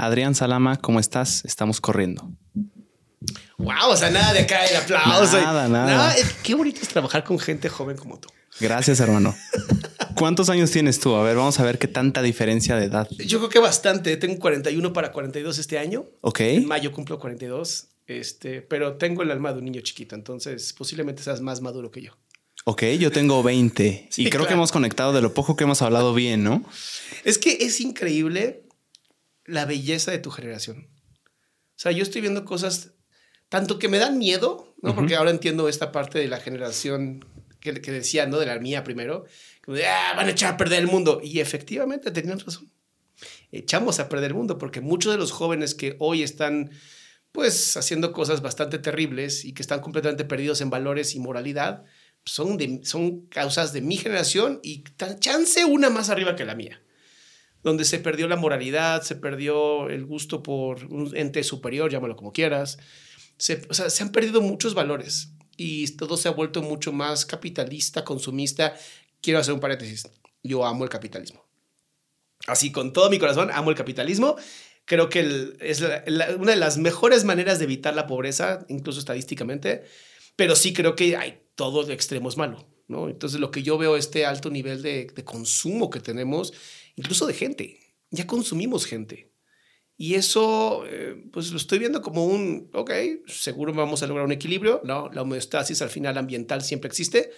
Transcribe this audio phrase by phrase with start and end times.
[0.00, 1.44] Adrián Salama, ¿cómo estás?
[1.44, 2.32] Estamos corriendo.
[3.58, 5.38] Wow, o sea, nada de acá el aplauso.
[5.38, 6.14] Nada, nada.
[6.42, 8.30] qué bonito es trabajar con gente joven como tú.
[8.58, 9.36] Gracias, hermano.
[10.16, 11.14] ¿Cuántos años tienes tú?
[11.14, 13.08] A ver, vamos a ver qué tanta diferencia de edad.
[13.10, 14.16] Yo creo que bastante.
[14.16, 16.06] Tengo 41 para 42 este año.
[16.22, 16.40] Ok.
[16.40, 17.88] En mayo cumplo 42.
[18.06, 22.02] Este, pero tengo el alma de un niño chiquito, entonces posiblemente seas más maduro que
[22.02, 22.12] yo.
[22.64, 25.82] Ok, yo tengo 20 Sí, y creo que hemos conectado de lo poco que hemos
[25.82, 26.64] hablado bien, ¿no?
[27.24, 28.64] Es que es increíble
[29.50, 30.88] la belleza de tu generación.
[30.88, 32.92] O sea, yo estoy viendo cosas
[33.48, 34.94] tanto que me dan miedo, ¿no?
[34.94, 37.24] Porque ahora entiendo esta parte de la generación
[37.58, 38.38] que, que decía, ¿no?
[38.38, 39.24] De la mía primero,
[39.64, 41.20] como de, ah, van a echar a perder el mundo.
[41.22, 42.70] Y efectivamente tenían razón.
[43.50, 46.70] Echamos a perder el mundo porque muchos de los jóvenes que hoy están,
[47.32, 51.84] pues, haciendo cosas bastante terribles y que están completamente perdidos en valores y moralidad,
[52.24, 56.54] son, de, son causas de mi generación y tan chance una más arriba que la
[56.54, 56.80] mía
[57.62, 62.32] donde se perdió la moralidad, se perdió el gusto por un ente superior, llámalo como
[62.32, 62.78] quieras.
[63.36, 67.26] Se, o sea, se han perdido muchos valores y todo se ha vuelto mucho más
[67.26, 68.74] capitalista, consumista.
[69.20, 70.08] Quiero hacer un paréntesis.
[70.42, 71.44] Yo amo el capitalismo.
[72.46, 74.36] Así, con todo mi corazón, amo el capitalismo.
[74.86, 79.84] Creo que el- es una de las mejores maneras de evitar la pobreza, incluso estadísticamente,
[80.36, 82.66] pero sí creo que hay todo de extremos malo.
[82.88, 83.08] ¿no?
[83.08, 86.52] Entonces, lo que yo veo, este alto nivel de consumo que tenemos,
[86.96, 87.80] incluso de gente.
[88.10, 89.30] Ya consumimos gente.
[89.96, 92.90] Y eso, eh, pues lo estoy viendo como un, ok,
[93.26, 95.10] seguro vamos a lograr un equilibrio, ¿no?
[95.12, 97.30] La homeostasis al final ambiental siempre existe.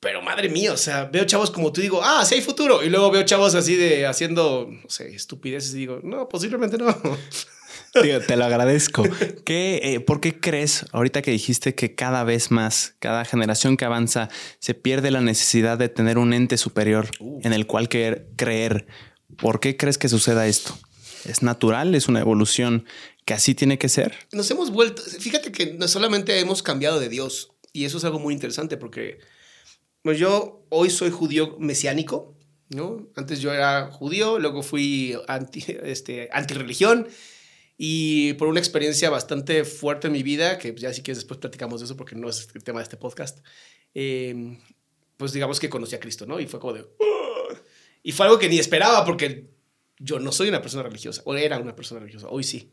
[0.00, 2.84] Pero madre mía, o sea, veo chavos como tú digo, ah, sí hay futuro.
[2.84, 6.94] Y luego veo chavos así de haciendo, no sé, estupideces y digo, no, posiblemente no.
[7.94, 9.04] Te lo agradezco.
[9.44, 13.84] ¿Qué, eh, ¿Por qué crees, ahorita que dijiste que cada vez más, cada generación que
[13.84, 14.28] avanza,
[14.58, 17.08] se pierde la necesidad de tener un ente superior
[17.42, 18.86] en el cual querer- creer?
[19.36, 20.76] ¿Por qué crees que suceda esto?
[21.24, 21.94] ¿Es natural?
[21.94, 22.84] ¿Es una evolución
[23.24, 24.12] que así tiene que ser?
[24.32, 28.18] nos hemos vuelto, fíjate que no solamente hemos cambiado de Dios, y eso es algo
[28.18, 29.18] muy interesante porque
[30.02, 32.36] pues yo hoy soy judío mesiánico,
[32.68, 33.06] ¿no?
[33.16, 37.08] Antes yo era judío, luego fui anti, este, antirreligión,
[37.76, 41.80] y por una experiencia bastante fuerte en mi vida, que ya si quieres después platicamos
[41.80, 43.40] de eso porque no es el tema de este podcast,
[43.94, 44.58] eh,
[45.16, 46.40] pues digamos que conocí a Cristo, ¿no?
[46.40, 46.82] Y fue como de...
[46.82, 47.58] "Ugh".
[48.02, 49.50] Y fue algo que ni esperaba porque
[49.98, 52.72] yo no soy una persona religiosa, o era una persona religiosa, hoy sí.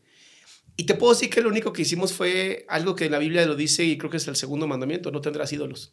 [0.78, 3.56] Y te puedo decir que lo único que hicimos fue algo que la Biblia lo
[3.56, 5.92] dice y creo que es el segundo mandamiento, no tendrás ídolos.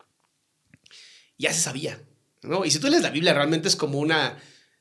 [1.36, 2.02] Ya se sabía,
[2.42, 2.64] ¿no?
[2.64, 4.38] Y si tú lees la Biblia realmente es como una,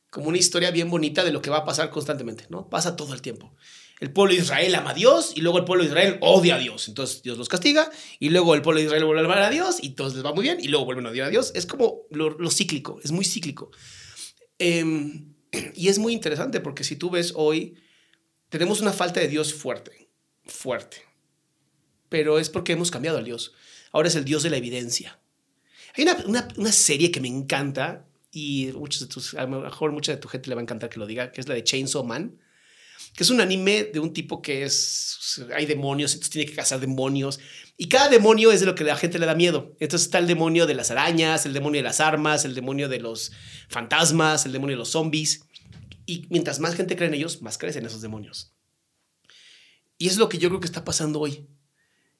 [0.09, 2.69] como una historia bien bonita de lo que va a pasar constantemente, ¿no?
[2.69, 3.55] Pasa todo el tiempo.
[3.99, 6.59] El pueblo de Israel ama a Dios y luego el pueblo de Israel odia a
[6.59, 6.87] Dios.
[6.87, 9.77] Entonces Dios los castiga y luego el pueblo de Israel vuelve a amar a Dios
[9.81, 11.51] y todos les va muy bien y luego vuelven a odiar a Dios.
[11.55, 13.71] Es como lo, cíclico, es muy cíclico.
[14.59, 15.33] Em,
[15.73, 17.75] y es muy interesante porque si tú ves hoy,
[18.49, 20.09] tenemos una falta de Dios fuerte,
[20.45, 20.97] fuerte.
[22.09, 23.53] Pero es porque hemos cambiado al Dios.
[23.91, 25.19] Ahora es el Dios de la evidencia.
[25.95, 29.91] Hay una, una, una serie que me encanta y muchos de tus, a lo mejor
[29.91, 31.63] mucha de tu gente le va a encantar que lo diga, que es la de
[31.63, 32.37] Chainsaw Man,
[33.17, 36.79] que es un anime de un tipo que es, hay demonios, entonces tiene que cazar
[36.79, 37.39] demonios
[37.75, 39.75] y cada demonio es de lo que la gente le da miedo.
[39.79, 42.99] Entonces está el demonio de las arañas, el demonio de las armas, el demonio de
[42.99, 43.31] los
[43.69, 45.41] fantasmas, el demonio de los zombies.
[46.05, 48.53] Y mientras más gente cree en ellos, más crecen esos demonios.
[49.97, 51.47] Y es lo que yo creo que está pasando hoy.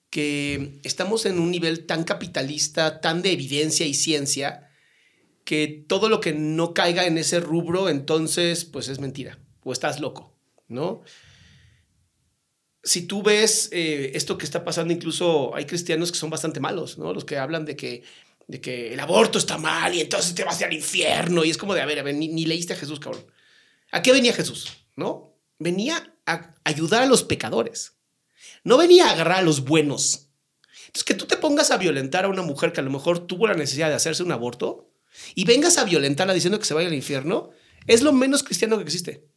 [0.09, 4.71] Que estamos en un nivel tan capitalista, tan de evidencia y ciencia,
[5.45, 9.37] que todo lo que no caiga en ese rubro, entonces, pues es mentira.
[9.61, 10.36] O estás loco,
[10.67, 11.01] ¿no?
[12.83, 16.97] Si tú ves eh, esto que está pasando, incluso hay cristianos que son bastante malos,
[16.97, 17.13] ¿no?
[17.13, 18.03] Los que hablan de que,
[18.47, 21.43] de que el aborto está mal y entonces te vas al infierno.
[21.43, 23.25] Y es como de, a ver, a ver, ni, leíste a Jesús, cabrón.
[23.91, 24.85] ¿A qué venía Jesús?
[24.95, 25.35] ¿No?
[25.59, 27.97] Venía a ayudar a los pecadores.
[28.63, 30.29] No venía a agarrar a los buenos.
[30.87, 33.47] Entonces, que tú te pongas a violentar a una mujer que a lo mejor tuvo
[33.47, 34.89] la necesidad de hacerse un aborto
[35.35, 37.49] y vengas a violentarla diciendo que se vaya al infierno,
[37.87, 39.27] es lo menos cristiano que existe.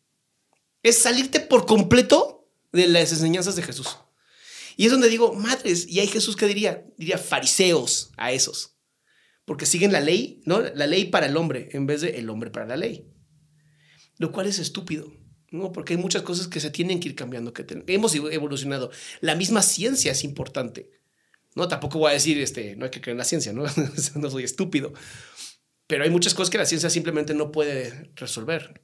[0.82, 3.98] Es salirte por completo de las enseñanzas de Jesús.
[4.76, 8.76] Y es donde digo, madres, y hay Jesús que diría, diría fariseos a esos.
[9.44, 10.60] Porque siguen la ley, ¿no?
[10.60, 13.10] La ley para el hombre en vez de el hombre para la ley
[14.20, 15.10] lo cual es estúpido,
[15.50, 15.72] ¿no?
[15.72, 18.90] Porque hay muchas cosas que se tienen que ir cambiando, que hemos evolucionado.
[19.22, 20.90] La misma ciencia es importante,
[21.54, 21.68] ¿no?
[21.68, 23.64] Tampoco voy a decir, este, no hay que creer en la ciencia, ¿no?
[24.16, 24.92] no soy estúpido.
[25.86, 28.82] Pero hay muchas cosas que la ciencia simplemente no puede resolver.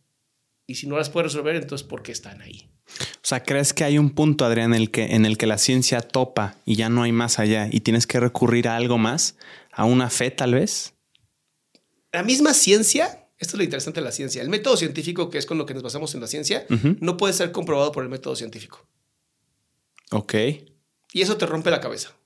[0.67, 2.69] Y si no las puede resolver, entonces, ¿por qué están ahí?
[2.89, 5.59] O sea, ¿crees que hay un punto, Adrián, en el que, en el que la
[5.59, 9.37] ciencia topa y ya no hay más allá y tienes que recurrir a algo más?
[9.73, 10.95] ¿A una fe tal vez?
[12.13, 14.41] La misma ciencia Esto es lo interesante de la ciencia.
[14.41, 16.67] El método científico, que es con lo que nos basamos en la ciencia,
[17.01, 18.89] no puede ser comprobado por el método científico.
[20.11, 20.35] Ok.
[21.13, 22.17] Y eso te rompe la cabeza.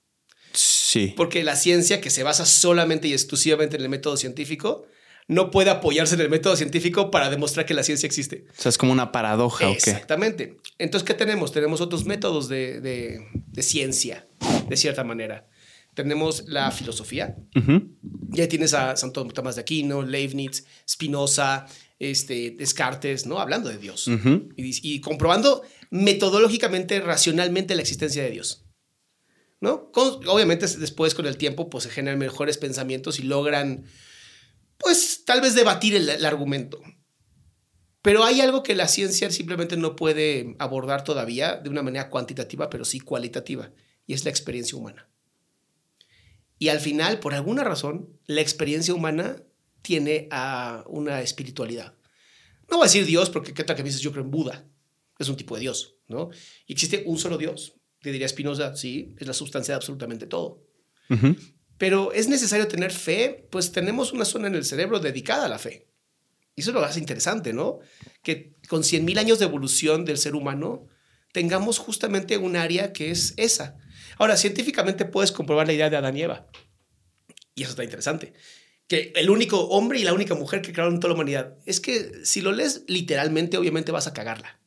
[0.53, 1.15] Sí.
[1.17, 4.87] Porque la ciencia, que se basa solamente y exclusivamente en el método científico,
[5.31, 8.47] no puede apoyarse en el método científico para demostrar que la ciencia existe.
[8.59, 9.77] O sea, es como una paradoja, ¿o qué?
[9.77, 10.57] Exactamente.
[10.79, 11.53] Entonces, ¿qué tenemos?
[11.53, 14.27] Tenemos otros métodos de, de- de ciencia,
[14.69, 15.49] de cierta manera.
[15.95, 17.37] Tenemos la filosofía.
[17.57, 17.97] Ujú.
[18.31, 21.67] Ya tienes a Santo Tomás de Aquino, Leibniz, Spinoza,
[21.99, 23.39] este, Descartes, ¿no?
[23.41, 24.09] Hablando de Dios.
[24.57, 28.65] Y, y comprobando metodológicamente, racionalmente la existencia de Dios.
[29.61, 29.91] ¿No?
[29.93, 33.85] Con- obviamente después con el tiempo pues se generan mejores pensamientos y logran
[34.81, 36.81] pues tal vez debatir el, argumento.
[38.03, 42.71] Pero hay algo que la ciencia simplemente no puede abordar todavía de una manera cuantitativa,
[42.71, 43.71] pero sí cualitativa,
[44.07, 45.09] y es la experiencia humana.
[46.59, 49.43] Y al final, por alguna razón, la experiencia humana
[49.83, 51.95] tiene a una espiritualidad.
[52.71, 54.67] No voy a decir Dios porque qué tal que me dices yo creo en Buda.
[55.19, 56.31] Es un tipo de Dios, ¿no?
[56.67, 57.75] Y existe un solo Dios.
[58.01, 60.65] Te diría Spinoza, sí, es la sustancia de absolutamente todo.
[61.81, 65.59] Pero es necesario tener fe, pues tenemos una zona en el cerebro dedicada a la
[65.59, 65.87] fe.
[66.55, 67.79] Y eso lo hace interesante, ¿no?
[68.23, 70.89] Que con 100.000 años de evolución del ser humano
[71.33, 73.79] tengamos justamente un área que es esa.
[74.19, 76.49] Ahora, científicamente puedes comprobar la idea de Adán y Eva.
[77.55, 78.35] Y eso está interesante.
[78.87, 81.57] Que el único hombre y la única mujer que crearon toda la humanidad.
[81.65, 84.60] Es que si lo lees literalmente, obviamente vas a cagarla.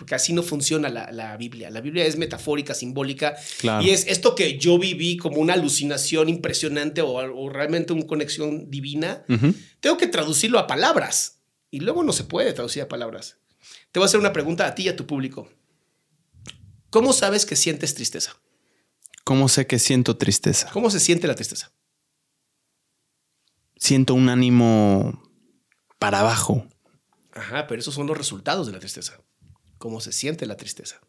[0.00, 1.68] Porque así no funciona la, la Biblia.
[1.68, 3.36] La Biblia es metafórica, simbólica.
[3.58, 3.84] Claro.
[3.84, 8.70] Y es esto que yo viví como una alucinación impresionante o, o realmente una conexión
[8.70, 9.26] divina.
[9.80, 11.42] Tengo que traducirlo a palabras.
[11.70, 13.36] Y luego no se puede traducir a palabras.
[13.92, 15.50] Te voy a hacer una pregunta a ti y a tu público.
[16.88, 18.40] ¿Cómo sabes que sientes tristeza?
[19.22, 20.70] ¿Cómo sé que siento tristeza?
[20.72, 21.74] ¿Cómo se siente la tristeza?
[23.76, 25.22] Siento un ánimo
[25.98, 26.66] para abajo.
[27.32, 29.20] Ajá, pero esos son los resultados de la tristeza.
[29.80, 31.00] ¿Cómo se siente la tristeza?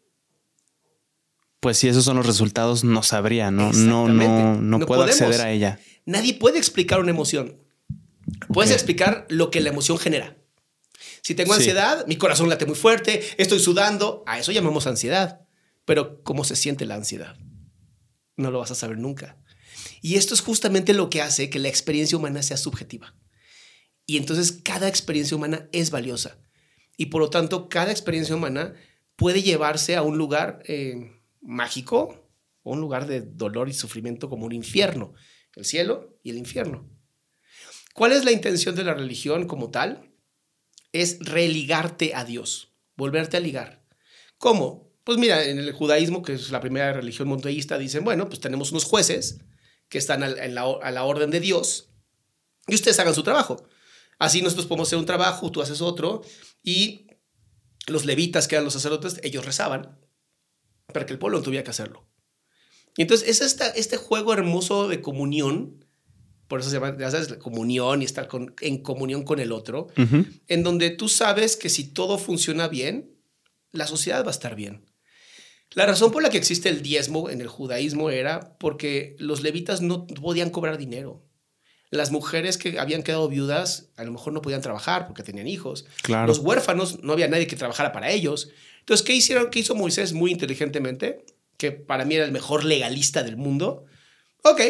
[1.60, 3.70] Pues si esos son los resultados, no sabría, ¿no?
[3.70, 5.20] No, no, no, No puedo podemos.
[5.20, 5.78] acceder a ella.
[6.06, 7.62] Nadie puede explicar una emoción.
[8.48, 10.38] Puedes explicar lo que la emoción genera.
[11.20, 11.58] Si tengo Sí.
[11.58, 15.42] ansiedad, mi corazón late muy fuerte, estoy sudando, a eso llamamos ansiedad.
[15.84, 17.36] Pero ¿cómo se siente la ansiedad?
[18.38, 19.36] No lo vas a saber nunca.
[20.00, 23.14] Y esto es justamente lo que hace que la experiencia humana sea subjetiva.
[24.06, 26.38] Y entonces cada experiencia humana es valiosa.
[27.02, 28.74] Y por lo tanto, cada experiencia humana
[29.16, 32.30] puede llevarse a un lugar eh, mágico
[32.62, 35.12] o un lugar de dolor y sufrimiento como un infierno,
[35.56, 36.88] el cielo y el infierno.
[37.92, 40.12] ¿Cuál es la intención de la religión como tal?
[40.92, 43.84] Es religarte a Dios, volverte a ligar.
[44.38, 44.92] ¿Cómo?
[45.02, 48.70] Pues mira, en el judaísmo, que es la primera religión monoteísta, dicen, bueno, pues tenemos
[48.70, 49.40] unos jueces
[49.88, 51.90] que están en la, a la orden de Dios
[52.68, 53.66] y ustedes hagan su trabajo.
[54.20, 56.22] Así nosotros podemos hacer un trabajo, tú haces otro
[56.62, 57.06] y
[57.86, 59.98] los levitas, que eran los sacerdotes, ellos rezaban
[60.92, 62.08] para que el pueblo no tuviera que hacerlo.
[62.96, 65.84] Y entonces es esta, este juego hermoso de comunión,
[66.46, 69.52] por eso se llama, ya sabes, la comunión y estar con- en comunión con el
[69.52, 69.86] otro,
[70.48, 73.18] en donde tú sabes que si todo funciona bien,
[73.72, 74.84] la sociedad va a estar bien.
[75.74, 79.80] La razón por la que existe el diezmo en el judaísmo era porque los levitas
[79.80, 81.24] no podían cobrar dinero.
[81.92, 85.84] Las mujeres que habían quedado viudas a lo mejor no podían trabajar porque tenían hijos.
[86.00, 86.26] Claro.
[86.26, 88.48] Los huérfanos no había nadie que trabajara para ellos.
[88.80, 89.50] Entonces, ¿qué hicieron?
[89.50, 91.26] ¿Qué hizo Moisés muy inteligentemente?
[91.58, 93.84] Que para mí era el mejor legalista del mundo.
[94.42, 94.62] Ok,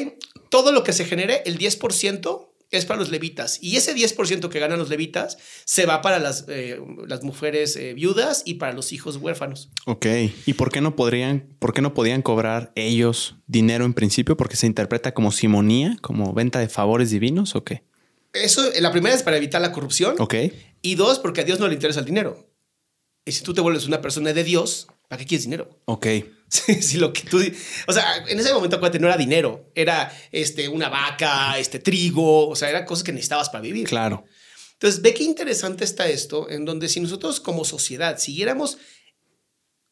[0.51, 3.59] todo lo que se genere, el 10% es para los levitas.
[3.61, 7.95] Y ese 10% que ganan los levitas se va para las, eh, las mujeres eh,
[7.95, 9.71] viudas y para los hijos huérfanos.
[9.87, 10.07] Ok.
[10.47, 14.37] ¿Y por qué no podrían, por qué no podían cobrar ellos dinero en principio?
[14.37, 17.85] Porque se interpreta como simonía, como venta de favores divinos o qué?
[18.33, 20.17] Eso, la primera es para evitar la corrupción.
[20.19, 20.35] Ok.
[20.81, 22.49] Y dos, porque a Dios no le interesa el dinero.
[23.25, 25.79] Y si tú te vuelves una persona de Dios, ¿para qué quieres dinero?
[25.85, 26.07] Ok.
[26.53, 27.41] Sí, lo que tú.
[27.87, 29.71] O sea, en ese momento, acuérdate, no era dinero.
[29.75, 32.49] Era este, una vaca, este trigo.
[32.49, 33.89] O sea, eran cosas que necesitabas para vivir.
[33.89, 34.25] Claro.
[34.75, 38.77] Entonces, ve qué interesante está esto, en donde si nosotros como sociedad siguiéramos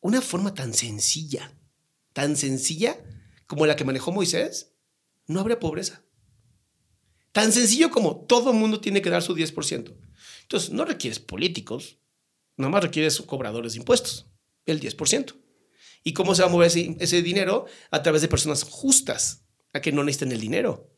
[0.01, 1.57] una forma tan sencilla,
[2.13, 2.99] tan sencilla
[3.47, 4.75] como la que manejó Moisés,
[5.27, 6.03] no habría pobreza.
[7.33, 9.97] Tan sencillo como todo el mundo tiene que dar su 10%.
[10.43, 11.99] Entonces, no requieres políticos,
[12.57, 14.27] nada más requieres cobradores de impuestos,
[14.67, 15.37] el 10%.
[16.03, 17.67] ¿Y cómo se va a mover ese, ese dinero?
[17.91, 20.91] A través de personas justas, a que no necesiten el dinero.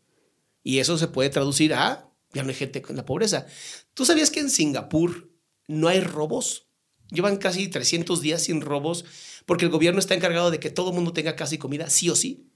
[0.62, 3.46] Y eso se puede traducir a, ya no hay gente con la pobreza.
[3.94, 5.30] ¿Tú sabías que en Singapur
[5.66, 6.68] no hay robos?
[7.10, 9.04] Llevan casi 300 días sin robos
[9.44, 12.08] porque el gobierno está encargado de que todo el mundo tenga casa y comida, sí
[12.08, 12.48] o sí.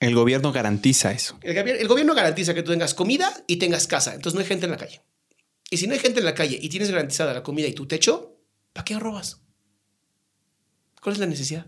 [0.00, 1.38] El gobierno garantiza eso.
[1.42, 4.66] El, el gobierno garantiza que tú tengas comida y tengas casa, entonces no hay gente
[4.66, 5.02] en la calle.
[5.70, 7.86] Y si no hay gente en la calle y tienes garantizada la comida y tu
[7.86, 8.38] techo,
[8.72, 9.43] ¿para qué robas?
[11.04, 11.66] ¿Cuál es la necesidad?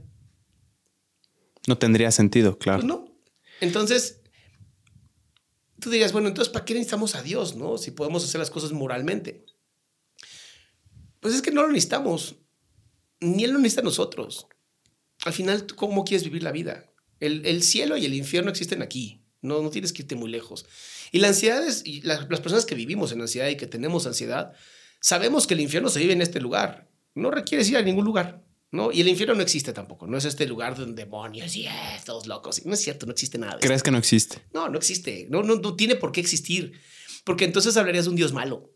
[1.67, 2.79] No tendría sentido, claro.
[2.79, 3.21] Pues no.
[3.61, 4.23] Entonces,
[5.79, 7.77] tú dirías, bueno, entonces, ¿para qué necesitamos a Dios, no?
[7.77, 9.45] Si podemos hacer las cosas moralmente.
[11.21, 12.37] Pues es que no lo necesitamos.
[13.21, 14.47] Ni Él lo necesita a nosotros.
[15.27, 16.91] Al final, ¿cómo quieres vivir la vida?
[17.21, 19.23] El, cielo y el infierno existen aquí.
[19.43, 20.65] No, no tienes que irte muy lejos.
[21.13, 24.07] Y la ansiedad es, y las, las personas que vivimos en ansiedad y que tenemos
[24.07, 24.55] ansiedad,
[25.01, 26.89] sabemos que el infierno se vive en este lugar.
[27.15, 28.46] No requieres ir a ningún lugar.
[28.77, 28.93] ¿No?
[28.93, 30.07] Y el infierno no existe tampoco.
[30.07, 31.71] No es este lugar de demonios y eh,
[32.05, 32.65] todos locos.
[32.65, 33.59] No es cierto, no existe nada.
[33.61, 34.39] ¿Crees que no existe?
[34.53, 35.27] No, no existe.
[35.31, 36.79] No, no, no tiene por qué existir.
[37.25, 38.71] Porque entonces hablarías de un Dios malo.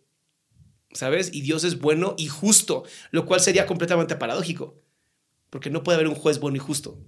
[0.92, 1.30] ¿Sabes?
[1.33, 4.83] Y Dios es bueno y justo, lo cual sería completamente paradójico.
[5.49, 6.99] Porque no puede haber un juez bueno y justo.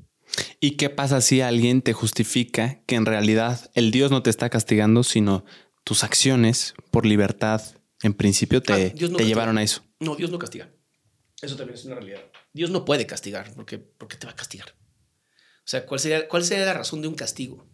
[0.60, 4.50] ¿Y qué pasa si alguien te justifica que en realidad el Dios no te está
[4.50, 5.44] castigando, sino
[5.82, 7.60] tus acciones por libertad,
[8.02, 9.82] en principio, te, ah, te llevaron a eso?
[9.98, 10.70] No, Dios no castiga.
[11.40, 12.22] Eso también es una realidad.
[12.52, 14.74] Dios no puede castigar, porque, porque te va a castigar.
[15.58, 17.66] O sea, ¿cuál sería, ¿cuál sería la razón de un castigo?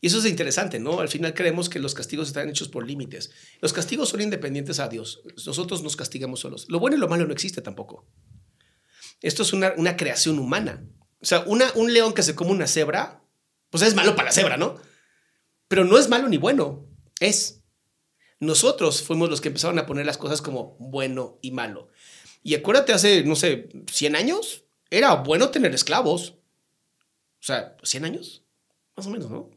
[0.00, 1.00] Y eso es interesante, ¿no?
[1.00, 3.30] Al final creemos que los castigos están hechos por límites.
[3.60, 5.22] Los castigos son independientes a Dios.
[5.44, 6.66] Nosotros nos castigamos solos.
[6.68, 8.06] Lo bueno y lo malo no existe tampoco.
[9.20, 10.84] Esto es una, una creación humana.
[11.20, 13.24] O sea, una, un león que se come una cebra,
[13.70, 14.76] pues es malo para la cebra, ¿no?
[15.66, 17.62] Pero no es malo ni bueno, es.
[18.38, 21.88] Nosotros fuimos los que empezaron a poner las cosas como bueno y malo.
[22.42, 26.34] Y acuérdate, hace, no sé, 100 años, era bueno tener esclavos.
[27.40, 28.42] O sea, 100 años,
[28.96, 29.50] más o menos, ¿no?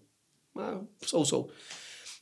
[0.55, 1.47] Ah, so, so.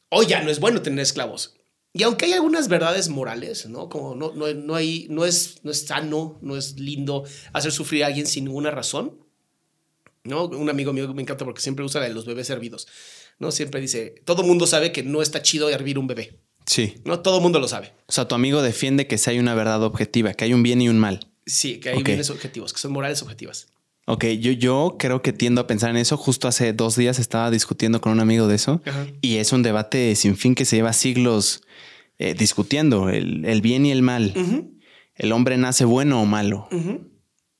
[0.09, 1.55] Hoy ya no es bueno tener esclavos.
[1.91, 3.89] Y aunque hay algunas verdades morales, ¿no?
[3.89, 8.03] Como no, no, no, hay, no, es, no es sano, no es lindo hacer sufrir
[8.03, 9.19] a alguien sin ninguna razón.
[10.23, 10.45] ¿no?
[10.45, 12.87] Un amigo mío me encanta porque siempre usa la de los bebés hervidos.
[13.39, 13.51] ¿no?
[13.51, 16.39] Siempre dice, todo mundo sabe que no está chido hervir un bebé.
[16.69, 17.01] Sí.
[17.03, 17.93] No todo el mundo lo sabe.
[18.05, 20.79] O sea, tu amigo defiende que si hay una verdad objetiva, que hay un bien
[20.83, 21.31] y un mal.
[21.47, 23.69] Sí, que hay bienes objetivos, que son morales objetivas.
[24.05, 26.15] Ok, yo, yo creo que tiendo a pensar en eso.
[26.15, 28.83] Justo hace dos días estaba discutiendo con un amigo de eso
[29.19, 31.63] y es un debate sin fin que se lleva siglos
[32.19, 34.35] eh, discutiendo el, bien y el mal.
[35.15, 36.67] ¿El hombre nace bueno o malo?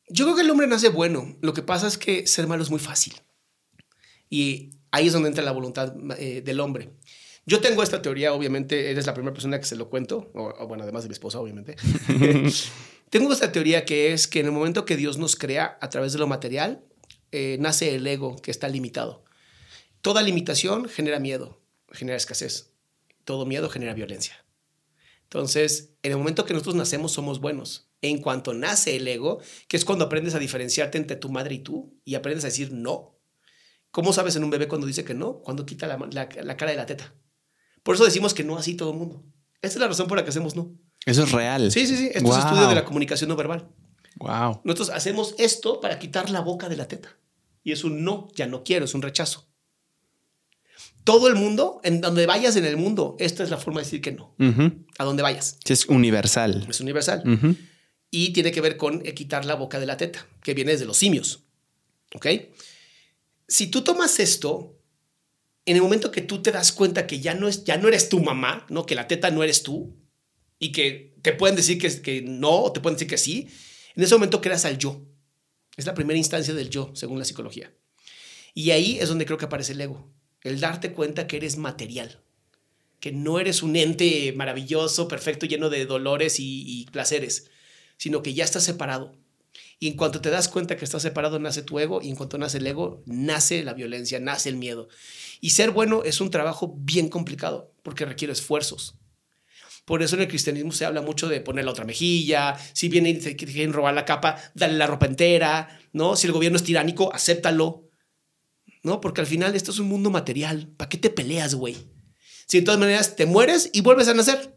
[0.08, 1.36] Yo creo que el hombre nace bueno.
[1.42, 3.16] Lo que pasa es que ser malo es muy fácil.
[4.30, 6.92] Y ahí es donde entra la voluntad eh, del hombre.
[7.50, 10.84] Yo tengo esta teoría, obviamente, eres la primera persona que se lo cuento, o, bueno,
[10.84, 11.78] además de mi esposa, obviamente.
[13.10, 16.14] tengo esta teoría que es que en el momento que Dios nos crea a través
[16.14, 16.84] de lo material,
[17.32, 19.26] eh, nace el ego que está limitado.
[20.02, 21.60] Toda limitación genera miedo,
[21.92, 22.70] genera escasez.
[23.26, 24.46] Todo miedo genera violencia.
[25.24, 27.90] Entonces, en el momento que nosotros nacemos somos buenos.
[28.04, 31.60] En cuanto nace el ego, que es cuando aprendes a diferenciarte entre tu madre y
[31.60, 33.20] tú y aprendes a decir no.
[33.90, 35.40] ¿Cómo sabes en un bebé cuando dice que no?
[35.40, 37.16] Cuando quita la, la cara de la teta.
[37.84, 39.24] Por eso decimos que no así todo el mundo.
[39.62, 40.72] Esta es la razón por la que hacemos no.
[41.06, 41.72] Eso es real.
[41.72, 42.10] Sí, sí, sí.
[42.14, 43.70] Esto es estudio de la comunicación no verbal.
[44.18, 44.62] Wow.
[44.64, 47.18] Nosotros hacemos esto para quitar la boca de la teta.
[47.64, 49.48] Y es un no, ya no quiero, es un rechazo.
[51.04, 54.02] Todo el mundo, en donde vayas en el mundo, esta es la forma de decir
[54.02, 54.36] que no.
[54.98, 55.58] A donde vayas.
[55.66, 56.66] Es universal.
[56.70, 57.24] Es universal.
[58.12, 60.98] Y tiene que ver con quitar la boca de la teta, que viene desde los
[60.98, 61.44] simios.
[62.14, 62.28] ¿Ok?
[63.48, 64.79] Si tú tomas esto
[65.66, 68.10] en el momento que tú te das cuenta que ya no, es, ya no eres
[68.10, 68.86] tu mamá, ¿no?
[68.86, 69.96] que la teta no eres tú,
[70.60, 73.48] y que te pueden decir que, que no, o te pueden decir que sí,
[73.96, 75.02] en ese momento creas al yo.
[75.78, 77.74] Es la primera instancia del yo, según la psicología.
[78.54, 80.12] Y ahí es donde creo que aparece el ego,
[80.44, 82.22] el darte cuenta que eres material,
[83.00, 87.50] que no eres un ente maravilloso, perfecto, lleno de dolores y, y placeres,
[87.96, 89.16] sino que ya estás separado.
[89.80, 92.38] Y en cuanto te das cuenta que estás separado, nace tu ego, y en cuanto
[92.38, 94.90] nace el ego, nace la violencia, nace el miedo.
[95.42, 98.96] Y ser bueno es un trabajo bien complicado porque requiere esfuerzos.
[99.86, 103.16] Por eso en el cristianismo se habla mucho de poner la otra mejilla, si vienen
[103.16, 106.16] y te quieren robar la capa, dale la ropa entera, ¿no?
[106.16, 107.90] Si el gobierno es tiránico, acéptalo,
[108.84, 109.02] ¿no?
[109.02, 110.68] Porque al final esto es un mundo material.
[110.78, 111.76] ¿Para qué te peleas, güey?
[112.46, 114.56] Si de todas maneras te mueres y vuelves a nacer.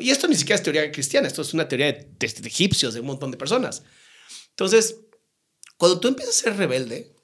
[0.00, 3.00] Y esto ni siquiera es teoría cristiana, esto es una teoría de, de egipcios, de
[3.00, 3.82] un montón de personas.
[4.50, 4.96] Entonces,
[5.76, 7.14] cuando tú empiezas a ser rebelde,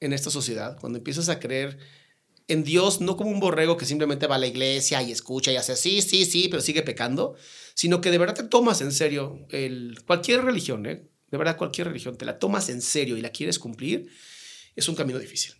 [0.00, 1.78] en esta sociedad, cuando empiezas a creer
[2.48, 5.56] en Dios no como un borrego que simplemente va a la iglesia y escucha y
[5.56, 7.36] hace sí, sí, sí, pero sigue pecando,
[7.74, 9.46] sino que de verdad te tomas en serio
[10.06, 11.06] cualquier religión, ¿eh?
[11.30, 14.08] de verdad cualquier religión, te la tomas en serio y la quieres cumplir,
[14.74, 15.54] es un camino difícil.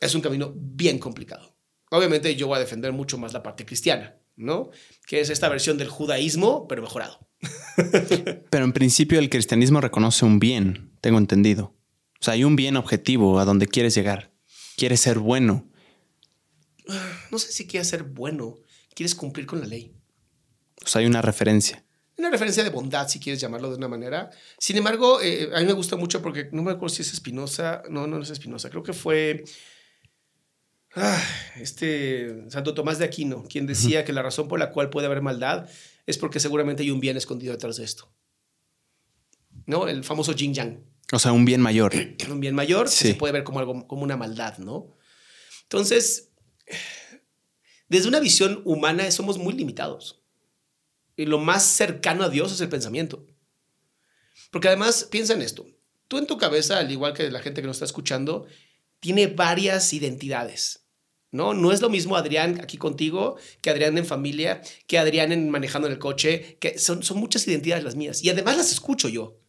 [0.00, 1.56] Es un camino bien complicado.
[1.90, 4.70] Obviamente yo voy a defender mucho más la parte cristiana, ¿no?
[5.06, 7.28] Que es esta versión del judaísmo, pero mejorado.
[8.50, 11.76] pero en principio el cristianismo reconoce un bien, tengo entendido.
[12.22, 14.30] O sea, hay un bien objetivo a donde quieres llegar.
[14.76, 15.68] Quieres ser bueno.
[17.32, 18.54] No sé si quieres ser bueno.
[18.94, 19.92] quieres cumplir con la ley.
[20.84, 21.84] O sea, hay una referencia.
[22.16, 24.30] Una referencia de bondad, si quieres llamarlo de una manera.
[24.56, 27.82] Sin embargo, eh, a mí me gusta mucho porque no me acuerdo si es Espinosa.
[27.90, 28.70] No, no es Espinosa.
[28.70, 29.42] Creo que fue
[30.94, 31.24] ah,
[31.56, 35.22] este Santo Tomás de Aquino, quien decía que la razón por la cual puede haber
[35.22, 35.68] maldad
[36.06, 38.12] es porque seguramente hay un bien escondido detrás de esto.
[39.66, 39.88] ¿No?
[39.88, 40.91] El famoso yin yang.
[41.12, 41.92] O sea, un bien mayor.
[42.30, 44.96] un bien mayor se puede ver como algo, como una maldad, ¿no?
[45.64, 46.30] Entonces,
[47.88, 50.22] desde una visión humana somos muy limitados.
[51.14, 53.26] Y lo más cercano a Dios es el pensamiento.
[54.50, 55.66] Porque además, piensa en esto.
[56.08, 58.46] Tú en tu cabeza, al igual que la gente que nos está escuchando,
[58.98, 60.86] tiene varias identidades.
[61.30, 61.52] ¿no?
[61.52, 65.88] No es lo mismo Adrián aquí contigo que Adrián en familia, que Adrián en manejando
[65.88, 68.22] en el coche, que son, son muchas identidades las mías.
[68.22, 69.41] Y además las escucho yo.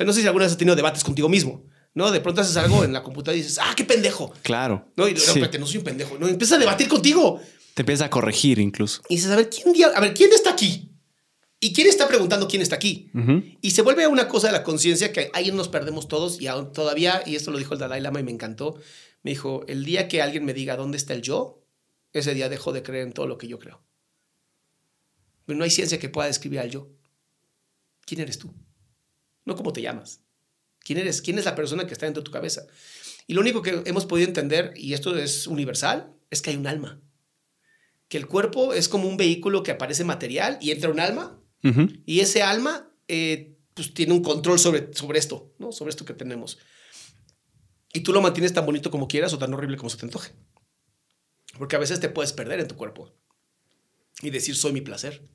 [0.00, 1.62] Sea, no sé si alguna vez has tenido debates contigo mismo.
[1.92, 2.10] ¿no?
[2.10, 4.32] De pronto haces algo en la computadora y dices, ah, qué pendejo.
[4.40, 4.86] Claro.
[4.96, 5.18] No, y no,
[5.58, 6.18] no soy un pendejo.
[6.18, 7.38] No, empieza a debatir contigo.
[7.74, 9.02] Te empieza a corregir incluso.
[9.10, 10.90] Y dices, a ver, ¿quién, a ver, ¿quién está aquí?
[11.60, 13.10] ¿Y quién está preguntando quién está aquí?
[13.60, 16.72] Y se vuelve una cosa de la conciencia que ahí nos perdemos todos y aún
[16.72, 18.76] todavía, y esto lo dijo el Dalai Lama y me encantó,
[19.22, 21.62] me dijo, el día que alguien me diga dónde está el yo,
[22.14, 23.82] ese día dejo de creer en todo lo que yo creo.
[25.44, 26.88] Pero no hay ciencia que pueda describir al yo.
[28.06, 28.54] ¿Quién eres tú?
[29.50, 30.20] No cómo te llamas.
[30.78, 31.20] ¿Quién eres?
[31.20, 32.68] ¿Quién es la persona que está dentro de tu cabeza?
[33.26, 36.68] Y lo único que hemos podido entender, y esto es universal, es que hay un
[36.68, 37.00] alma.
[38.06, 41.42] Que el cuerpo es como un vehículo que aparece material y entra un alma.
[42.06, 45.72] Y ese alma eh, pues tiene un control sobre, sobre esto, ¿no?
[45.72, 46.58] Sobre esto que tenemos.
[47.92, 50.32] Y tú lo mantienes tan bonito como quieras o tan horrible como se te antoje.
[51.58, 53.12] Porque a veces te puedes perder en tu cuerpo
[54.22, 55.28] y decir soy mi placer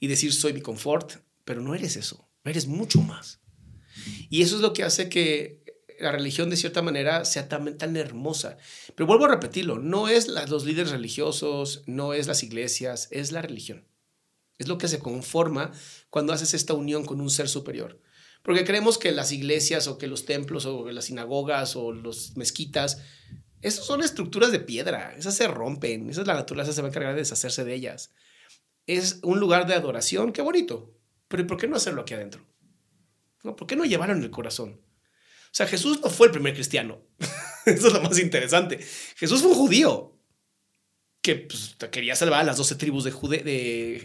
[0.00, 3.41] y decir soy mi confort, pero no eres eso, eres mucho más.
[4.30, 5.62] Y eso es lo que hace que
[5.98, 8.58] la religión de cierta manera sea tan, tan hermosa.
[8.94, 13.42] Pero vuelvo a repetirlo, no es los líderes religiosos, no es las iglesias, es la
[13.42, 13.86] religión.
[14.58, 15.72] Es lo que se conforma
[16.10, 18.00] cuando haces esta unión con un ser superior.
[18.42, 22.98] Porque creemos que las iglesias o que los templos o las sinagogas o los mezquitas,
[23.60, 27.14] esas son estructuras de piedra, esas se rompen, esas la naturaleza se va a encargar
[27.14, 28.10] de deshacerse de ellas.
[28.86, 30.92] Es un lugar de adoración, qué bonito,
[31.28, 32.44] pero ¿por qué no hacerlo aquí adentro?
[33.42, 33.56] ¿No?
[33.56, 34.80] ¿Por qué no llevarlo en el corazón?
[34.80, 37.02] O sea, Jesús no fue el primer cristiano.
[37.66, 38.78] Eso es lo más interesante.
[39.16, 40.16] Jesús fue un judío
[41.20, 43.10] que pues, quería salvar a las doce tribus de,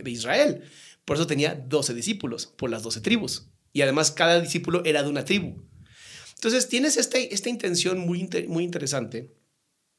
[0.04, 0.63] de, Israel.
[1.04, 5.10] Por eso tenía doce discípulos, por las doce tribus y además cada discípulo era de
[5.10, 5.63] una tribu.
[6.36, 9.34] Entonces tienes esta, esta intención muy, muy interesante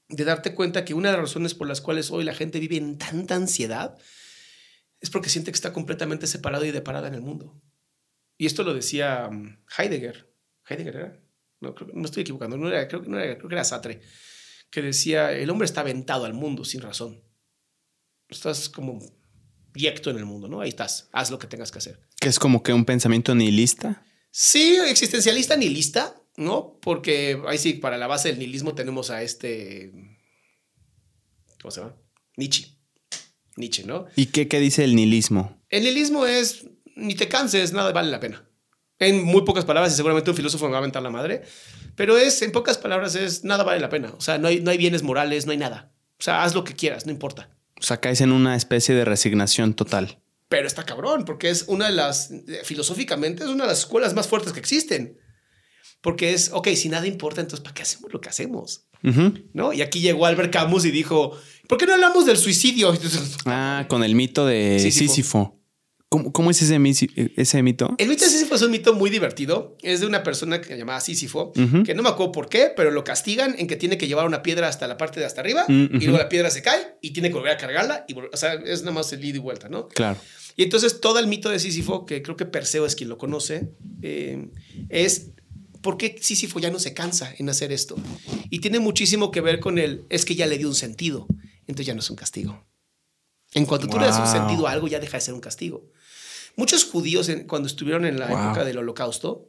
[0.09, 2.77] de darte cuenta que una de las razones por las cuales hoy la gente vive
[2.77, 3.96] en tanta ansiedad
[5.01, 7.61] es porque siente que está completamente separado y deparada en el mundo.
[8.38, 10.33] Y esto lo decía um, Heidegger.
[10.66, 11.20] ¿Heidegger era?
[11.61, 14.01] No, creo, no estoy equivocando, no era, creo, no era, creo que era Sartre,
[14.70, 17.22] que decía, el hombre está aventado al mundo sin razón.
[18.29, 19.01] Estás como
[19.87, 20.61] en el mundo, ¿no?
[20.61, 22.01] Ahí estás, haz lo que tengas que hacer.
[22.20, 24.05] Que es como que un pensamiento nihilista.
[24.31, 26.79] Sí, existencialista nihilista, ¿no?
[26.81, 29.92] Porque ahí sí, para la base del nihilismo tenemos a este.
[31.61, 31.96] ¿Cómo se llama?
[32.37, 32.77] Nietzsche.
[33.57, 34.07] Nietzsche, ¿no?
[34.16, 35.61] ¿Y qué, qué dice el nihilismo?
[35.68, 36.66] El nihilismo es
[36.99, 38.45] ni te canses, nada vale la pena.
[38.99, 41.43] En muy pocas palabras, y seguramente un filósofo me va a aventar la madre,
[41.95, 44.13] pero es, en pocas palabras, es nada vale la pena.
[44.17, 45.93] O sea, no hay, no hay bienes morales, no hay nada.
[46.19, 47.49] O sea, haz lo que quieras, no importa.
[47.79, 50.21] O sea, caes en una especie de resignación total.
[50.49, 52.31] Pero está cabrón, porque es una de las,
[52.65, 55.19] filosóficamente, es una de las escuelas más fuertes que existen.
[56.01, 58.87] Porque es, ok, si nada importa, entonces, ¿para qué hacemos lo que hacemos?
[59.53, 59.73] ¿No?
[59.73, 61.37] Y aquí llegó Albert Camus y dijo,
[61.69, 62.93] ¿por qué no hablamos del suicidio?
[63.47, 65.58] Ah, con el mito de Sísifo.
[66.11, 66.79] ¿Cómo, es ese,
[67.37, 67.94] ese, mito?
[67.99, 69.77] El mito de Sísifo es un mito muy divertido.
[69.83, 72.90] Es de una persona que se llamaba Sísifo, que no me acuerdo por qué, pero
[72.90, 75.66] lo castigan en que tiene que llevar una piedra hasta la parte de hasta arriba
[75.68, 78.07] y luego la piedra se cae y tiene que volver a cargarla.
[78.09, 79.88] Y, o sea, es nada más el ida y vuelta, ¿no?
[79.88, 80.18] Claro.
[80.57, 83.68] Y entonces todo el mito de Sísifo, que creo que Perseo es quien lo conoce,
[84.01, 84.49] eh,
[84.88, 85.33] es
[85.83, 87.97] por qué Sísifo ya no se cansa en hacer esto.
[88.49, 91.27] Y tiene muchísimo que ver con el, es que ya le dio un sentido,
[91.66, 92.66] entonces ya no es un castigo.
[93.53, 95.90] En cuanto tú le das un sentido a algo, ya deja de ser un castigo.
[96.59, 99.49] Muchos judíos, cuando estuvieron en la época del holocausto,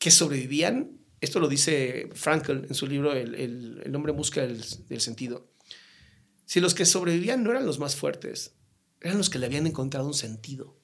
[0.00, 4.60] que sobrevivían, esto lo dice Frankl en su libro El, el, el hombre busca del,
[4.88, 5.52] del sentido,
[6.46, 8.56] si los que sobrevivían no eran los más fuertes,
[9.00, 10.76] eran los que le habían encontrado un sentido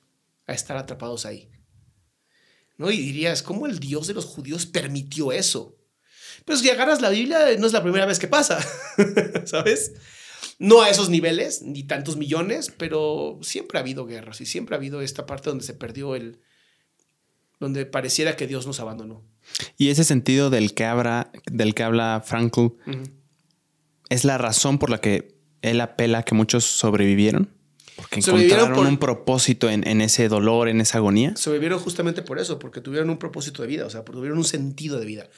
[0.47, 1.51] a estar atrapados ahí.
[2.77, 2.93] ¿No?
[2.93, 5.77] Y dirías, ¿cómo el Dios de los judíos permitió eso?
[6.45, 8.65] Pues si agarras la Biblia, no es la primera vez que pasa,
[9.45, 9.93] ¿sabes?
[10.59, 14.79] No a esos niveles, ni tantos millones, pero siempre ha habido guerras y siempre ha
[14.79, 16.41] habido esta parte donde se perdió el,
[17.59, 19.23] donde pareciera que Dios nos abandonó.
[19.77, 22.69] Y ese sentido del que habla, del que habla Frankl
[24.09, 27.51] es la razón por la que él apela que muchos sobrevivieron.
[28.01, 31.37] Porque encontraron un propósito en, ese dolor, en esa agonía.
[31.37, 34.99] Sobrevivieron justamente por eso, porque tuvieron un propósito de vida, o sea, tuvieron un sentido
[34.99, 35.29] de vida.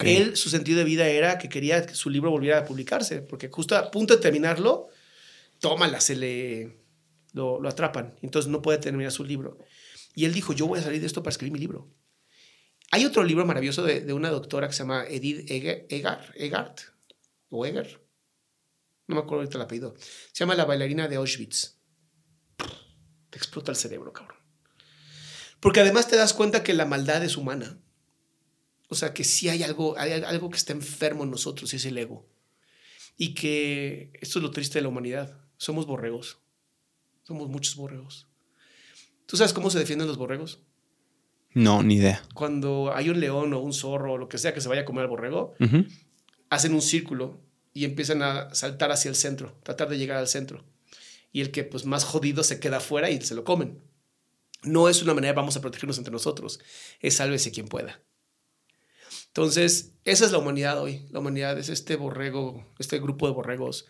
[0.00, 3.48] Él, su sentido de vida era que quería que su libro volviera a publicarse, porque
[3.48, 4.88] justo a punto de terminarlo,
[5.58, 6.76] tómala, se le
[7.32, 9.58] lo, atrapan, entonces no puede terminar su libro.
[10.14, 11.88] Y él dijo, yo voy a salir de esto para escribir mi libro.
[12.90, 16.80] Hay otro libro maravilloso de, una doctora que se llama Edith Egar, Egart,
[17.48, 18.00] o Eger,
[19.06, 21.79] no me acuerdo ahorita el apellido, se llama La bailarina de Auschwitz.
[23.40, 24.36] Explota el cerebro, cabrón.
[25.60, 27.78] Porque además te das cuenta que la maldad es humana.
[28.88, 31.86] O sea, que sí hay algo, hay algo que está enfermo en nosotros, y es
[31.86, 32.28] el ego.
[33.16, 35.40] Y que esto es lo triste de la humanidad.
[35.56, 36.38] Somos borregos.
[37.22, 38.28] Somos muchos borregos.
[39.24, 40.60] ¿Tú sabes cómo se defienden los borregos?
[41.54, 42.22] No, ni idea.
[42.34, 44.84] Cuando hay un león o un zorro o lo que sea que se vaya a
[44.84, 45.54] comer al borrego,
[46.50, 47.40] hacen un círculo
[47.72, 50.62] y empiezan a saltar hacia el centro, tratar de llegar al centro.
[51.32, 53.82] Y el que pues más jodido se queda afuera y se lo comen.
[54.62, 56.60] No es una manera, vamos a protegernos entre nosotros,
[57.00, 58.02] es sálvese quien pueda.
[59.28, 61.06] Entonces, esa es la humanidad hoy.
[61.10, 63.86] La humanidad es este borrego, este grupo de borregos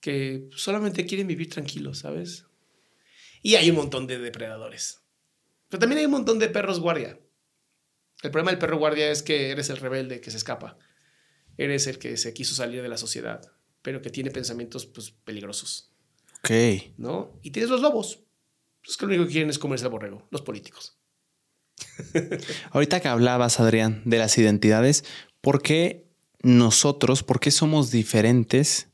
[0.00, 2.44] que solamente quieren vivir tranquilos, ¿sabes?
[3.40, 5.00] Y hay un montón de depredadores.
[5.68, 7.18] Pero también hay un montón de perros guardia.
[8.22, 10.76] El problema del perro guardia es que eres el rebelde que se escapa.
[11.56, 13.40] Eres el que se quiso salir de la sociedad,
[13.80, 15.91] pero que tiene pensamientos pues, peligrosos.
[16.44, 16.50] Ok.
[16.96, 17.38] ¿No?
[17.42, 18.20] Y tienes los lobos.
[18.84, 20.98] Los que lo único que quieren es comerse el borrego, los políticos.
[22.70, 25.04] Ahorita que hablabas, Adrián, de las identidades,
[25.40, 26.10] ¿por qué
[26.42, 28.92] nosotros, por qué somos diferentes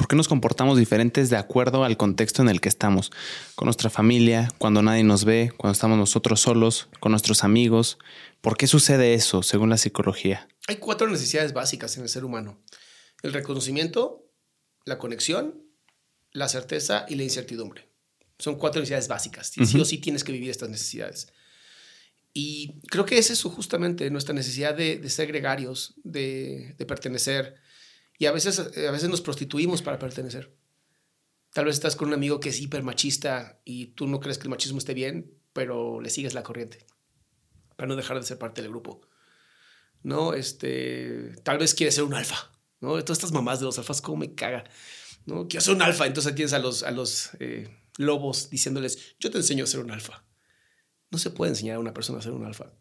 [0.00, 3.10] ¿Por qué nos comportamos diferentes de acuerdo al contexto en el que estamos?
[3.54, 7.98] Con nuestra familia, cuando nadie nos ve, cuando estamos nosotros solos, con nuestros amigos.
[8.40, 10.48] ¿Por qué sucede eso, según la psicología?
[10.68, 12.62] Hay cuatro necesidades básicas en el ser humano.
[13.22, 14.29] El reconocimiento,
[14.84, 15.62] la conexión,
[16.32, 17.88] la certeza y la incertidumbre.
[18.38, 19.48] Son cuatro necesidades básicas.
[19.48, 21.28] Sí o sí tienes que vivir estas necesidades.
[22.32, 27.56] Y creo que es eso justamente, nuestra necesidad de, ser gregarios, de, de pertenecer,
[28.18, 30.54] y a veces, eh, a veces nos prostituimos para pertenecer.
[31.52, 34.44] Tal vez estás con un amigo que es hiper machista y tú no crees que
[34.44, 36.86] el machismo esté bien, pero le sigues la corriente
[37.76, 39.00] para no dejar de ser parte del grupo.
[40.02, 40.34] ¿No?
[40.34, 42.90] Este, tal vez quieres ser un alfa, ¿no?
[43.04, 44.64] Todas estas mamás de los alfas, ¿cómo me caga?
[45.26, 45.46] ¿No?
[45.50, 46.06] Ser un alfa.
[46.06, 49.90] Entonces tienes a los, a los eh, lobos diciéndoles, yo te enseño a ser un
[49.90, 50.24] alfa.
[51.10, 52.72] No se puede enseñar a una persona a ser un alfa.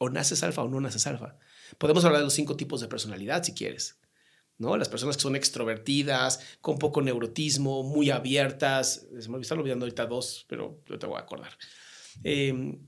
[0.00, 1.38] O naces alfa o no naces alfa.
[1.78, 4.00] Podemos hablar de los cinco tipos de personalidad si quieres.
[4.58, 4.76] ¿no?
[4.76, 10.06] Las personas que son extrovertidas, con poco neurotismo, muy abiertas, se me están olvidando ahorita
[10.06, 11.56] dos, pero yo te voy a acordar,
[12.22, 12.86] em,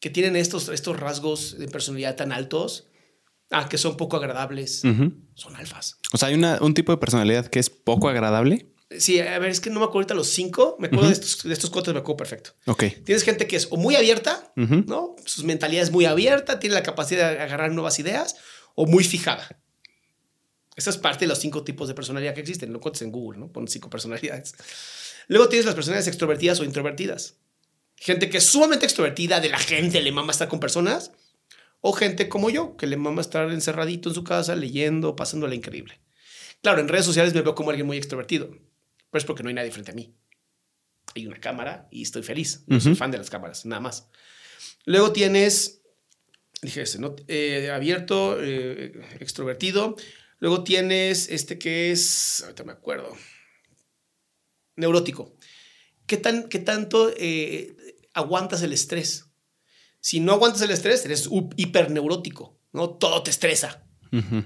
[0.00, 2.88] que tienen estos, estos rasgos de personalidad tan altos,
[3.50, 5.98] ah, que son poco agradables, son alfas.
[6.12, 8.72] O sea, hay un tipo de personalidad que es poco agradable.
[8.98, 11.42] Sí, a ver, es que no me acuerdo ahorita los cinco, me acuerdo de, estos,
[11.42, 12.50] de estos cuatro, me acuerdo perfecto.
[12.66, 12.84] Ok.
[13.04, 15.16] Tienes gente que es o muy abierta, ¿no?
[15.24, 18.36] Sus mentalidades muy abierta, tiene la capacidad de agarrar nuevas ideas,
[18.76, 19.60] o muy fijada.
[20.76, 22.72] Esa es parte de los cinco tipos de personalidad que existen.
[22.72, 23.50] Lo cuentes en Google, ¿no?
[23.50, 24.54] Pon cinco personalidades.
[25.26, 27.38] Luego tienes las personalidades extrovertidas o introvertidas.
[27.96, 31.12] Gente que es sumamente extrovertida, de la gente le mama estar con personas.
[31.88, 36.00] O gente como yo, que le mama estar encerradito en su casa, leyendo, pasándola increíble.
[36.60, 38.48] Claro, en redes sociales me veo como alguien muy extrovertido.
[38.48, 40.12] Pero es porque no hay nadie frente a mí.
[41.14, 42.64] Hay una cámara y estoy feliz.
[42.80, 44.08] soy fan de las cámaras, nada más.
[44.84, 45.82] Luego tienes,
[46.60, 47.14] dije ese, ¿no?
[47.28, 49.94] Eh, abierto, eh, extrovertido.
[50.40, 53.16] Luego tienes este que es, ahorita me acuerdo,
[54.74, 55.36] neurótico.
[56.08, 57.76] ¿Qué, tan, qué tanto eh,
[58.12, 59.25] aguantas el estrés?
[60.06, 62.90] Si no aguantas el estrés, eres hiperneurótico, ¿no?
[62.90, 63.82] Todo te estresa.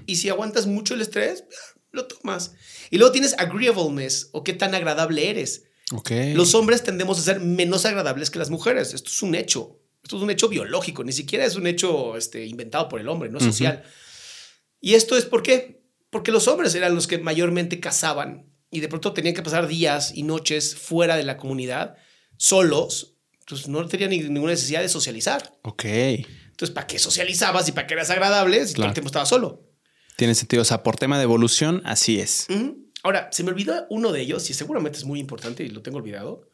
[0.07, 1.43] Y si aguantas mucho el estrés,
[1.91, 2.53] lo tomas.
[2.89, 5.65] Y luego tienes agreeableness o qué tan agradable eres.
[5.93, 6.33] Okay.
[6.33, 8.95] Los hombres tendemos a ser menos agradables que las mujeres.
[8.95, 9.79] Esto es un hecho.
[10.01, 13.29] Esto es un hecho biológico, ni siquiera es un hecho este, inventado por el hombre,
[13.29, 13.83] no es social.
[14.79, 15.81] Y esto es por qué?
[16.09, 20.11] porque los hombres eran los que mayormente cazaban y de pronto tenían que pasar días
[20.15, 21.97] y noches fuera de la comunidad,
[22.37, 23.10] solos,
[23.51, 25.57] entonces no tenían ninguna necesidad de socializar.
[25.63, 25.83] Ok.
[25.83, 29.67] Entonces, ¿para qué socializabas y para qué eras agradable si todo el tiempo estabas solo?
[30.15, 30.61] Tiene sentido.
[30.61, 32.47] O sea, por tema de evolución, así es.
[33.03, 35.97] Ahora, se me olvidó uno de ellos y seguramente es muy importante y lo tengo
[35.97, 36.47] olvidado.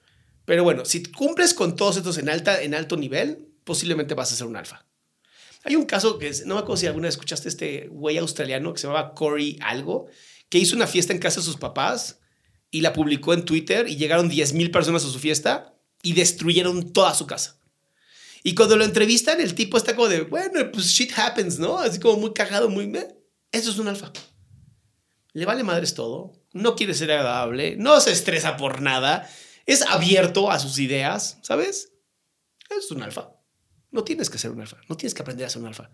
[0.46, 4.36] Pero bueno, si cumples con todos estos en, alta, en alto nivel, posiblemente vas a
[4.36, 4.88] ser un alfa.
[5.66, 8.80] Hay un caso que no me acuerdo si alguna vez escuchaste este güey australiano que
[8.80, 10.08] se llamaba Corey algo,
[10.50, 12.22] que hizo una fiesta en casa de sus papás
[12.72, 16.94] y la publicó en Twitter y llegaron 10 mil personas a su fiesta y destruyeron
[16.94, 17.60] toda su casa.
[18.44, 21.80] Y cuando lo entrevistan, el tipo está como de, bueno, pues shit happens, ¿no?
[21.80, 22.92] Así como muy cagado, muy...
[23.52, 24.12] Eso es un alfa.
[25.34, 29.30] le vale madres todo, no quiere ser agradable, no se estresa por nada,
[29.66, 31.92] es abierto a sus ideas, ¿sabes?
[32.70, 33.32] Es un alfa.
[33.92, 35.90] No tienes que ser un alfa, no tienes que aprender a ser un alfa.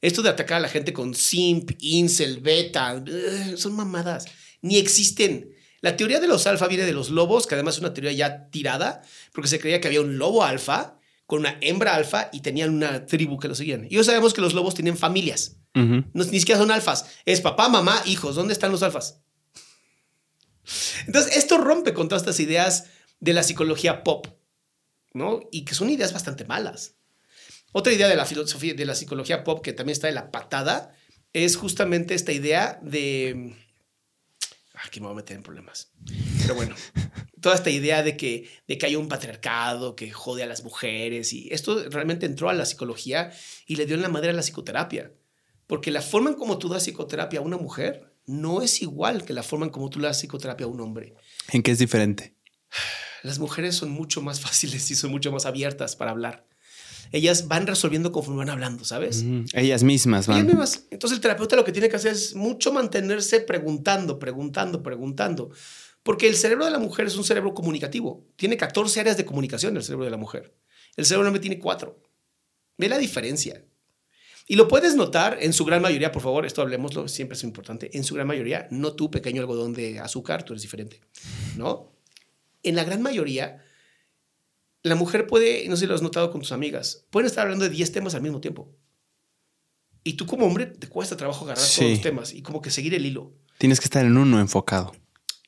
[0.00, 4.26] Esto de atacar a la gente con simp, incel, beta, eh, son mamadas.
[4.60, 5.53] Ni existen.
[5.84, 8.48] La teoría de los alfa viene de los lobos, que además es una teoría ya
[8.48, 9.02] tirada,
[9.34, 13.04] porque se creía que había un lobo alfa con una hembra alfa y tenían una
[13.04, 13.86] tribu que lo seguían.
[13.90, 15.58] Y hoy sabemos que los lobos tienen familias.
[15.74, 17.04] no, ni siquiera son alfas.
[17.26, 18.34] Es papá, mamá, hijos.
[18.34, 19.20] ¿Dónde están los alfas?
[21.06, 22.86] Entonces, esto rompe con todas estas ideas
[23.20, 24.26] de la psicología pop,
[25.12, 25.40] ¿no?
[25.52, 26.94] Y que son ideas bastante malas.
[27.72, 30.96] Otra idea de la filosofía, de la psicología pop que también está de la patada,
[31.34, 33.54] es justamente esta idea de...
[34.84, 35.92] Aquí me voy a meter en problemas.
[36.42, 36.74] Pero bueno,
[37.40, 41.32] toda esta idea de que, de que hay un patriarcado que jode a las mujeres
[41.32, 43.32] y esto realmente entró a la psicología
[43.66, 45.12] y le dio en la madre a la psicoterapia.
[45.66, 49.32] Porque la forma en cómo tú das psicoterapia a una mujer no es igual que
[49.32, 51.14] la forma en cómo tú le das psicoterapia a un hombre.
[51.50, 52.34] ¿En qué es diferente?
[53.22, 56.46] Las mujeres son mucho más fáciles y son mucho más abiertas para hablar
[57.12, 59.22] ellas van resolviendo conforme van hablando, ¿sabes?
[59.22, 60.38] Mm, ellas mismas van.
[60.38, 60.86] Ellas mismas.
[60.90, 65.50] Entonces el terapeuta lo que tiene que hacer es mucho mantenerse preguntando, preguntando, preguntando.
[66.02, 68.26] Porque el cerebro de la mujer es un cerebro comunicativo.
[68.36, 70.54] Tiene 14 áreas de comunicación el cerebro de la mujer.
[70.96, 71.98] El cerebro del hombre tiene 4.
[72.76, 73.64] Ve la diferencia.
[74.46, 77.96] Y lo puedes notar en su gran mayoría, por favor, esto hablemoslo, siempre es importante.
[77.96, 81.00] En su gran mayoría, no tú, pequeño algodón de azúcar, tú eres diferente,
[81.56, 81.94] ¿no?
[82.62, 83.64] En la gran mayoría,
[84.84, 87.64] la mujer puede, no sé si lo has notado con tus amigas, pueden estar hablando
[87.64, 88.70] de 10 temas al mismo tiempo.
[90.04, 92.94] Y tú como hombre te cuesta trabajo agarrar todos los temas y como que seguir
[92.94, 93.32] el hilo.
[93.56, 94.94] Tienes que estar en uno enfocado.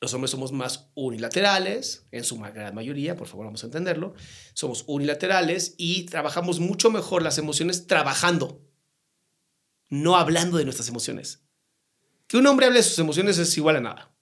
[0.00, 4.14] Los hombres somos más unilaterales, en su gran mayoría, por favor vamos a entenderlo.
[4.54, 8.62] Somos unilaterales y trabajamos mucho mejor las emociones trabajando,
[9.90, 11.42] no hablando de nuestras emociones.
[12.26, 14.12] Que un hombre hable de sus emociones es igual a nada.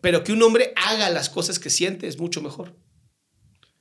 [0.00, 2.74] Pero que un hombre haga las cosas que siente es mucho mejor.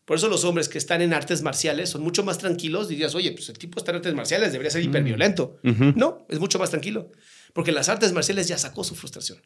[0.10, 2.88] Por eso los hombres que están en artes marciales son mucho más tranquilos.
[2.88, 4.86] Dirías, oye, pues el tipo está en artes marciales, debería ser mm.
[4.86, 5.60] hiperviolento.
[5.62, 7.12] No, es mucho más tranquilo.
[7.54, 9.40] Porque en las artes marciales ya sacó su frustración.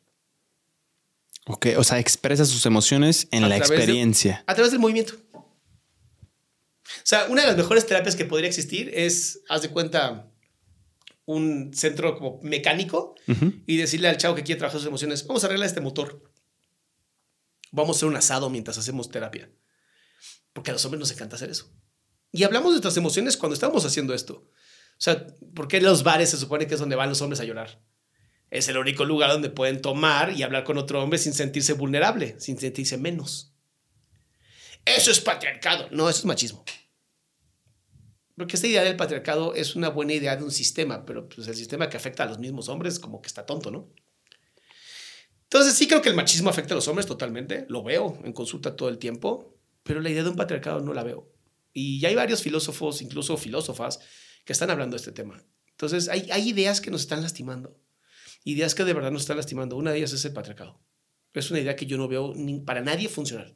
[1.48, 4.46] Ok, o sea, expresa sus emociones en la experiencia.
[4.48, 5.16] a través del movimiento.
[5.34, 5.42] O
[7.04, 10.32] sea, una de las mejores terapias que podría existir es, haz de cuenta,
[11.26, 13.16] un centro como mecánico
[13.68, 16.24] y decirle al chavo que quiere trabajar sus emociones, vamos a arreglar este motor.
[17.72, 19.50] Vamos a hacer un asado mientras hacemos terapia.
[20.54, 21.72] Porque a los hombres nos encanta hacer eso.
[22.32, 24.34] Y hablamos de nuestras emociones cuando estamos haciendo esto.
[24.36, 27.44] O sea, ¿por qué los bares se supone que es donde van los hombres a
[27.44, 27.84] llorar?
[28.50, 32.40] Es el único lugar donde pueden tomar y hablar con otro hombre sin sentirse vulnerable,
[32.40, 33.54] sin sentirse menos.
[34.86, 35.88] Eso es patriarcado.
[35.92, 36.64] No, eso es machismo.
[38.36, 41.56] Porque esta idea del patriarcado es una buena idea de un sistema, pero pues el
[41.56, 43.92] sistema que afecta a los mismos hombres como que está tonto, ¿no?
[45.44, 48.76] Entonces sí creo que el machismo afecta a los hombres totalmente, lo veo en consulta
[48.76, 49.53] todo el tiempo,
[49.84, 51.32] pero la idea de un patriarcado no la veo.
[51.74, 54.00] Y ya hay varios filósofos, incluso filósofas,
[54.46, 55.44] que están hablando de este tema.
[55.72, 57.80] Entonces, hay, ideas que nos están lastimando.
[58.44, 59.76] Ideas que de verdad nos están lastimando.
[59.76, 60.82] Una de ellas es el patriarcado.
[61.34, 63.56] Es una idea que yo no veo ni para nadie funcionar.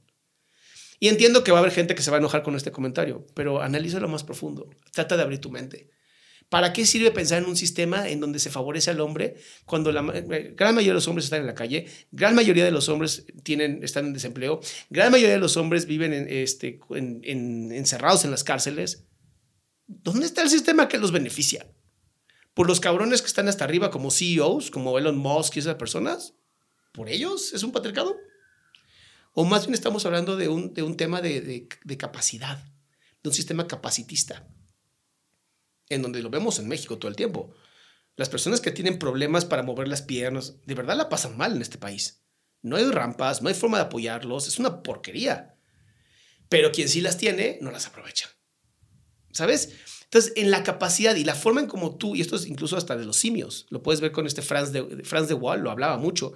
[0.99, 3.27] Y entiendo que va a haber gente que se va a enojar con este comentario,
[3.35, 4.69] pero analízalo más profundo.
[4.91, 5.91] Trata de abrir tu mente.
[6.49, 10.01] ¿Para qué sirve pensar en un sistema en donde se favorece al hombre cuando la
[10.15, 13.25] eh, gran mayoría de los hombres están en la calle, gran mayoría de los hombres
[13.43, 18.31] tienen, están en desempleo, gran mayoría de los hombres viven en, este, en, encerrados en
[18.31, 19.03] las cárceles?
[19.87, 21.67] ¿Dónde está el sistema que los beneficia?
[22.53, 26.33] ¿Por los cabrones que están hasta arriba como CEOs, como Elon Musk y esas personas?
[26.93, 28.15] ¿Por ellos es un patriarcado?
[29.33, 32.63] O más bien estamos hablando de un, de un tema de, de capacidad,
[33.21, 34.47] de un sistema capacitista
[35.89, 37.53] en donde lo vemos en México todo el tiempo.
[38.15, 41.61] Las personas que tienen problemas para mover las piernas, de verdad la pasan mal en
[41.61, 42.23] este país.
[42.61, 45.55] No hay rampas, no hay forma de apoyarlos, es una porquería.
[46.49, 48.29] Pero quien sí las tiene, no las aprovecha.
[49.31, 49.69] ¿Sabes?
[50.05, 52.95] Entonces, en la capacidad y la forma en como tú, y esto es incluso hasta
[52.95, 55.97] de los simios, lo puedes ver con este Franz de, Franz de Waal, lo hablaba
[55.97, 56.33] mucho.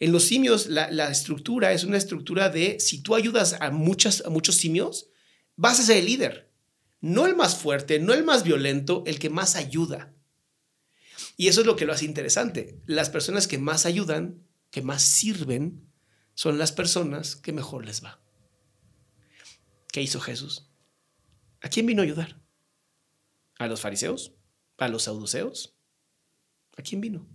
[0.00, 4.30] En los simios, la, estructura es una estructura de si tú ayudas a, muchas, a
[4.30, 5.10] muchos simios,
[5.56, 6.51] vas a ser el líder.
[7.02, 10.14] No el más fuerte, no el más violento, el que más ayuda.
[11.36, 12.80] Y eso es lo que lo hace interesante.
[12.86, 15.92] Las personas que más ayudan, que más sirven,
[16.34, 18.22] son las personas que mejor les va.
[19.90, 20.70] ¿Qué hizo Jesús?
[21.60, 22.40] ¿A quién vino a ayudar?
[23.58, 24.34] ¿A los fariseos?
[24.78, 25.76] ¿A los saduceos?
[26.76, 27.28] ¿A quién vino?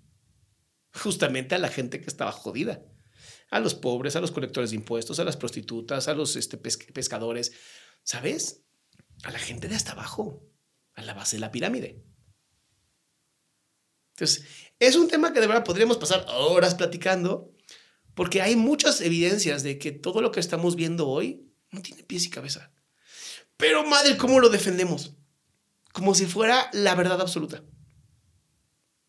[0.93, 2.85] Justamente a la gente que estaba jodida.
[3.51, 7.51] A los pobres, a los colectores de impuestos, a las prostitutas, a los este, pescadores.
[8.03, 8.66] ¿Sabes?
[9.23, 10.43] A la gente de hasta abajo,
[10.93, 12.03] a la base de la pirámide.
[14.15, 14.45] Entonces,
[14.79, 17.53] es un tema que de verdad podríamos pasar horas platicando,
[18.15, 22.25] porque hay muchas evidencias de que todo lo que estamos viendo hoy no tiene pies
[22.25, 22.71] y cabeza.
[23.57, 25.15] Pero madre, ¿cómo lo defendemos?
[25.93, 27.63] Como si fuera la verdad absoluta.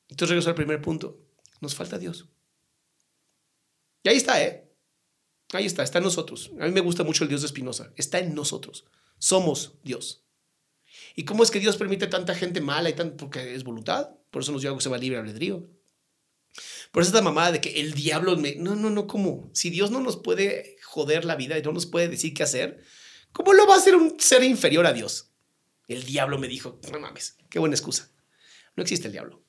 [0.08, 1.20] Entonces regreso al primer punto.
[1.60, 2.28] Nos falta Dios.
[4.02, 4.70] Y ahí está, ¿eh?
[5.52, 6.50] Ahí está, está en nosotros.
[6.60, 7.92] A mí me gusta mucho el Dios de Espinosa.
[7.96, 8.84] Está en nosotros.
[9.18, 10.24] Somos Dios.
[11.14, 14.10] ¿Y cómo es que Dios permite tanta gente mala y tan porque es voluntad?
[14.30, 15.68] Por eso nos dio algo que se llama libre albedrío.
[16.92, 18.54] Por eso esta mamada de que el diablo me...
[18.56, 19.50] No, no, no, ¿cómo?
[19.52, 22.82] Si Dios no nos puede joder la vida y no nos puede decir qué hacer,
[23.32, 25.30] ¿cómo lo va a hacer un ser inferior a Dios?
[25.86, 28.10] El diablo me dijo, no mames, qué buena excusa.
[28.76, 29.42] No existe el diablo.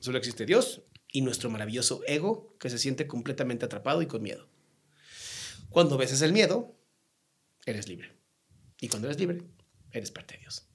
[0.00, 4.48] Solo existe Dios y nuestro maravilloso ego que se siente completamente atrapado y con miedo.
[5.70, 6.76] Cuando veces el miedo,
[7.66, 8.11] eres libre.
[8.82, 9.44] Y cuando eres libre,
[9.92, 10.68] eres parte de Dios.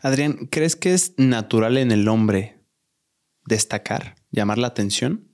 [0.00, 2.60] Adrián, ¿crees que es natural en el hombre
[3.46, 5.32] destacar, llamar la atención?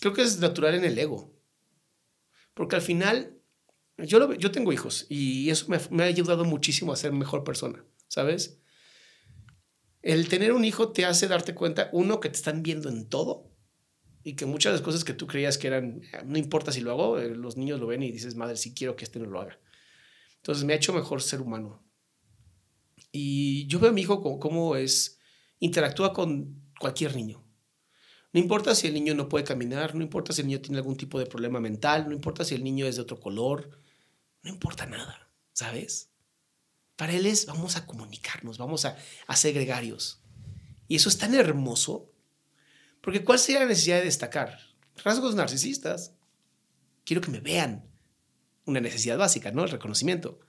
[0.00, 1.34] Creo que es natural en el ego.
[2.54, 3.36] Porque al final,
[3.98, 7.84] yo, yo tengo hijos y eso me, me ha ayudado muchísimo a ser mejor persona,
[8.06, 8.60] ¿sabes?
[10.02, 13.50] El tener un hijo te hace darte cuenta, uno, que te están viendo en todo
[14.22, 16.92] y que muchas de las cosas que tú creías que eran, no importa si lo
[16.92, 19.40] hago, eh, los niños lo ven y dices, madre, sí quiero que este no lo
[19.40, 19.58] haga.
[20.44, 21.82] Entonces me ha hecho mejor ser humano.
[23.10, 25.18] Y yo veo a mi hijo como, cómo es,
[25.58, 27.42] interactúa con cualquier niño.
[28.30, 30.98] No importa si el niño no puede caminar, no importa si el niño tiene algún
[30.98, 33.70] tipo de problema mental, no importa si el niño es de otro color,
[34.42, 36.10] no importa nada, ¿sabes?
[36.96, 40.20] Para él es, vamos a comunicarnos, vamos a, a ser gregarios.
[40.88, 42.12] Y eso es tan hermoso,
[43.00, 44.58] porque ¿cuál sería la necesidad de destacar?
[45.02, 46.12] Rasgos narcisistas.
[47.06, 47.93] Quiero que me vean.
[48.66, 49.64] Una necesidad básica, ¿no?
[49.64, 50.40] El reconocimiento.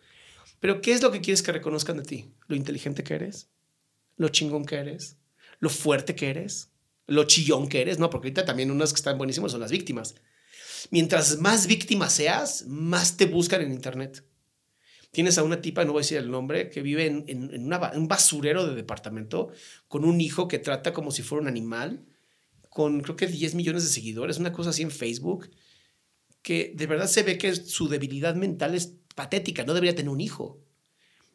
[0.59, 2.31] Pero ¿qué es lo que quieres que reconozcan de ti?
[2.47, 3.49] ¿Lo inteligente que eres?
[4.17, 5.17] ¿Lo chingón que eres?
[5.59, 6.71] ¿Lo fuerte que eres?
[7.07, 7.99] ¿Lo chillón que eres?
[7.99, 10.15] No, porque ahorita también unas que están buenísimas son las víctimas.
[10.91, 14.23] Mientras más víctima seas, más te buscan en Internet.
[15.11, 18.07] Tienes a una tipa, no voy a decir el nombre, que vive en, en, un
[18.07, 19.49] basurero de departamento
[19.87, 22.05] con un hijo que trata como si fuera un animal,
[22.69, 25.49] con creo que 10 millones de seguidores, una cosa así en Facebook,
[26.45, 30.21] que de verdad se ve que su debilidad mental es patética, no debería tener un
[30.21, 30.63] hijo.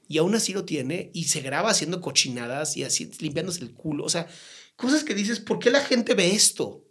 [0.07, 4.05] Y aún así lo tiene y se graba haciendo cochinadas y así limpiándose el culo.
[4.05, 4.29] O sea,
[4.77, 6.87] cosas que dices, ¿por qué la gente ve esto?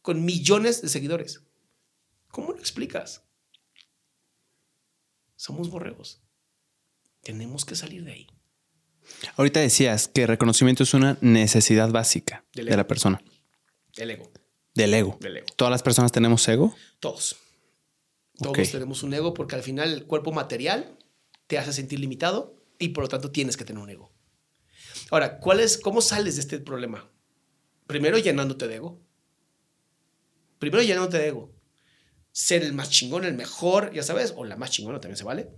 [0.00, 1.42] Con millones de seguidores.
[2.28, 3.22] ¿Cómo lo explicas?
[5.36, 6.22] Somos borregos.
[7.22, 8.26] Tenemos que salir de ahí.
[9.36, 13.22] Ahorita decías que reconocimiento es una necesidad básica de la persona.
[13.94, 14.32] Del ego.
[14.74, 15.18] Del ego.
[15.20, 15.46] Del ego.
[15.56, 16.74] ¿Todas las personas tenemos ego?
[17.00, 17.36] Todos.
[18.38, 20.96] Todos tenemos un ego porque al final el cuerpo material
[21.46, 24.12] te hace sentir limitado y por lo tanto tienes que tener un ego.
[25.10, 27.10] Ahora, ¿cuál es, ¿cómo sales de este problema?
[27.86, 29.00] Primero llenándote de ego.
[30.58, 31.54] Primero llenándote de ego.
[32.32, 35.50] Ser el más chingón, el mejor, ya sabes, o la más chingona también se vale.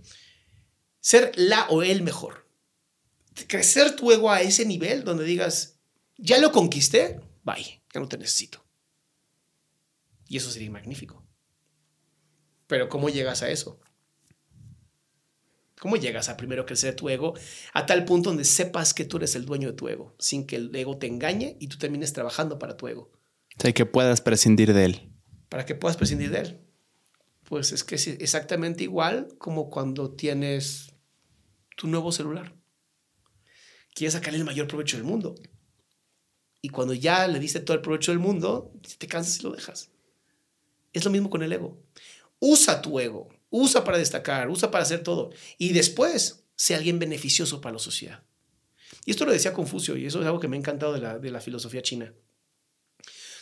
[0.99, 2.49] Ser la o el mejor.
[3.47, 5.79] Crecer tu ego a ese nivel donde digas,
[6.17, 8.62] ya lo conquisté, bye, ya no te necesito.
[10.27, 11.25] Y eso sería magnífico.
[12.67, 13.79] Pero ¿cómo llegas a eso?
[15.79, 17.33] ¿Cómo llegas a primero crecer tu ego
[17.73, 20.55] a tal punto donde sepas que tú eres el dueño de tu ego, sin que
[20.55, 23.11] el ego te engañe y tú termines trabajando para tu ego?
[23.57, 25.11] O sea, que puedas prescindir de él.
[25.49, 26.61] Para que puedas prescindir de él.
[27.43, 30.93] Pues es que es exactamente igual como cuando tienes
[31.75, 32.55] tu nuevo celular.
[33.93, 35.35] Quieres sacarle el mayor provecho del mundo.
[36.61, 39.91] Y cuando ya le diste todo el provecho del mundo, te cansas y lo dejas.
[40.93, 41.81] Es lo mismo con el ego.
[42.39, 45.31] Usa tu ego, usa para destacar, usa para hacer todo.
[45.57, 48.23] Y después, sea alguien beneficioso para la sociedad.
[49.05, 51.19] Y esto lo decía Confucio, y eso es algo que me ha encantado de la,
[51.19, 52.13] de la filosofía china.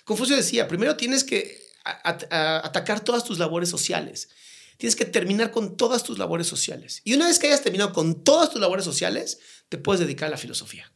[0.03, 4.29] Confucio decía, primero tienes que atacar todas tus labores sociales.
[4.77, 7.01] Tienes que terminar con todas tus labores sociales.
[7.03, 10.31] Y una vez que hayas terminado con todas tus labores sociales, te puedes dedicar a
[10.31, 10.91] la filosofía.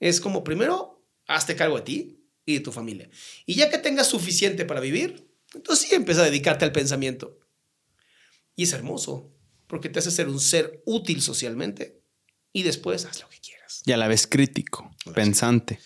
[0.00, 3.10] Es como, primero, hazte cargo de ti y de tu familia.
[3.44, 7.38] Y ya que tengas suficiente para vivir, entonces sí empieza a dedicarte al pensamiento.
[8.54, 9.34] Y es hermoso,
[9.66, 12.00] porque te hace ser un ser útil socialmente
[12.52, 13.82] y después haz lo que quieras.
[13.84, 15.80] Y a la vez crítico, pensante.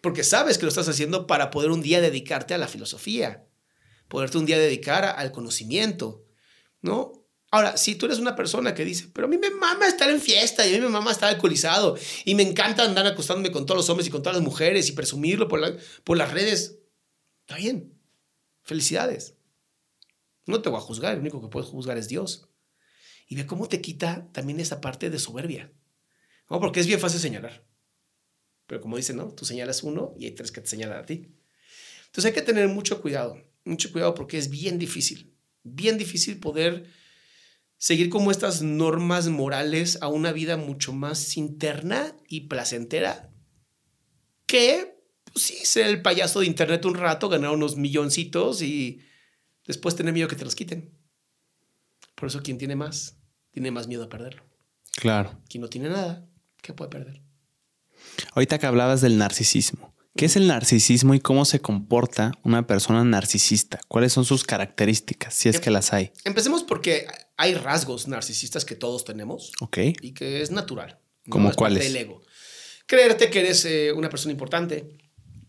[0.00, 3.46] Porque sabes que lo estás haciendo para poder un día dedicarte a la filosofía,
[4.08, 6.24] poderte un día dedicar al conocimiento,
[6.80, 7.25] ¿no?
[7.56, 10.20] Ahora, si tú eres una persona que dice, pero a mí me mama estar en
[10.20, 11.96] fiesta y a mí me mama estar alcoholizado
[12.26, 14.92] y me encanta andar acostándome con todos los hombres y con todas las mujeres y
[14.92, 16.80] presumirlo por, las redes,
[17.40, 17.98] está bien.
[18.62, 19.36] Felicidades.
[20.44, 22.46] No te voy a juzgar, el único que puedes juzgar es Dios.
[23.26, 25.72] Y ve cómo te quita también esa parte de soberbia.
[26.48, 27.64] Porque es bien fácil señalar.
[28.66, 29.32] Pero como dicen, ¿no?
[29.32, 31.34] Tú señalas uno y hay tres que te señalan a ti.
[32.04, 37.05] Entonces hay que tener mucho cuidado, mucho cuidado porque es bien difícil, bien difícil poder
[37.78, 43.32] seguir como estas normas morales a una vida mucho más interna y placentera
[44.46, 45.02] que,
[45.32, 49.00] pues sí, ser el payaso de internet un rato, ganar unos milloncitos y
[49.66, 50.96] después tener miedo que te los quiten.
[52.14, 53.18] Por eso quien tiene más,
[53.50, 54.44] tiene más miedo a perderlo.
[54.92, 55.42] Claro.
[55.48, 56.26] Quien no tiene nada,
[56.62, 57.22] ¿qué puede perder?
[58.32, 63.04] Ahorita que hablabas del narcisismo, ¿qué es el narcisismo y cómo se comporta una persona
[63.04, 63.78] narcisista?
[63.88, 66.12] ¿Cuáles son sus características, si es que las hay?
[66.24, 67.06] Empecemos porque
[67.36, 69.52] hay rasgos narcisistas que todos tenemos.
[69.60, 69.78] Ok.
[70.00, 70.98] Y que es natural.
[71.28, 71.84] ¿Cómo es cuáles?
[71.84, 72.22] del ego.
[72.86, 74.96] Creerte que eres eh, una persona importante.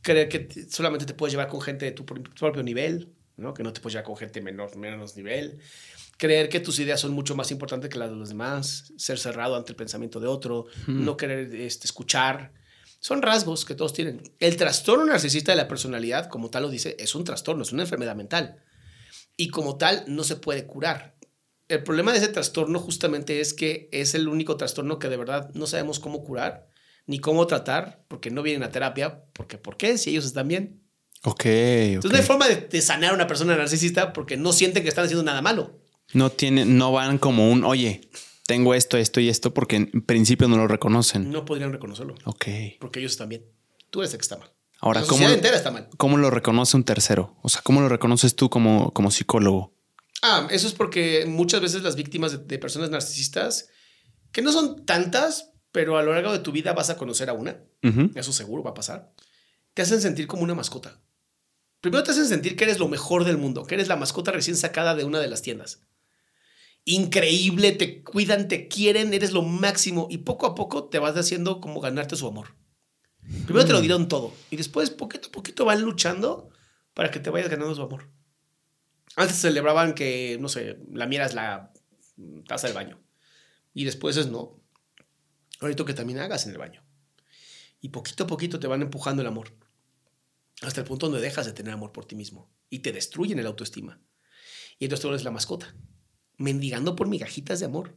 [0.01, 3.53] Creer que te- solamente te puedes llevar con gente de tu pr- propio nivel, ¿no?
[3.53, 5.59] Que no te puedes llevar con gente menor, menos nivel.
[6.17, 8.91] Creer que tus ideas son mucho más importantes que las de los demás.
[8.97, 10.65] Ser cerrado ante el pensamiento de otro.
[10.87, 12.53] No querer este, escuchar.
[13.07, 14.21] Son rasgos que todos tienen.
[14.37, 17.83] El trastorno narcisista de la personalidad, como tal lo dice, es un trastorno, es una
[17.83, 18.61] enfermedad mental.
[19.37, 21.15] Y como tal, no se puede curar.
[21.69, 25.49] El problema de ese trastorno justamente es que es el único trastorno que de verdad
[25.53, 26.67] no sabemos cómo curar
[27.05, 29.97] ni cómo tratar, porque no vienen a terapia, porque ¿por qué?
[29.97, 30.83] Si ellos están bien.
[31.23, 31.45] Ok.
[31.45, 34.89] Entonces no hay forma de, de sanar a una persona narcisista porque no sienten que
[34.89, 35.79] están haciendo nada malo.
[36.11, 38.01] No tienen, no van como un, oye,
[38.47, 41.29] tengo esto, esto y esto, porque en principio no lo reconocen.
[41.31, 42.45] No podrían reconocerlo, Ok.
[42.79, 43.45] porque ellos están bien.
[43.91, 44.51] Tú eres el que está mal.
[44.79, 45.89] Ahora, la ¿cómo, entera está mal.
[45.97, 47.35] ¿cómo lo reconoce un tercero?
[47.41, 49.73] O sea, ¿cómo lo reconoces tú como, como psicólogo?
[50.23, 53.69] Ah, eso es porque muchas veces las víctimas de, de personas narcisistas,
[54.31, 57.33] que no son tantas, pero a lo largo de tu vida vas a conocer a
[57.33, 57.57] una,
[58.15, 59.13] eso seguro va a pasar,
[59.73, 60.99] te hacen sentir como una mascota.
[61.81, 64.57] Primero te hacen sentir que eres lo mejor del mundo, que eres la mascota recién
[64.57, 65.81] sacada de una de las tiendas.
[66.89, 71.59] Increíble, te cuidan, te quieren, eres lo máximo y poco a poco te vas haciendo
[71.59, 72.55] como ganarte su amor.
[73.45, 76.49] Primero te lo dieron todo y después poquito a poquito van luchando
[76.93, 78.09] para que te vayas ganando su amor.
[79.17, 81.73] Antes celebraban que, no sé, lamieras la
[82.47, 83.01] taza del baño
[83.73, 84.57] y después es no.
[85.59, 86.85] Ahorita que también hagas en el baño.
[87.81, 89.53] Y poquito a poquito te van empujando el amor.
[90.61, 92.49] Hasta el punto donde dejas de tener amor por ti mismo.
[92.69, 93.99] Y te destruyen el autoestima.
[94.79, 95.75] Y entonces tú eres la mascota.
[96.37, 97.95] Mendigando por migajitas de amor.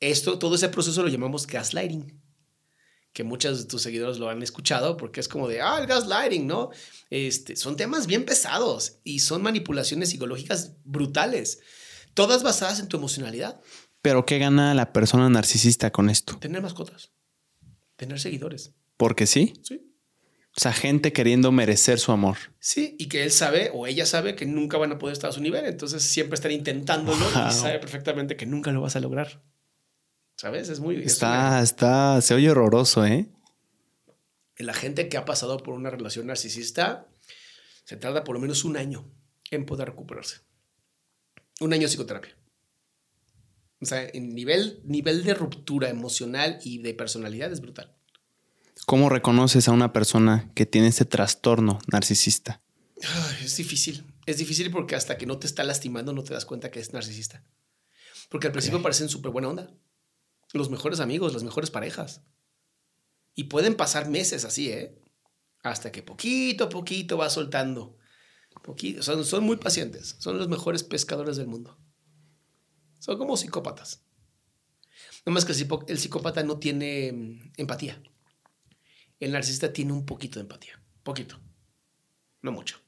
[0.00, 2.20] Esto, todo ese proceso lo llamamos gaslighting.
[3.12, 6.46] Que muchos de tus seguidores lo han escuchado porque es como de, ah, el gaslighting,
[6.46, 6.70] ¿no?
[7.10, 11.60] Este, son temas bien pesados y son manipulaciones psicológicas brutales.
[12.12, 13.60] Todas basadas en tu emocionalidad.
[14.02, 16.36] Pero ¿qué gana la persona narcisista con esto?
[16.38, 17.12] Tener mascotas.
[17.96, 18.72] Tener seguidores.
[18.96, 19.54] Porque sí.
[19.62, 19.93] Sí.
[20.56, 22.36] O sea, gente queriendo merecer su amor.
[22.60, 25.32] Sí, y que él sabe o ella sabe que nunca van a poder estar a
[25.32, 27.48] su nivel, entonces siempre están intentándolo Wow.
[27.48, 29.42] y sabe perfectamente que nunca lo vas a lograr.
[30.36, 30.68] ¿Sabes?
[30.68, 30.96] Es muy...
[30.96, 33.28] es Está, está, se oye horroroso, ¿eh?
[34.56, 37.08] la gente que ha pasado por una relación narcisista
[37.84, 39.04] se tarda por lo menos un año
[39.50, 40.38] en poder recuperarse.
[41.60, 42.36] Un año de psicoterapia.
[43.80, 47.94] O sea, en nivel, nivel de ruptura emocional y de personalidad es brutal.
[48.86, 52.60] ¿Cómo reconoces a una persona que tiene este trastorno narcisista?
[53.42, 54.04] Es difícil.
[54.26, 56.92] Es difícil porque hasta que no te está lastimando no te das cuenta que es
[56.92, 57.44] narcisista.
[58.28, 59.70] Porque al principio parecen súper buena onda.
[60.52, 62.22] Los mejores amigos, las mejores parejas.
[63.34, 65.00] Y pueden pasar meses así, ¿eh?
[65.62, 67.96] Hasta que poquito a poquito va soltando.
[68.62, 70.16] Poquito, son, son muy pacientes.
[70.18, 71.78] Son los mejores pescadores del mundo.
[73.00, 74.02] Son como psicópatas.
[75.24, 75.52] Nada más que
[75.88, 78.00] el psicópata no tiene mm, empatía.
[79.20, 80.80] El narcisista tiene un poquito de empatía.
[81.02, 81.38] Poquito.
[82.42, 82.78] No mucho.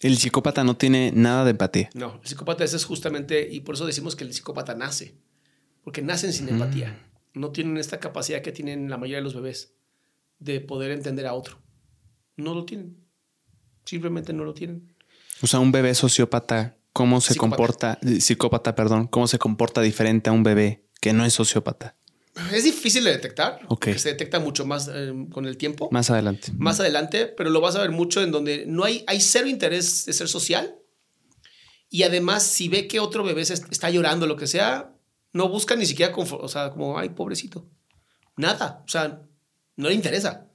[0.00, 1.90] El psicópata no tiene nada de empatía.
[1.94, 5.14] No, el psicópata ese es justamente, y por eso decimos que el psicópata nace,
[5.82, 6.98] porque nacen sin empatía.
[7.32, 9.74] No tienen esta capacidad que tienen la mayoría de los bebés
[10.38, 11.58] de poder entender a otro.
[12.36, 12.96] No lo tienen.
[13.84, 14.94] Simplemente no lo tienen.
[15.42, 17.56] O sea, un bebé sociópata, ¿cómo se Psicópata.
[17.56, 17.98] comporta?
[18.20, 21.96] Psicópata, perdón, ¿cómo se comporta diferente a un bebé que no es sociópata?
[22.52, 23.60] Es difícil de detectar,
[23.96, 25.88] se detecta mucho más eh, con el tiempo.
[25.92, 26.52] Más adelante.
[26.56, 30.04] más adelante, pero lo vas a ver mucho en donde no hay, hay cero interés
[30.06, 30.76] de ser social.
[31.90, 34.92] Y además, si ve que otro bebé se est- está llorando, lo que sea,
[35.32, 37.68] no busca ni siquiera, o sea, como, ay, pobrecito.
[38.36, 39.22] Nada, o sea,
[39.76, 40.48] no le interesa.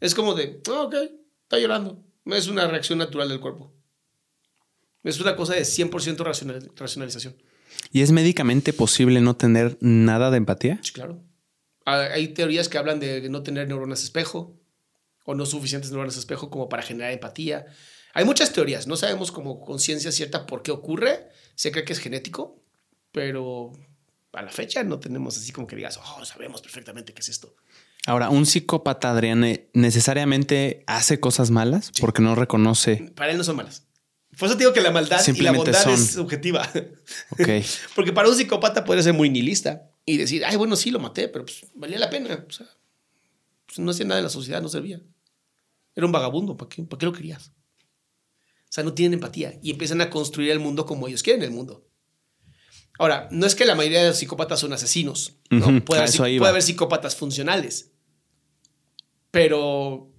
[0.00, 0.94] Es como de, "Ah, ok,
[1.42, 2.02] está llorando.
[2.24, 3.74] Es una reacción natural del cuerpo.
[5.02, 7.36] Es una cosa de 100% racional- racionalización.
[7.92, 10.78] ¿Y es médicamente posible no tener nada de empatía?
[10.82, 11.22] Sí, claro.
[11.84, 14.60] Ah, Hay teorías que hablan de no tener neuronas espejo
[15.24, 17.66] o no suficientes neuronas espejo como para generar empatía.
[18.14, 21.28] Hay muchas teorías, no sabemos como conciencia cierta por qué ocurre.
[21.54, 22.62] Se cree que es genético,
[23.12, 23.72] pero
[24.32, 27.54] a la fecha no tenemos así como que digas, oh, sabemos perfectamente qué es esto.
[28.06, 33.12] Ahora, un psicópata, Adrián, necesariamente hace cosas malas porque no reconoce.
[33.14, 33.87] Para él no son malas.
[34.38, 36.70] Por eso te digo que la maldad y la bondad es subjetiva.
[37.30, 37.48] Ok.
[37.94, 41.28] porque para un psicópata puede ser muy nihilista y decir, ay, bueno, sí lo maté,
[41.28, 42.44] pero pues valía la pena.
[42.48, 42.66] O sea,
[43.66, 45.00] pues, no hacía nada en la sociedad, no servía.
[45.94, 47.48] Era un vagabundo, ¿para qué, ¿para qué lo querías?
[47.48, 51.50] O sea, no tienen empatía y empiezan a construir el mundo como ellos quieren el
[51.50, 51.88] mundo.
[52.98, 55.36] Ahora, no es que la mayoría de los psicópatas son asesinos.
[55.50, 55.84] ¿no?
[55.84, 57.92] puede, haber, psicópatas funcionales.
[59.30, 60.12] Pero,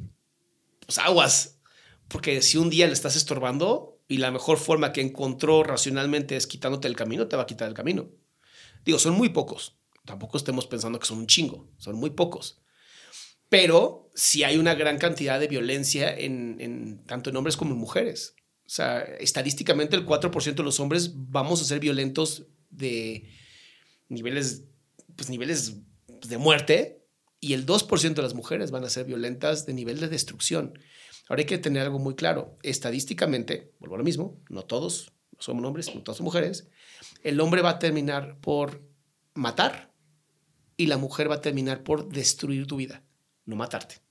[0.86, 1.60] pues aguas.
[2.08, 6.48] Porque si un día le estás estorbando y la mejor forma que encontró racionalmente es
[6.48, 8.10] quitándote el camino, te va a quitar el camino.
[8.84, 9.78] Digo, son muy pocos.
[10.04, 11.72] Tampoco estemos pensando que son un chingo.
[11.78, 12.60] Son muy pocos.
[13.50, 18.34] Pero sí hay una gran cantidad de violencia en, tanto en hombres como en mujeres.
[18.66, 23.30] O sea, estadísticamente el 4% de los hombres vamos a ser violentos de
[24.08, 24.64] niveles,
[25.16, 25.76] pues niveles
[26.28, 27.06] de muerte
[27.40, 30.80] y el 2% de las mujeres van a ser violentas de nivel de destrucción.
[31.30, 32.58] Ahora hay que tener algo muy claro.
[32.64, 36.68] Estadísticamente, vuelvo a lo mismo, no todos somos hombres, no todas son mujeres.
[37.24, 38.82] El hombre va a terminar por
[39.36, 39.94] matar
[40.76, 43.04] y la mujer va a terminar por destruir tu vida,
[43.46, 44.02] no matarte.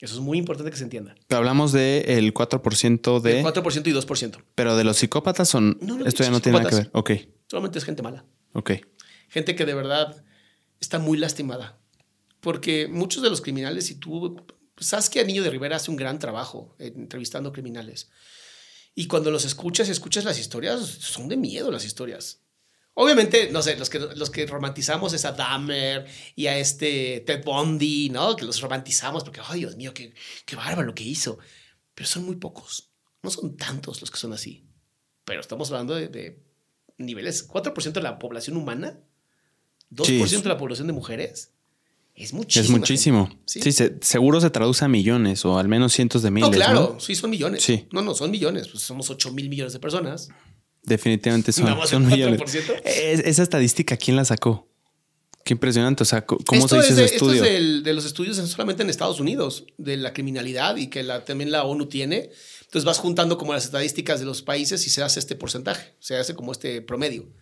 [0.00, 1.14] Eso es muy importante que se entienda.
[1.30, 3.40] Hablamos del el 4% de...
[3.40, 4.44] El 4% y 2%.
[4.54, 5.78] Pero de los psicópatas son...
[5.80, 6.90] No, Esto ya no tiene nada que ver.
[6.92, 7.10] Ok.
[7.48, 8.24] Solamente es gente mala.
[8.52, 8.72] Ok.
[9.28, 10.24] Gente que de verdad
[10.80, 11.80] está muy lastimada.
[12.40, 14.36] Porque muchos de los criminales, si tú...
[14.78, 18.10] Pues, sabes que Anillo de Rivera hace un gran trabajo entrevistando criminales.
[18.94, 22.42] Y cuando los escuchas y escuchas las historias, son de miedo las historias.
[22.94, 26.06] Obviamente, no sé, los que, los que romantizamos es a Dahmer
[26.36, 28.36] y a este Ted Bundy, ¿no?
[28.36, 30.14] Que los romantizamos porque, ay, Dios mío, qué,
[30.46, 31.40] qué bárbaro lo que hizo.
[31.96, 32.92] Pero son muy pocos.
[33.24, 34.64] No son tantos los que son así.
[35.24, 36.40] Pero estamos hablando de,
[36.98, 39.00] niveles, 4% de la población humana,
[39.90, 41.57] 2% de la población de mujeres.
[42.18, 42.64] Es muchísimo.
[42.64, 43.30] Es muchísimo.
[43.46, 43.60] Sí,
[44.00, 46.50] seguro se traduce a millones o al menos cientos de miles.
[46.50, 47.62] No, claro, sí, son millones.
[47.62, 47.86] Sí.
[47.92, 48.66] No, no, son millones.
[48.66, 50.28] Pues somos 8 mil millones de personas.
[50.82, 52.40] Definitivamente son, son millones.
[52.84, 54.68] esa estadística, ¿quién la sacó?
[55.44, 56.02] Qué impresionante.
[56.02, 57.44] O sea, ¿cómo se dice ese estudio?
[57.44, 61.24] Esto es de, los estudios solamente en Estados Unidos, de la criminalidad y que la,
[61.24, 62.30] también la ONU tiene.
[62.62, 66.16] Entonces vas juntando como las estadísticas de los países y se hace este porcentaje, se
[66.16, 67.32] hace como este promedio.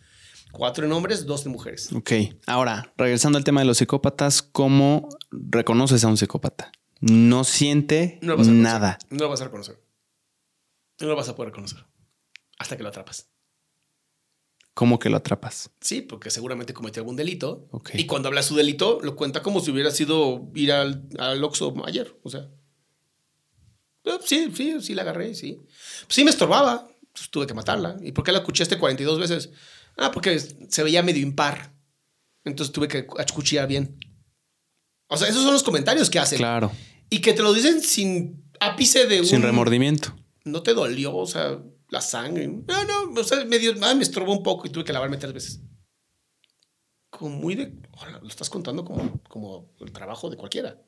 [0.57, 1.93] Cuatro en hombres, dos en mujeres.
[1.93, 2.13] Ok.
[2.47, 6.73] Ahora, regresando al tema de los psicópatas, ¿cómo reconoces a un psicópata?
[7.01, 8.99] No siente nada.
[9.11, 9.79] No lo vas a reconocer.
[10.99, 11.85] No lo vas a poder reconocer
[12.59, 13.29] hasta que lo atrapas.
[14.73, 15.71] ¿Cómo que lo atrapas?
[15.83, 17.69] Sí, porque seguramente cometió algún delito.
[17.93, 21.45] Y cuando habla de su delito, lo cuenta como si hubiera sido ir al, al
[21.45, 22.19] Oxxo ayer.
[22.23, 22.49] O sea.
[24.05, 25.61] Eh, sí, sí, sí la agarré, sí.
[26.09, 26.89] Sí me estorbaba.
[27.13, 27.97] Pues tuve que matarla.
[28.03, 29.51] ¿Y por qué la acuchillaste 42 veces?
[29.97, 31.74] Ah, porque se veía medio impar.
[32.44, 33.99] Entonces tuve que acuchillar bien.
[35.09, 36.38] O sea, esos son los comentarios que hacen.
[36.38, 36.72] Claro.
[37.11, 39.26] Y que te lo dicen sin ápice de un...
[39.26, 40.14] Sin remordimiento.
[40.44, 42.47] No te dolió, o sea, la sangre.
[42.47, 45.32] No, no, o sea, medio, ah, me estorbó un poco y tuve que lavarme tres
[45.32, 45.61] veces.
[47.11, 47.72] Como muy de.
[48.20, 50.82] lo estás contando como, como el trabajo de cualquiera.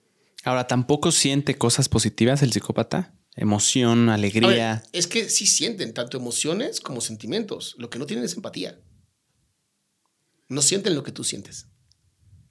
[0.45, 3.15] Ahora, ¿tampoco siente cosas positivas el psicópata?
[3.35, 4.83] Emoción, alegría.
[4.93, 7.77] es que sí sienten tanto emociones como sentimientos.
[7.79, 8.81] Lo que no tienen es empatía.
[10.49, 11.69] No sienten lo que tú sientes.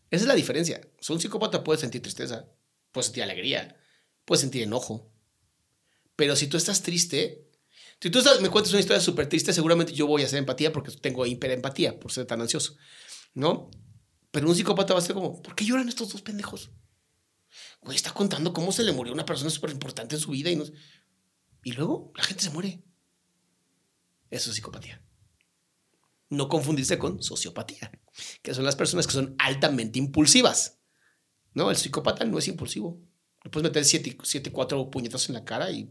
[0.09, 0.81] Esa es la diferencia.
[1.09, 2.45] un psicópata puede sentir tristeza,
[2.91, 3.77] puede sentir alegría,
[4.25, 5.11] puede sentir enojo.
[6.15, 7.49] Pero si tú estás triste,
[7.99, 10.91] si tú me cuentas una historia súper triste, seguramente yo voy a hacer empatía porque
[10.91, 12.75] tengo hiperempatía por ser tan ansioso,
[13.33, 13.69] ¿no?
[14.31, 16.71] Pero un psicópata va a ser como, ¿por qué lloran estos dos pendejos?
[17.81, 20.61] Güey, está contando cómo se le murió una persona súper importante en su vida y,
[21.63, 22.83] y luego la gente se muere.
[24.29, 25.01] Eso es psicopatía.
[26.29, 27.91] No confundirse con sociopatía,
[28.41, 30.79] que son las personas que son altamente impulsivas.
[31.53, 33.01] No, el psicópata no es impulsivo.
[33.43, 35.89] Le puedes meter siete, siete cuatro puñetas en la cara y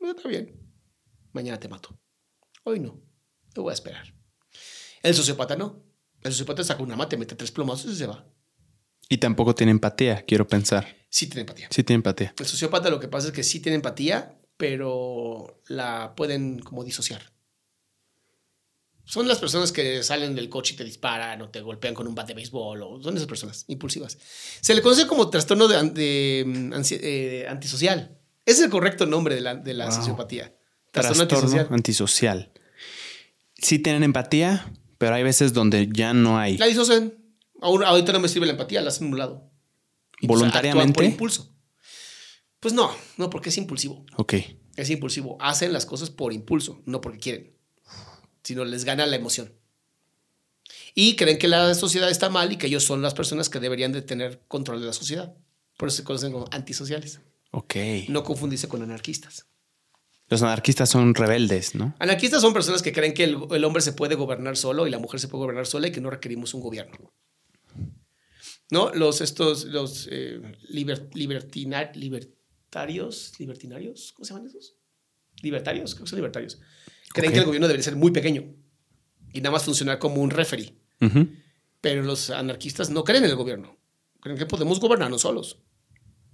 [0.00, 0.70] está bien
[1.32, 1.98] mañana te mato.
[2.64, 3.00] Hoy no,
[3.52, 4.14] te voy a esperar.
[5.02, 5.82] El sociópata no.
[6.22, 8.26] El sociópata saca una mate, mete tres plomazos y se va.
[9.08, 10.96] Y tampoco tiene empatía, quiero pensar.
[11.08, 11.68] Sí tiene empatía.
[11.70, 12.34] Sí tiene empatía.
[12.38, 17.32] El sociópata lo que pasa es que sí tiene empatía, pero la pueden como disociar.
[19.10, 22.14] Son las personas que salen del coche y te disparan o te golpean con un
[22.14, 24.16] bat de béisbol o son esas personas impulsivas.
[24.60, 28.16] Se le conoce como trastorno de, mm, eh, antisocial.
[28.46, 30.54] Es el correcto nombre de la, de la sociopatía.
[30.92, 32.52] Trastorno, antisocial.
[33.56, 36.56] Sí tienen empatía, pero hay veces donde ya no hay.
[36.56, 37.12] La disocian.
[37.60, 39.50] Ahorita no me sirve la empatía, la hacen a un lado.
[40.22, 40.94] ¿Voluntariamente?
[40.94, 41.52] Por impulso.
[42.60, 44.06] Pues no, no, porque es impulsivo.
[44.16, 44.34] Ok.
[44.76, 45.36] Es impulsivo.
[45.40, 47.59] Hacen las cosas por impulso, no porque quieren,
[48.42, 49.52] sino les gana la emoción.
[50.94, 53.92] Y creen que la sociedad está mal y que ellos son las personas que deberían
[53.92, 55.34] de tener control de la sociedad.
[55.76, 57.20] Por eso se conocen como antisociales.
[57.52, 57.74] Ok.
[58.08, 59.46] No confundirse con anarquistas.
[60.28, 61.94] Los anarquistas son rebeldes, ¿no?
[61.98, 64.98] Anarquistas son personas que creen que el, el hombre se puede gobernar solo y la
[64.98, 67.12] mujer se puede gobernar sola y que no requerimos un gobierno.
[68.70, 68.92] ¿No?
[68.94, 74.74] Los estos, los eh, liber- libertina- libertarios, libertinarios, ¿cómo se llaman esos?
[75.42, 76.60] Libertarios, creo que son libertarios.
[77.12, 78.44] Creen que el gobierno debería ser muy pequeño
[79.32, 80.74] y nada más funcionar como un referee.
[81.80, 83.76] Pero los anarquistas no creen en el gobierno.
[84.20, 85.58] Creen que podemos gobernarnos solos.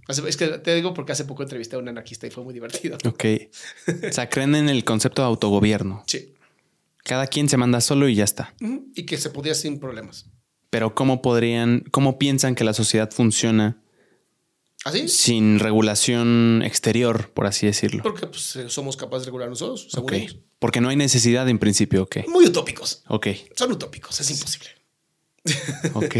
[0.08, 2.98] Es que te digo porque hace poco entrevisté a un anarquista y fue muy divertido.
[3.04, 3.24] Ok.
[4.08, 6.04] O sea, creen en el concepto de autogobierno.
[6.06, 6.34] Sí.
[7.02, 8.54] Cada quien se manda solo y ya está.
[8.94, 10.26] Y que se podía sin problemas.
[10.70, 13.82] Pero ¿cómo podrían, cómo piensan que la sociedad funciona
[14.86, 15.08] ¿Así?
[15.08, 18.02] sin regulación exterior, por así decirlo?
[18.04, 20.12] Porque pues, eh, somos capaces de regularnos solos, según Ok.
[20.12, 20.36] ellos.
[20.60, 22.18] Porque no hay necesidad en principio, ok.
[22.28, 23.02] Muy utópicos.
[23.08, 23.26] Ok.
[23.56, 24.68] Son utópicos, es imposible.
[25.94, 26.16] Ok.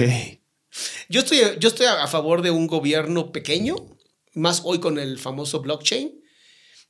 [1.09, 3.77] Yo estoy, yo estoy a a favor de un gobierno pequeño,
[4.35, 6.21] más hoy con el famoso blockchain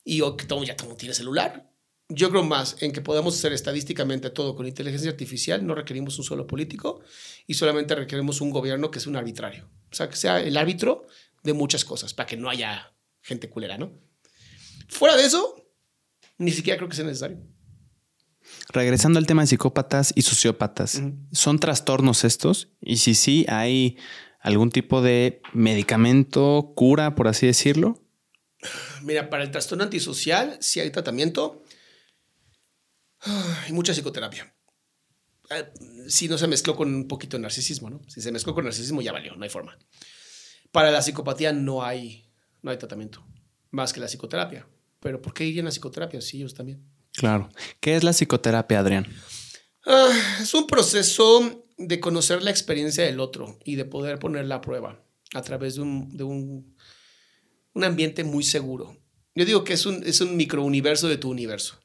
[0.04, 1.70] y hoy que todo, ya todo tiene celular.
[2.08, 6.24] Yo creo más en que podamos hacer estadísticamente todo con inteligencia artificial, no requerimos un
[6.24, 7.00] solo político
[7.46, 9.68] y solamente requerimos un gobierno que sea un arbitrario.
[9.90, 11.06] O sea, que sea el árbitro
[11.46, 13.92] de muchas cosas para que no haya gente culera, ¿no?
[14.88, 15.70] Fuera de eso,
[16.38, 17.38] ni siquiera creo que sea necesario.
[18.68, 21.02] Regresando al tema de psicópatas y sociópatas.
[21.32, 22.68] ¿son trastornos estos?
[22.80, 23.96] Y si sí, ¿hay
[24.40, 28.04] algún tipo de medicamento, cura, por así decirlo?
[29.02, 31.64] Mira, para el trastorno antisocial, si hay tratamiento,
[33.64, 34.54] hay mucha psicoterapia.
[35.50, 35.72] Eh,
[36.08, 38.00] Si no se mezcló con un poquito de narcisismo, ¿no?
[38.08, 39.76] Si se mezcló con narcisismo, ya valió, no hay forma.
[40.72, 42.30] Para la psicopatía no hay,
[42.62, 43.24] no hay tratamiento,
[43.70, 44.66] más que la psicoterapia.
[45.00, 46.20] Pero ¿por qué irían a psicoterapia?
[46.20, 46.82] Sí, ellos también.
[47.12, 47.48] Claro.
[47.80, 49.06] ¿Qué es la psicoterapia, Adrián?
[49.86, 54.60] Ah, es un proceso de conocer la experiencia del otro y de poder ponerla a
[54.60, 55.02] prueba
[55.34, 56.76] a través de un, de un,
[57.74, 58.96] un ambiente muy seguro.
[59.34, 61.78] Yo digo que es un, es un microuniverso de tu universo.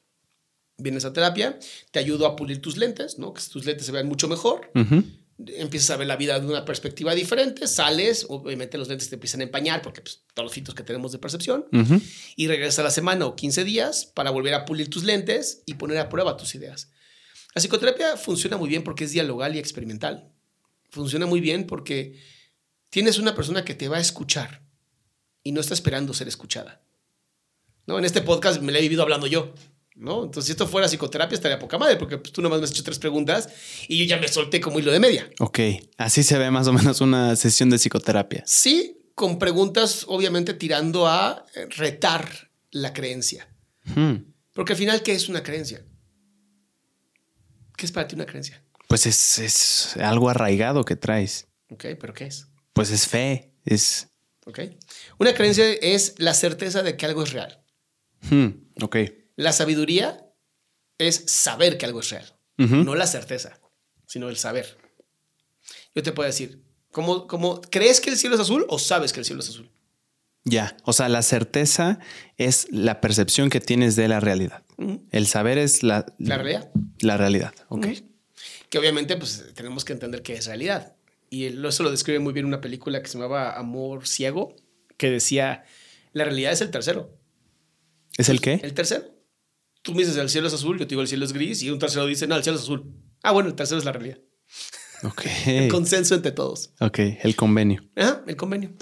[0.78, 1.58] Vienes a terapia,
[1.90, 3.34] te ayudo a pulir tus lentes, ¿no?
[3.34, 4.70] que tus lentes se vean mucho mejor.
[4.74, 5.04] Ujú.
[5.38, 9.40] Empiezas a ver la vida de una perspectiva diferente, sales, obviamente los lentes te empiezan
[9.40, 11.66] a empañar porque pues, todos los filtros que tenemos de percepción,
[12.36, 15.74] y regresas a la semana o 15 días para volver a pulir tus lentes y
[15.74, 16.90] poner a prueba tus ideas.
[17.54, 20.30] La psicoterapia funciona muy bien porque es dialogal y experimental.
[20.90, 22.18] Funciona muy bien porque
[22.90, 24.62] tienes una persona que te va a escuchar
[25.42, 26.82] y no está esperando ser escuchada.
[27.86, 27.98] ¿No?
[27.98, 29.54] En este podcast me la he vivido hablando yo.
[29.94, 30.24] ¿No?
[30.24, 32.82] Entonces, si esto fuera psicoterapia, estaría poca madre, porque pues, tú nomás me has hecho
[32.82, 33.48] tres preguntas
[33.88, 35.28] y yo ya me solté como hilo de media.
[35.38, 35.60] Ok.
[35.98, 38.42] Así se ve más o menos una sesión de psicoterapia.
[38.46, 43.48] Sí, con preguntas obviamente tirando a eh, retar la creencia.
[43.84, 44.16] Hmm.
[44.52, 45.84] Porque al final, ¿qué es una creencia?
[47.76, 48.62] ¿Qué es para ti una creencia?
[48.88, 51.48] Pues es, es algo arraigado que traes.
[51.70, 51.86] ¿Ok?
[51.98, 52.48] ¿Pero qué es?
[52.72, 53.52] Pues es fe.
[53.64, 54.08] Es.
[54.44, 54.60] ¿Ok?
[55.18, 57.62] Una creencia es la certeza de que algo es real.
[58.28, 58.48] Hmm.
[58.82, 58.96] Ok.
[59.42, 60.24] La sabiduría
[60.98, 62.38] es saber que algo es real.
[62.56, 63.58] No la certeza,
[64.06, 64.78] sino el saber.
[65.96, 66.62] Yo te puedo decir,
[66.92, 69.68] ¿cómo, cómo, ¿crees que el cielo es azul o sabes que el cielo es azul?
[70.44, 70.76] Ya.
[70.84, 71.98] O sea, la certeza
[72.36, 74.62] es la percepción que tienes de la realidad.
[75.10, 76.70] El saber es la, La realidad.
[77.00, 77.52] La realidad.
[77.68, 77.88] Ok.
[78.68, 80.94] Que obviamente pues tenemos que entender qué es realidad.
[81.30, 84.54] Y eso lo describe muy bien una película que se llamaba Amor Ciego,
[84.98, 85.64] que decía,
[86.12, 87.18] la realidad es el tercero.
[88.18, 88.60] ¿Es el qué?
[88.62, 89.11] El tercero.
[89.82, 91.70] Tú me dices el cielo es azul, yo te digo el cielo es gris y
[91.70, 92.94] un tercero dice, no, el cielo es azul.
[93.22, 94.18] Ah, bueno, el tercero es la realidad.
[95.04, 95.22] Ok.
[95.46, 96.74] El consenso entre todos.
[96.78, 97.00] Ok.
[97.24, 97.82] El convenio.
[97.96, 98.72] Ajá, el convenio.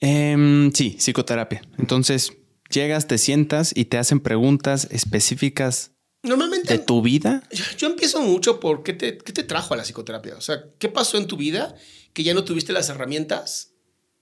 [0.00, 1.60] Em, sí, psicoterapia.
[1.76, 2.32] Entonces,
[2.70, 5.92] llegas, te sientas y te hacen preguntas específicas
[6.22, 7.42] Normalmente de tu vida.
[7.52, 10.36] yo, yo empiezo mucho por qué te, qué te trajo a la psicoterapia.
[10.36, 11.74] O sea, ¿qué pasó en tu vida
[12.14, 13.74] que ya no tuviste las herramientas,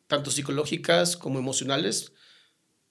[0.06, 2.12] tanto psicológicas como emocionales,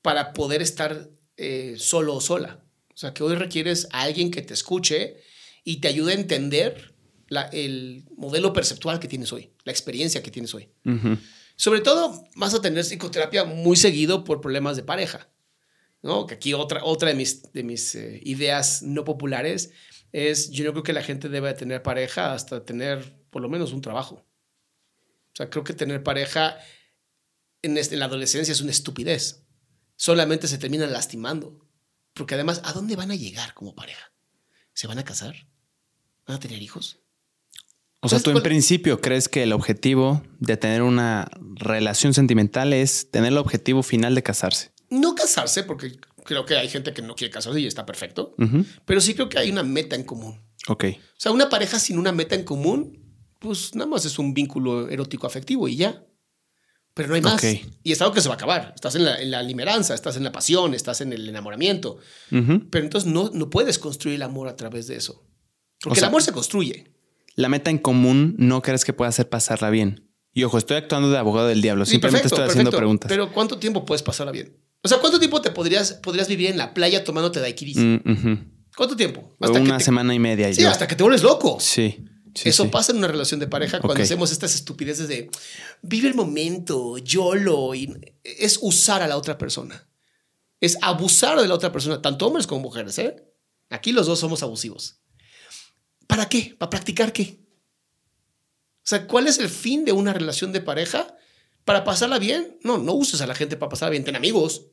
[0.02, 2.63] para poder estar eh, solo o sola?
[2.94, 5.18] O sea, que hoy requieres a alguien que te escuche
[5.64, 6.94] y te ayude a entender
[7.28, 10.70] la- el modelo perceptual que tienes hoy, la experiencia que tienes hoy.
[11.56, 15.30] Sobre todo, vas a tener psicoterapia muy seguido por problemas de pareja.
[16.02, 16.28] ¿no?
[16.28, 19.72] Que aquí otra, otra de mis, de mis eh, ideas no populares
[20.12, 23.48] es, yo no creo que la gente deba de tener pareja hasta tener por lo
[23.48, 24.16] menos un trabajo.
[24.16, 26.58] O sea, creo que tener pareja
[27.62, 29.44] en, este- en la adolescencia es una estupidez.
[29.96, 31.63] Solamente se terminan lastimando.
[32.14, 34.12] Porque además, ¿a dónde van a llegar como pareja?
[34.74, 35.36] ¿Se van a casar?
[36.28, 37.00] ¿Van a tener hijos?
[38.02, 42.74] O sea, tú en ¿cuál- principio crees que el objetivo de tener una relación sentimental
[42.74, 44.72] es tener el objetivo final de casarse.
[44.90, 48.36] No casarse, porque creo que hay gente que no quiere casarse y está perfecto.
[48.86, 50.42] Pero sí creo que hay una meta en común.
[50.68, 50.86] Ok.
[50.86, 53.00] O sea, una pareja sin una meta en común,
[53.40, 56.04] pues nada más es un vínculo erótico afectivo y ya.
[56.96, 57.44] Pero no hay más.
[57.84, 58.72] Y es algo que se va a acabar.
[58.76, 61.98] Estás en la, en la limeranza, estás en la pasión, estás en el enamoramiento.
[62.30, 65.26] Pero entonces no, no puedes construir el amor a través de eso.
[65.82, 66.92] Porque O sea- el amor se construye.
[67.36, 70.08] La meta en común no crees que pueda hacer pasarla bien.
[70.36, 71.86] Y ojo, estoy actuando de abogado del diablo.
[71.86, 72.80] Simplemente perfecto, estoy haciendo perfecto.
[72.82, 73.10] preguntas.
[73.10, 74.56] Pero ¿cuánto tiempo puedes pasarla bien?
[74.84, 77.78] O sea, ¿cuánto tiempo te podrías, podrías vivir en la playa tomándote daiquiris?
[77.78, 78.34] Mm.
[78.76, 79.36] ¿Cuánto tiempo?
[79.40, 80.54] Una te- semana y media.
[80.54, 80.70] Sí, yo.
[80.70, 81.58] hasta que te vuelves loco.
[81.60, 82.06] Sí.
[82.36, 82.70] Sí, Eso sí.
[82.70, 85.30] pasa en una relación de pareja cuando hacemos estas estupideces de
[85.82, 89.88] vive el momento, YOLO, y es usar a la otra persona.
[90.60, 93.24] Es abusar de la otra persona, tanto hombres como mujeres, ¿eh?
[93.70, 95.00] Aquí los dos somos abusivos.
[96.08, 96.56] ¿Para qué?
[96.58, 97.40] ¿Para practicar qué?
[98.78, 101.16] O sea, ¿cuál es el fin de una relación de pareja?
[101.66, 102.58] ¿Para pasarla bien?
[102.64, 104.04] No, no uses a la gente para pasarla bien.
[104.04, 104.68] Ten amigos.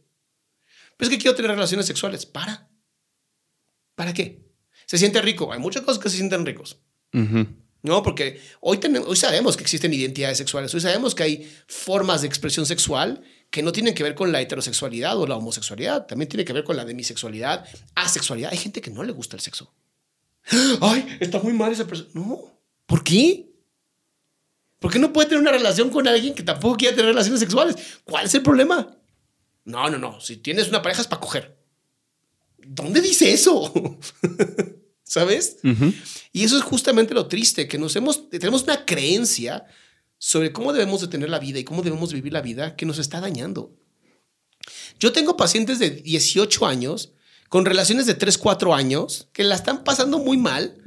[0.96, 2.26] Pero es que quiero tener relaciones sexuales.
[2.26, 2.68] ¿Para?
[3.94, 4.44] ¿Para qué?
[4.86, 5.52] Se siente rico.
[5.52, 6.80] Hay muchas cosas que se sienten ricos.
[7.82, 12.20] No, porque hoy, tenemos, hoy sabemos que existen identidades sexuales, hoy sabemos que hay formas
[12.20, 16.28] de expresión sexual que no tienen que ver con la heterosexualidad o la homosexualidad, también
[16.28, 18.52] tiene que ver con la demisexualidad, asexualidad.
[18.52, 19.72] Hay gente que no le gusta el sexo.
[20.80, 22.10] Ay, está muy mal esa persona.
[22.14, 22.40] No,
[22.86, 23.50] ¿por qué?
[24.78, 27.76] ¿Por qué no puede tener una relación con alguien que tampoco quiere tener relaciones sexuales?
[28.04, 28.96] ¿Cuál es el problema?
[29.64, 30.20] No, no, no.
[30.20, 31.58] Si tienes una pareja es para coger.
[32.58, 33.72] ¿Dónde dice eso?
[35.10, 35.56] ¿Sabes?
[36.32, 39.66] Y eso es justamente lo triste, que nos hemos, tenemos una creencia
[40.18, 43.00] sobre cómo debemos de tener la vida y cómo debemos vivir la vida que nos
[43.00, 43.76] está dañando.
[45.00, 47.12] Yo tengo pacientes de 18 años
[47.48, 50.80] con relaciones de 3, 4 años que la están pasando muy mal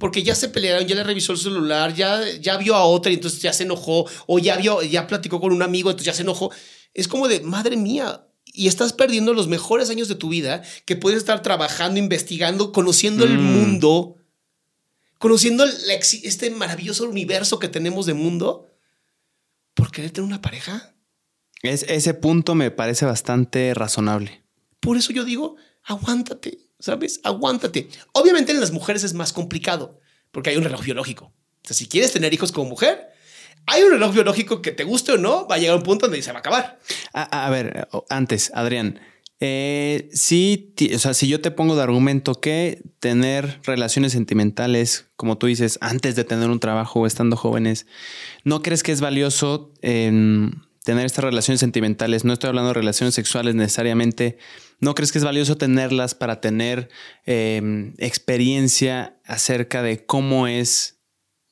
[0.00, 3.14] porque ya se pelearon, ya le revisó el celular, ya, ya vio a otra y
[3.14, 6.22] entonces ya se enojó o ya vio, ya platicó con un amigo, entonces ya se
[6.22, 6.50] enojó.
[6.92, 10.96] Es como de, madre mía, y estás perdiendo los mejores años de tu vida que
[10.96, 13.42] puedes estar trabajando, investigando, conociendo el Mm.
[13.42, 14.16] mundo,
[15.18, 18.66] conociendo exi- este maravilloso universo que tenemos de mundo,
[19.74, 20.94] por querer tener una pareja.
[21.62, 24.42] Es, ese punto me parece bastante razonable.
[24.80, 27.20] Por eso yo digo, aguántate, ¿sabes?
[27.22, 27.88] Aguántate.
[28.12, 30.00] Obviamente en las mujeres es más complicado,
[30.32, 31.26] porque hay un reloj biológico.
[31.26, 33.09] O sea, si quieres tener hijos como mujer,
[33.70, 36.22] hay un reloj biológico que te guste o no, va a llegar un punto donde
[36.22, 36.80] se va a acabar.
[37.12, 38.98] A, ver, antes, Adrián,
[39.38, 45.38] eh, sí, o sea, si yo te pongo de argumento que tener relaciones sentimentales, como
[45.38, 47.86] tú dices, antes de tener un trabajo o estando jóvenes,
[48.42, 50.50] ¿no crees que es valioso em,
[50.84, 52.24] tener estas relaciones sentimentales?
[52.24, 54.36] No estoy hablando de relaciones sexuales necesariamente.
[54.80, 56.88] ¿No crees que es valioso tenerlas para tener
[57.24, 60.99] em, experiencia acerca de cómo es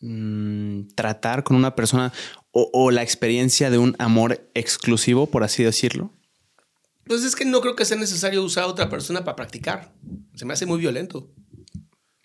[0.01, 2.12] mm, tratar con una persona
[2.51, 6.12] o, o la experiencia de un amor exclusivo, por así decirlo?
[7.05, 9.94] Pues es que no creo que sea necesario usar a otra persona para practicar.
[10.34, 11.30] Se me hace muy violento.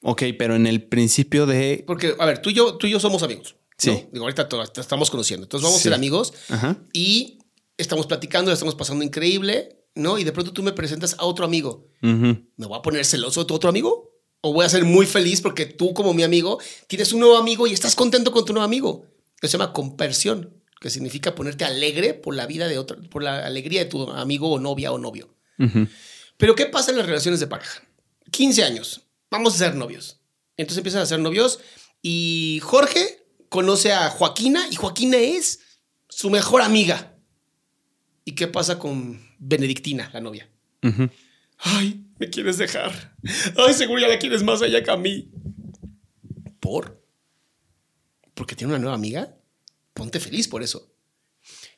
[0.01, 1.83] Ok, pero en el principio de...
[1.87, 3.55] Porque, a ver, tú y yo, tú y yo somos amigos.
[3.55, 3.63] ¿no?
[3.77, 4.05] Sí.
[4.11, 5.45] Digo, ahorita te estamos conociendo.
[5.45, 5.87] Entonces vamos Sí.
[5.87, 6.77] a ser amigos Ajá.
[6.91, 7.39] y
[7.77, 10.17] estamos platicando, la estamos pasando increíble, ¿no?
[10.19, 11.87] Y de pronto tú me presentas a otro amigo.
[12.01, 14.11] ¿Me voy a poner celoso de tu otro amigo?
[14.45, 17.65] ¿O voy a ser muy feliz porque tú, como mi amigo, tienes un nuevo amigo
[17.65, 19.07] y estás contento con tu nuevo amigo?
[19.41, 23.45] Eso se llama compersión, que significa ponerte alegre por la vida de otro, por la
[23.45, 25.33] alegría de tu amigo o novia o novio.
[26.35, 27.83] Pero ¿qué pasa en las relaciones de pareja?
[28.31, 30.19] 15 años, vamos a ser novios.
[30.57, 31.61] Entonces empiezan a ser novios
[32.01, 35.61] y Jorge conoce a Joaquina y Joaquina es
[36.09, 37.15] su mejor amiga.
[38.25, 40.49] ¿Y qué pasa con Benedictina, la novia?
[41.59, 43.15] Ay, quieres dejar.
[43.57, 45.31] Ay, seguro ya la quieres más allá que a mí.
[46.59, 47.03] ¿Por?
[48.33, 49.37] ¿Porque tiene una nueva amiga?
[49.93, 50.93] Ponte feliz por eso.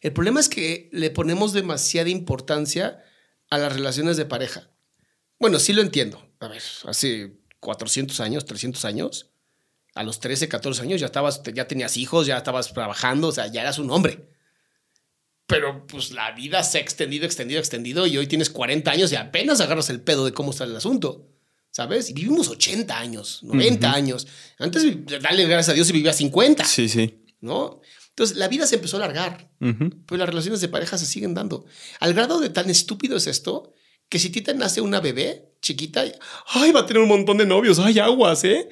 [0.02, 3.04] El problema es que le ponemos demasiada importancia
[3.50, 4.70] a las relaciones de pareja.
[5.40, 6.26] Bueno, sí lo entiendo.
[6.40, 9.32] A ver, hace 400 años, 300 años,
[9.96, 13.48] a los 13, 14 años ya estabas, ya tenías hijos, ya estabas trabajando, o sea,
[13.48, 14.35] ya eras un hombre.
[15.48, 19.16] Pero pues la vida se ha extendido, extendido, extendido y hoy tienes 40 años y
[19.16, 21.28] apenas agarras el pedo de cómo está el asunto.
[21.72, 22.10] ¿Sabes?
[22.10, 24.28] Y vivimos 80 años, 90 años.
[24.58, 24.84] Antes,
[25.22, 27.26] dale gracias a Dios y vivía 50, Sí, sí.
[27.42, 27.82] ¿no?
[28.10, 29.90] Entonces, la vida se empezó a alargar, Ujú.
[30.08, 31.66] pero las relaciones de pareja se siguen dando.
[32.00, 33.74] Al grado de tan estúpido es esto
[34.08, 36.06] que si a ti te nace una bebé chiquita,
[36.48, 38.70] ay, va a tener un montón de novios, ay, aguas, ¿eh?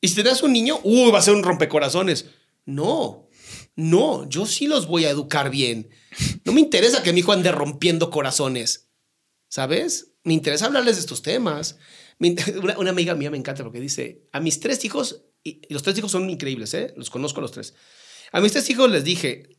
[0.00, 2.26] Y si te das un niño, uy, va a ser un rompecorazones.
[2.66, 3.27] No,
[3.78, 5.88] no, yo sí los voy a educar bien.
[6.44, 8.88] No me interesa que mi hijo ande rompiendo corazones,
[9.46, 10.14] ¿sabes?
[10.24, 11.78] Me interesa hablarles de estos temas.
[12.18, 15.96] Una, una amiga mía me encanta porque dice, a mis tres hijos, y los tres
[15.96, 16.92] hijos son increíbles, ¿eh?
[16.96, 17.74] Los conozco a los tres.
[18.32, 19.56] A mis tres hijos les dije,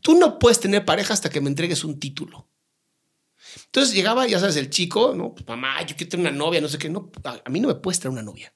[0.00, 2.48] tú no puedes tener pareja hasta que me entregues un título.
[3.66, 5.34] Entonces llegaba, ya sabes, el chico, ¿no?
[5.34, 6.88] Pues, mamá, yo quiero tener una novia, no sé qué.
[6.88, 8.54] No, a, a mí no me puedes traer una novia.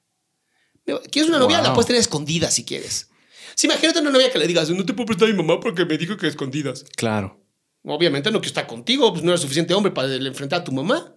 [0.83, 1.61] ¿Quieres una novia?
[1.61, 3.11] La puedes tener escondida si quieres.
[3.55, 5.85] Si imagínate una novia que le digas, no te puedo prestar a mi mamá porque
[5.85, 6.85] me dijo que escondidas.
[6.95, 7.39] Claro.
[7.83, 11.15] Obviamente no que está contigo, pues no era suficiente hombre para enfrentar a tu mamá.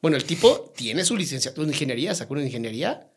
[0.00, 3.12] Bueno, el tipo tiene su licenciatura en ingeniería, sacó una ingeniería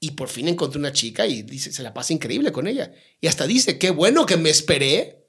[0.00, 2.92] y por fin encontró una chica y dice, se la pasa increíble con ella.
[3.20, 5.26] Y hasta dice, qué bueno que me esperé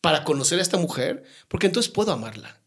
[0.00, 2.60] para conocer a esta mujer, porque entonces puedo amarla.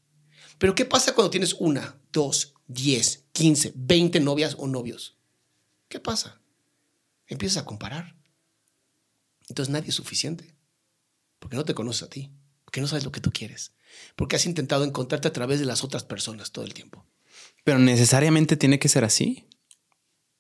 [0.58, 5.18] Pero ¿qué pasa cuando tienes una, dos, diez, quince, veinte novias o novios?
[5.88, 6.42] ¿Qué pasa?
[7.28, 8.16] Empiezas a comparar.
[9.50, 10.56] Entonces nadie es suficiente,
[11.40, 12.32] porque no te conoces a ti,
[12.64, 13.74] porque no sabes lo que tú quieres,
[14.16, 17.06] porque has intentado encontrarte a través de las otras personas todo el tiempo.
[17.64, 19.48] Pero necesariamente tiene que ser así.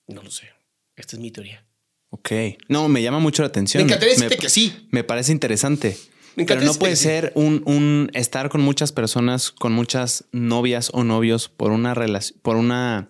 [0.07, 0.49] No lo sé.
[0.95, 1.65] Esta es mi teoría.
[2.09, 2.31] Ok.
[2.67, 3.81] No, me llama mucho la atención.
[3.81, 4.87] Me encantaría decirte que sí.
[4.91, 5.97] Me parece interesante.
[6.35, 11.71] Pero no puede ser un, estar con muchas personas, con muchas novias o novios por
[11.71, 13.09] una relación, por una,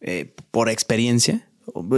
[0.00, 1.48] eh, por experiencia.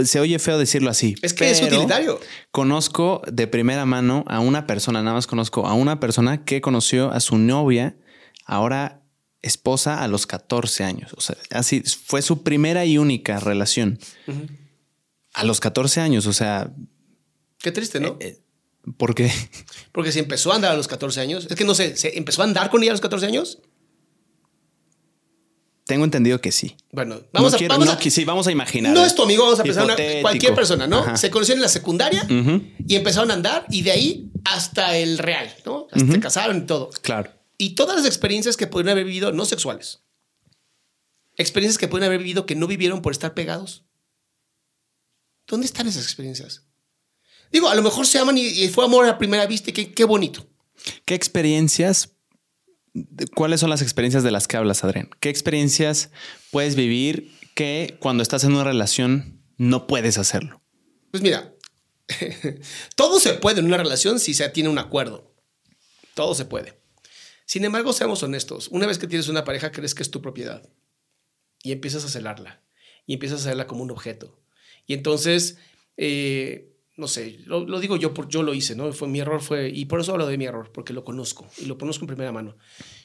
[0.05, 1.15] Se oye feo decirlo así.
[1.21, 2.19] Es que es utilitario.
[2.51, 7.11] Conozco de primera mano a una persona, nada más conozco a una persona que conoció
[7.11, 7.97] a su novia,
[8.45, 9.01] ahora
[9.41, 11.13] esposa, a los 14 años.
[11.15, 13.99] O sea, así fue su primera y única relación.
[15.33, 16.71] A los 14 años, o sea.
[17.59, 18.17] Qué triste, ¿no?
[18.19, 18.41] Eh, eh,
[18.97, 19.31] ¿Por qué?
[19.91, 22.41] Porque si empezó a andar a los 14 años, es que no sé, ¿se empezó
[22.41, 23.59] a andar con ella a los 14 años?
[25.85, 26.75] Tengo entendido que sí.
[26.91, 28.91] Bueno, vamos, a, vamos a, sí, vamos a imaginar.
[28.91, 31.15] No es tu amigo, vamos a pensar una, cualquier persona, ¿no?
[31.15, 32.27] Se conocieron en la secundaria
[32.87, 35.87] y empezaron a andar y de ahí hasta el real, ¿no?
[35.91, 36.89] Hasta se casaron y todo.
[37.01, 37.31] Claro.
[37.57, 39.99] Y todas las experiencias que pudieron haber vivido, no sexuales,
[41.37, 43.85] experiencias que pueden haber vivido que no vivieron por estar pegados.
[45.47, 46.63] ¿Dónde están esas experiencias?
[47.51, 50.03] Digo, a lo mejor se aman y, fue amor a primera vista y qué, qué
[50.03, 50.47] bonito.
[51.05, 52.14] ¿Qué experiencias
[53.35, 55.09] ¿Cuáles son las experiencias de las que hablas, Adrián?
[55.19, 56.11] ¿Qué experiencias
[56.51, 60.61] puedes vivir que cuando estás en una relación no puedes hacerlo?
[61.11, 61.53] Pues mira,
[62.95, 65.33] todo se puede en una relación si se tiene un acuerdo.
[66.13, 66.79] Todo se puede.
[67.45, 68.69] Sin embargo, seamos honestos.
[68.69, 70.67] Una vez que tienes una pareja, crees que es tu propiedad
[71.63, 72.63] y empiezas a celarla
[73.05, 74.41] y empiezas a hacerla como un objeto.
[74.87, 75.57] Y entonces,
[75.97, 78.91] eh, no sé, lo, digo yo, por, yo lo hice, ¿no?
[78.93, 81.65] Fue, mi error fue, y por eso hablo de mi error, porque lo conozco y
[81.65, 82.57] lo conozco en primera mano.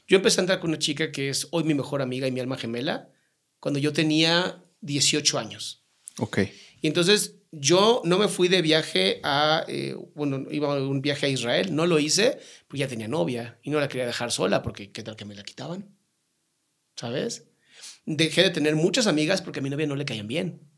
[0.07, 2.41] Yo empecé a andar con una chica que es hoy mi mejor amiga y mi
[2.41, 3.11] alma gemela
[3.59, 5.85] cuando yo tenía 18 años.
[6.19, 6.39] Ok.
[6.81, 11.27] Y entonces yo no me fui de viaje a, eh, bueno, iba a un viaje
[11.27, 12.39] a Israel, no lo hice,
[12.69, 15.35] porque ya tenía novia y no la quería dejar sola porque qué tal que me
[15.35, 15.97] la quitaban,
[16.97, 17.49] ¿sabes?
[18.07, 20.71] Dejé de tener muchas amigas porque a mi novia no le caían bien.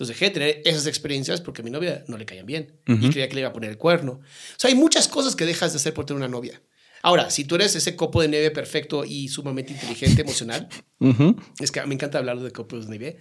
[0.00, 3.10] Entonces dejé de tener esas experiencias porque a mi novia no le caían bien y
[3.10, 4.12] creía que le iba a poner el cuerno.
[4.12, 6.62] O sea, hay muchas cosas que dejas de hacer por tener una novia.
[7.02, 10.70] Ahora, si tú eres ese copo de nieve perfecto y sumamente inteligente, emocional,
[11.60, 13.18] es que me encanta hablar de copos de nieve.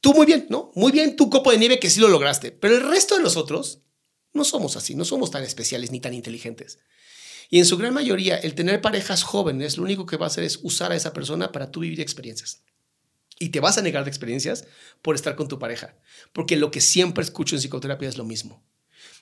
[0.00, 0.72] Tú muy bien, ¿no?
[0.74, 3.82] Muy bien tu copo de nieve que sí lo lograste, pero el resto de nosotros
[4.32, 6.80] no somos así, no somos tan especiales ni tan inteligentes.
[7.50, 10.42] Y en su gran mayoría, el tener parejas jóvenes, lo único que va a hacer
[10.42, 12.64] es usar a esa persona para tú vivir experiencias.
[13.38, 14.66] Y te vas a negar de experiencias
[15.02, 15.96] por estar con tu pareja.
[16.32, 18.64] Porque lo que siempre escucho en psicoterapia es lo mismo.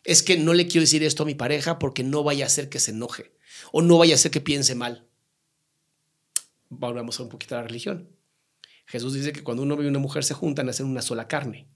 [0.04, 2.68] Es que no le quiero decir esto a mi pareja porque no vaya a hacer
[2.68, 3.32] que se enoje
[3.72, 5.06] o no vaya a ser que piense mal.
[6.68, 8.08] Volvamos a un poquito a la religión.
[8.86, 11.68] Jesús dice que cuando un hombre y una mujer se juntan, hacen una sola carne.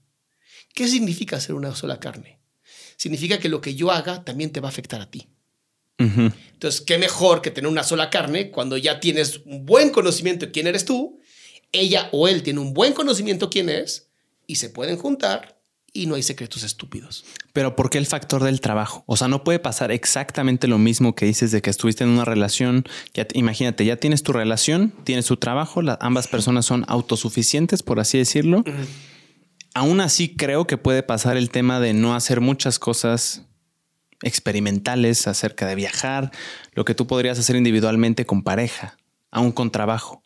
[0.73, 2.39] ¿Qué significa hacer una sola carne?
[2.97, 5.27] Significa que lo que yo haga también te va a afectar a ti.
[5.97, 10.51] Entonces, ¿qué mejor que tener una sola carne cuando ya tienes un buen conocimiento de
[10.53, 11.19] quién eres tú
[11.71, 14.09] ella o él tiene un buen conocimiento quién es
[14.47, 15.59] y se pueden juntar
[15.93, 17.25] y no hay secretos estúpidos.
[17.53, 19.03] Pero ¿por qué el factor del trabajo?
[19.07, 22.25] O sea, no puede pasar exactamente lo mismo que dices de que estuviste en una
[22.25, 22.85] relación.
[23.13, 28.17] Ya, imagínate, ya tienes tu relación, tienes tu trabajo, ambas personas son autosuficientes, por así
[28.17, 28.63] decirlo.
[29.73, 33.43] Aún así, creo que puede pasar el tema de no hacer muchas cosas
[34.21, 36.31] experimentales acerca de viajar,
[36.73, 38.97] lo que tú podrías hacer individualmente con pareja,
[39.31, 40.18] aún con trabajo.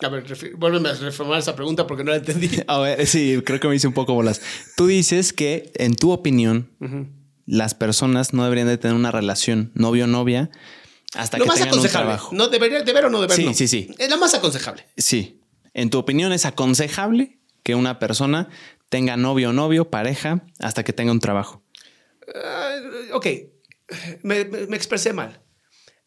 [0.00, 0.24] A ver,
[0.56, 2.50] vuélveme a reformar esa pregunta porque no la entendí.
[2.66, 4.40] A ver, sí, creo que me hice un poco bolas.
[4.76, 6.70] Tú dices que, en tu opinión,
[7.46, 10.50] las personas no deberían de tener una relación novio-novia
[11.14, 12.34] hasta que tengan un trabajo.
[12.34, 13.36] No debería, deber o no deber.
[13.36, 13.94] Sí, sí, sí.
[13.98, 14.84] Es la más aconsejable.
[14.96, 15.40] Sí.
[15.74, 18.48] En tu opinión, es aconsejable que una persona
[18.88, 21.62] tenga novio o novio, pareja, hasta que tenga un trabajo.
[22.26, 23.26] Uh, ok,
[24.22, 25.44] me, me expresé mal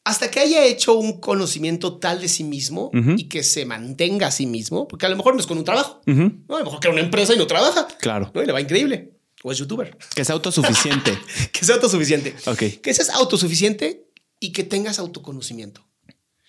[0.08, 4.32] hasta que haya hecho un conocimiento tal de sí mismo y que se mantenga a
[4.32, 6.56] sí mismo, porque a lo mejor no es con un trabajo, ¿no?
[6.56, 7.88] a lo mejor que una empresa y no trabaja.
[8.00, 8.32] Claro.
[8.34, 8.42] ¿no?
[8.42, 9.12] Y le va increíble.
[9.44, 9.98] O es youtuber.
[10.16, 11.12] Que sea autosuficiente.
[11.52, 12.34] que sea autosuficiente.
[12.46, 12.82] Ok.
[12.82, 14.08] Que seas autosuficiente
[14.40, 15.86] y que tengas autoconocimiento.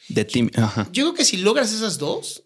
[0.09, 0.49] De ti.
[0.93, 2.45] Yo creo que si logras esas dos,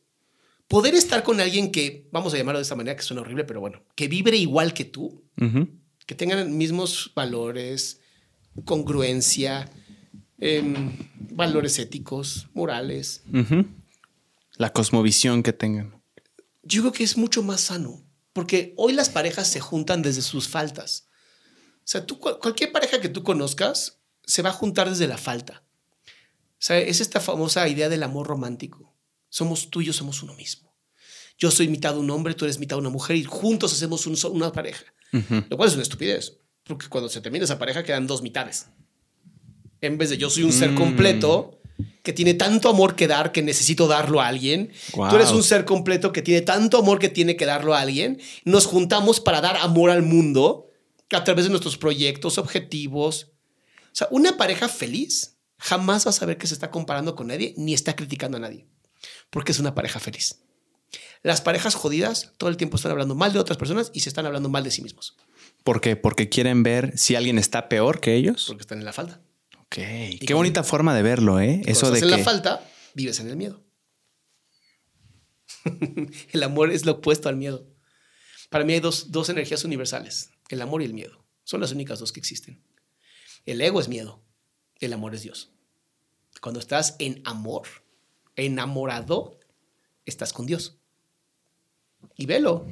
[0.66, 3.60] poder estar con alguien que, vamos a llamarlo de esta manera, que suena horrible, pero
[3.60, 5.22] bueno, que vibre igual que tú,
[6.06, 8.00] que tengan mismos valores,
[8.64, 9.70] congruencia,
[10.42, 10.96] em,
[11.30, 13.22] valores éticos, morales.
[14.56, 16.02] La cosmovisión que tengan.
[16.62, 20.48] Yo creo que es mucho más sano, porque hoy las parejas se juntan desde sus
[20.48, 21.08] faltas.
[21.78, 25.64] O sea, tú, cualquier pareja que tú conozcas se va a juntar desde la falta.
[26.06, 28.96] O sea, es esta famosa idea del amor romántico.
[29.28, 30.72] Somos tú y yo somos uno mismo.
[31.38, 34.84] Yo soy mitad un hombre, tú eres mitad una mujer y juntos hacemos una pareja.
[35.50, 38.68] Lo cual es una estupidez, porque cuando se termina esa pareja quedan dos mitades.
[39.82, 40.76] En vez de yo soy un ser mm.
[40.76, 41.58] completo
[42.02, 44.72] que tiene tanto amor que dar que necesito darlo a alguien.
[44.92, 48.20] Tú eres un ser completo que tiene tanto amor que tiene que darlo a alguien.
[48.44, 50.70] Nos juntamos para dar amor al mundo
[51.10, 53.32] a través de nuestros proyectos, objetivos.
[53.86, 57.54] O sea, una pareja feliz jamás va a saber que se está comparando con nadie
[57.56, 58.66] ni está criticando a nadie
[59.30, 60.40] porque es una pareja feliz.
[61.22, 64.26] Las parejas jodidas todo el tiempo están hablando mal de otras personas y se están
[64.26, 65.16] hablando mal de sí mismos.
[65.64, 65.96] ¿Por qué?
[65.96, 68.44] Porque quieren ver si alguien está peor que ellos.
[68.48, 69.20] Porque están en la falta.
[69.72, 70.18] Ok.
[70.26, 71.62] Qué bonita forma de verlo, ¿eh?
[71.64, 72.06] Eso de que...
[72.06, 72.62] la falta,
[72.92, 73.64] vives en el miedo.
[76.32, 77.66] el amor es lo opuesto al miedo.
[78.50, 81.24] Para mí hay dos, dos energías universales, el amor y el miedo.
[81.44, 82.62] Son las únicas dos que existen.
[83.46, 84.22] El ego es miedo,
[84.78, 85.50] el amor es Dios.
[86.42, 87.66] Cuando estás en amor,
[88.36, 89.40] enamorado,
[90.04, 90.76] estás con Dios.
[92.18, 92.66] Y velo.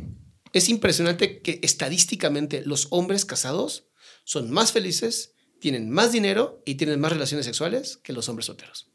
[0.52, 3.88] Es impresionante que estadísticamente los hombres casados
[4.24, 8.90] son más felices, tienen más dinero y tienen más relaciones sexuales que los hombres solteros.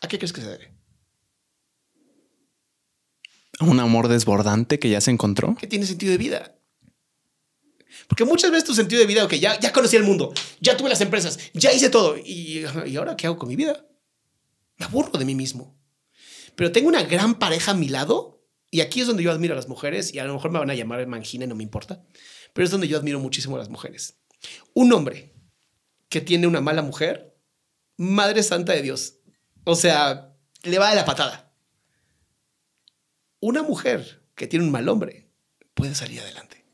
[0.00, 0.74] ¿A qué crees que se debe?
[3.60, 5.54] ¿Un amor desbordante que ya se encontró?
[5.54, 6.56] Que tiene sentido de vida.
[8.08, 10.88] Porque muchas veces tu sentido de vida, ok, ya, ya conocí el mundo, ya tuve
[10.88, 12.16] las empresas, ya hice todo.
[12.16, 13.86] ¿Y, ¿Y ahora qué hago con mi vida?
[14.76, 15.78] Me aburro de mí mismo
[16.56, 19.56] pero tengo una gran pareja a mi lado y aquí es donde yo admiro a
[19.56, 22.04] las mujeres y a lo mejor me van a llamar mangina y no me importa,
[22.52, 24.18] pero es donde yo admiro muchísimo a las mujeres.
[24.72, 25.33] Un hombre
[26.08, 27.36] que tiene una mala mujer,
[27.96, 29.18] madre santa de Dios,
[29.64, 31.52] o sea, le va de la patada.
[33.40, 35.30] Una mujer que tiene un mal hombre
[35.74, 36.64] puede salir adelante.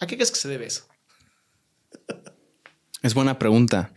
[0.00, 0.86] ¿A qué crees que se debe eso?
[3.00, 3.94] Es buena pregunta.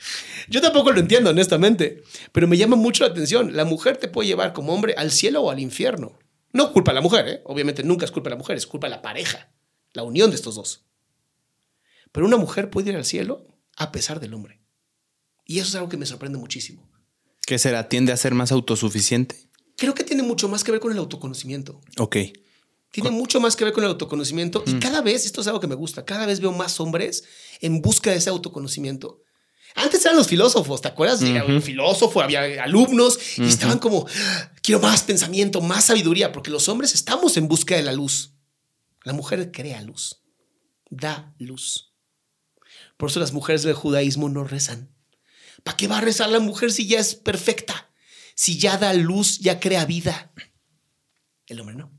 [0.48, 3.56] Yo tampoco lo entiendo, honestamente, pero me llama mucho la atención.
[3.56, 6.20] La mujer te puede llevar como hombre al cielo o al infierno.
[6.54, 7.42] No culpa a la mujer, ¿eh?
[7.46, 9.52] obviamente nunca es culpa de la mujer, es culpa de la pareja,
[9.94, 10.86] la unión de estos dos.
[12.12, 13.48] Pero una mujer puede ir al cielo
[13.82, 14.62] a pesar del hombre.
[15.44, 16.88] Y eso es algo que me sorprende muchísimo.
[17.48, 17.90] ¿Qué será?
[17.90, 19.50] ¿Tiende a ser más autosuficiente?
[19.76, 21.82] Creo que tiene mucho más que ver con el autoconocimiento.
[21.98, 22.18] Ok.
[22.92, 24.80] Tiene mucho más que ver con el autoconocimiento y mm.
[24.80, 27.24] cada vez, esto es algo que me gusta, cada vez veo más hombres
[27.60, 29.24] en busca de ese autoconocimiento.
[29.74, 31.24] Antes eran los filósofos, ¿te acuerdas?
[31.24, 34.06] Era un filósofo, había alumnos y estaban como,
[34.62, 38.36] quiero más pensamiento, más sabiduría, porque los hombres estamos en busca de la luz.
[39.04, 40.22] La mujer crea luz,
[40.90, 41.91] da luz.
[43.02, 44.94] Por eso las mujeres del judaísmo no rezan.
[45.64, 47.90] ¿Para qué va a rezar la mujer si ya es perfecta?
[48.36, 50.32] Si ya da luz, ya crea vida.
[51.48, 51.92] El hombre no.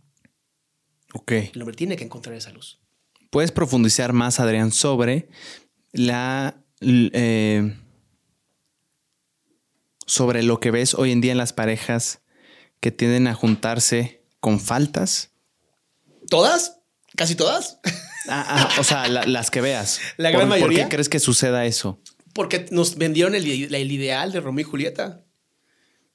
[1.12, 1.32] Ok.
[1.32, 2.78] El hombre tiene que encontrar esa luz.
[3.30, 5.28] ¿Puedes profundizar más, Adrián, sobre
[5.90, 6.62] la...
[6.80, 7.76] Eh,
[10.07, 12.20] sobre lo que ves hoy en día en las parejas
[12.78, 15.32] que tienden a juntarse con faltas?
[16.28, 16.78] ¿Todas?
[17.16, 17.80] ¿Casi todas?
[18.28, 20.00] Ah, ah, o sea, las que veas.
[20.16, 20.82] La gran mayoría.
[20.82, 22.00] ¿Por qué crees que suceda eso?
[22.34, 25.24] Porque nos vendieron el, ideal de Romeo y Julieta.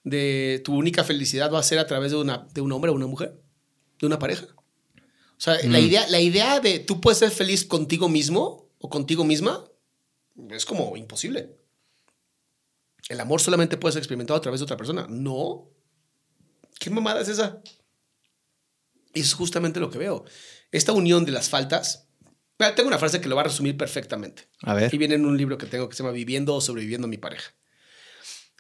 [0.04, 2.94] De tu única felicidad va a ser a través de, una, de un hombre o
[2.94, 3.42] una mujer,
[4.00, 4.46] de una pareja.
[4.56, 9.26] O sea, la, idea, la idea de tú puedes ser feliz contigo mismo o contigo
[9.26, 9.66] misma
[10.50, 11.58] es como imposible.
[13.10, 15.08] El amor solamente puede ser experimentado a través de otra persona.
[15.10, 15.70] No.
[16.80, 17.62] ¿Qué mamada es esa?
[19.14, 20.26] Es justamente lo que veo.
[20.72, 22.10] Esta unión de las faltas.
[22.76, 24.50] Tengo una frase que lo va a resumir perfectamente.
[24.64, 24.94] A ver.
[24.94, 27.18] Y viene en un libro que tengo que se llama Viviendo o sobreviviendo a mi
[27.18, 27.54] pareja.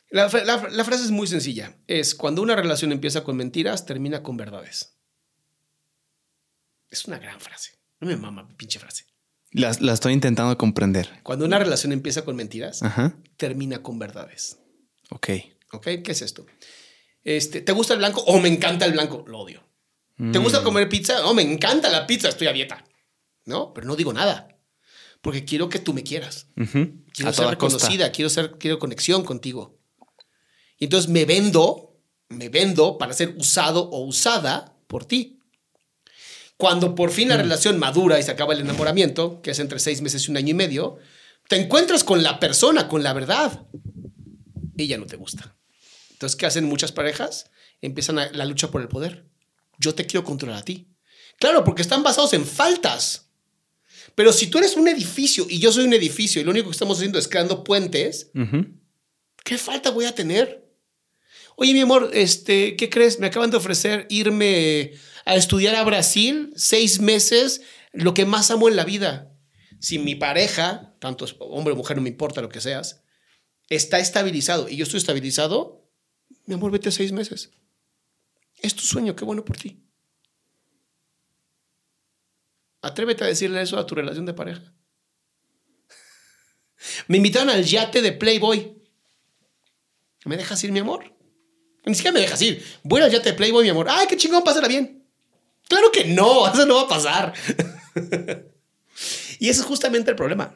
[0.09, 1.77] La, la frase es muy sencilla.
[1.87, 4.97] Es cuando una relación empieza con mentiras, termina con verdades.
[6.89, 7.71] Es una gran frase.
[7.99, 9.05] No me mama, pinche frase.
[9.51, 11.09] La, estoy intentando comprender.
[11.23, 12.81] Cuando una relación empieza con mentiras,
[13.37, 14.59] termina con verdades.
[15.09, 15.29] Ok.
[15.71, 16.45] Ok, ¿qué es esto?
[17.23, 18.21] Este, ¿Te gusta el blanco?
[18.21, 19.25] o me encanta el blanco.
[19.27, 19.66] Lo odio.
[20.17, 20.63] ¿Te gusta mm.
[20.63, 21.21] comer pizza?
[21.21, 22.83] No, me encanta la pizza, estoy a dieta.
[23.45, 24.47] No, pero no digo nada.
[25.21, 26.47] Porque quiero que tú me quieras.
[27.13, 29.79] Quiero ser reconocida, quiero, ser, quiero conexión contigo.
[30.79, 31.99] Y entonces me vendo,
[32.29, 35.39] me vendo para ser usado o usada por ti.
[36.57, 37.41] Cuando por fin la mm.
[37.41, 40.49] relación madura y se acaba el enamoramiento, que es entre seis meses y un año
[40.49, 40.97] y medio,
[41.47, 43.67] te encuentras con la persona, con la verdad,
[44.75, 45.55] y ya no te gusta.
[46.11, 47.51] Entonces, ¿qué hacen muchas parejas?
[47.81, 49.27] Empiezan la lucha por el poder.
[49.77, 50.87] Yo te quiero controlar a ti.
[51.39, 53.29] Claro, porque están basados en faltas.
[54.15, 56.73] Pero si tú eres un edificio y yo soy un edificio y lo único que
[56.73, 58.31] estamos haciendo es creando puentes,
[59.43, 60.67] ¿qué falta voy a tener?
[61.55, 63.19] Oye, mi amor, este, ¿qué crees?
[63.19, 64.93] Me acaban de ofrecer irme
[65.25, 67.61] a estudiar a Brasil seis meses,
[67.93, 69.31] lo que más amo en la vida.
[69.79, 73.03] Si mi pareja, tanto hombre o mujer, no me importa lo que seas,
[73.69, 75.87] está estabilizado y yo estoy estabilizado,
[76.45, 77.51] mi amor, vete seis meses.
[78.57, 79.79] Es tu sueño, qué bueno por ti.
[82.81, 84.73] Atrévete a decirle eso a tu relación de pareja.
[87.07, 88.81] Me invitaron al yate de Playboy.
[90.25, 91.13] ¿Me dejas ir, mi amor?
[91.85, 92.61] Ni siquiera me dejas ir.
[92.83, 93.87] Voy al yate de Playboy, mi amor.
[93.89, 94.43] ¡Ay, qué chingón!
[94.43, 95.07] Pásala bien.
[95.69, 97.33] Claro que no, eso no va a pasar.
[99.39, 100.53] y ese es justamente el problema.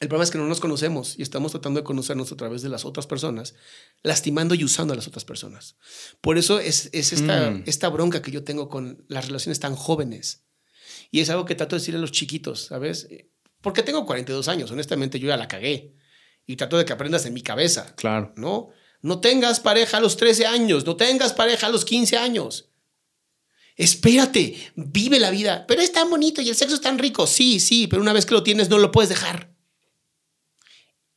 [0.00, 2.70] El problema es que no nos conocemos y estamos tratando de conocernos a través de
[2.70, 3.54] las otras personas,
[4.02, 5.76] lastimando y usando a las otras personas.
[6.22, 7.64] Por eso es, esta, mm.
[7.66, 10.46] esta bronca que yo tengo con las relaciones tan jóvenes.
[11.10, 13.08] Y es algo que trato de decirle a los chiquitos, ¿sabes?
[13.60, 15.94] Porque tengo 42 años, honestamente yo ya la cagué.
[16.46, 17.94] Y trato de que aprendas en mi cabeza.
[17.96, 18.32] Claro.
[18.36, 18.70] ¿No?
[19.02, 22.70] No tengas pareja a los 13 años, no tengas pareja a los 15 años.
[23.76, 25.66] Espérate, vive la vida.
[25.68, 27.26] Pero es tan bonito y el sexo es tan rico.
[27.26, 29.50] Sí, sí, pero una vez que lo tienes no lo puedes dejar.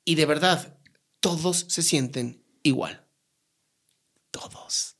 [0.06, 0.78] Y de verdad,
[1.20, 3.06] todos se sienten igual.
[4.32, 4.98] Todos.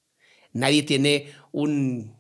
[0.54, 2.16] Nadie tiene un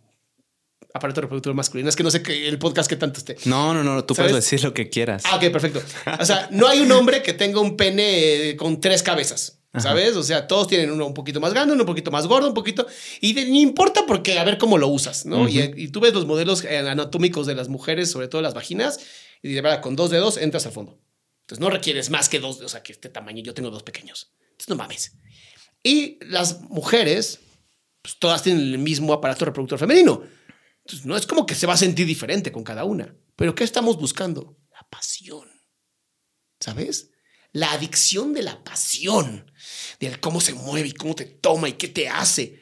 [0.93, 1.89] aparato reproductor masculino.
[1.89, 3.37] Es que no sé qué, el podcast que tanto esté.
[3.45, 5.23] No, no, no, tú puedes decir lo que quieras.
[5.25, 5.81] Ah, ok, perfecto.
[6.19, 9.59] O sea, no hay un hombre que tenga un pene con tres cabezas.
[9.75, 10.15] ¿Sabes?
[10.15, 12.53] O sea, todos tienen uno un poquito más grande, uno un poquito más gordo, un
[12.53, 12.85] poquito.
[13.21, 15.49] Y ni importa porque a ver cómo lo usas, ¿no?
[15.49, 18.99] y, y, tú ves los modelos anatómicos de las mujeres, sobre todo las vaginas,
[19.41, 20.99] y de verdad, con dos dedos entras al fondo.
[21.43, 23.43] Entonces no requieres más que dos, o sea, que este tamaño.
[23.43, 24.31] Yo tengo dos pequeños.
[24.43, 25.17] Entonces no mames.
[25.83, 27.39] Y las mujeres,
[28.01, 30.23] pues todas tienen el mismo aparato reproductor femenino.
[30.85, 33.13] Entonces no es como que se va a sentir diferente con cada una.
[33.35, 34.57] Pero ¿qué estamos buscando?
[34.71, 35.49] La pasión.
[36.61, 37.11] ¿Sabes?
[37.51, 39.51] La adicción de la pasión.
[39.99, 42.61] De cómo se mueve y cómo te toma y qué te hace.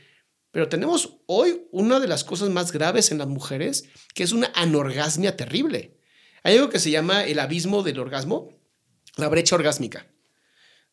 [0.52, 4.52] Pero tenemos hoy una de las cosas más graves en las mujeres, que es una
[4.56, 5.98] anorgasmia terrible.
[6.44, 8.50] Hay algo que se llama el abismo del orgasmo,
[9.18, 10.07] la brecha orgásmica,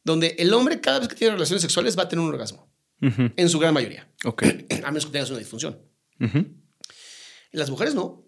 [0.05, 2.69] donde el hombre cada vez que tiene relaciones sexuales va a tener un orgasmo,
[3.01, 4.11] en su gran mayoría.
[4.25, 4.43] Ok.
[4.85, 5.79] A menos que tengas una disfunción.
[7.53, 8.25] Las mujeres no.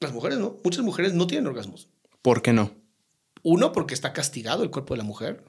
[0.00, 0.58] Las mujeres no.
[0.62, 1.88] Muchas mujeres no tienen orgasmos.
[2.22, 2.74] ¿Por qué no?
[3.42, 5.44] Uno, porque está castigado el cuerpo de la mujer.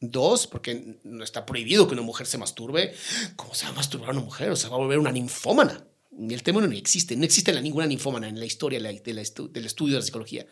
[0.00, 2.94] Dos, porque no está prohibido que una mujer se masturbe.
[3.36, 4.50] ¿Cómo se va a masturbar una mujer?
[4.50, 5.86] O sea, va a volver una ninfómana.
[6.10, 7.16] Ni el término ni existe.
[7.16, 10.46] No existe la, ninguna ninfómana en la historia del estudio de la psicología.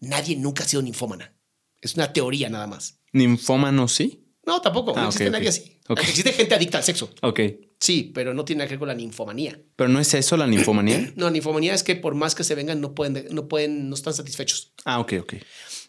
[0.00, 1.34] Nadie nunca ha sido ninfómana.
[1.80, 3.00] Es una teoría nada más.
[3.12, 4.26] ¿Ninfómano sí?
[4.44, 4.94] No, tampoco.
[4.94, 5.78] no ah, existe nadie así.
[5.88, 7.10] Existe gente adicta al sexo.
[7.22, 7.40] Ok.
[7.78, 9.60] Sí, pero no tiene nada que ver con la ninfomanía.
[9.76, 11.12] ¿Pero no es eso la ninfomanía?
[11.16, 13.94] no, la ninfomanía es que por más que se vengan, no pueden, no pueden, no
[13.94, 14.72] están satisfechos.
[14.84, 15.34] Ah, ok, ok.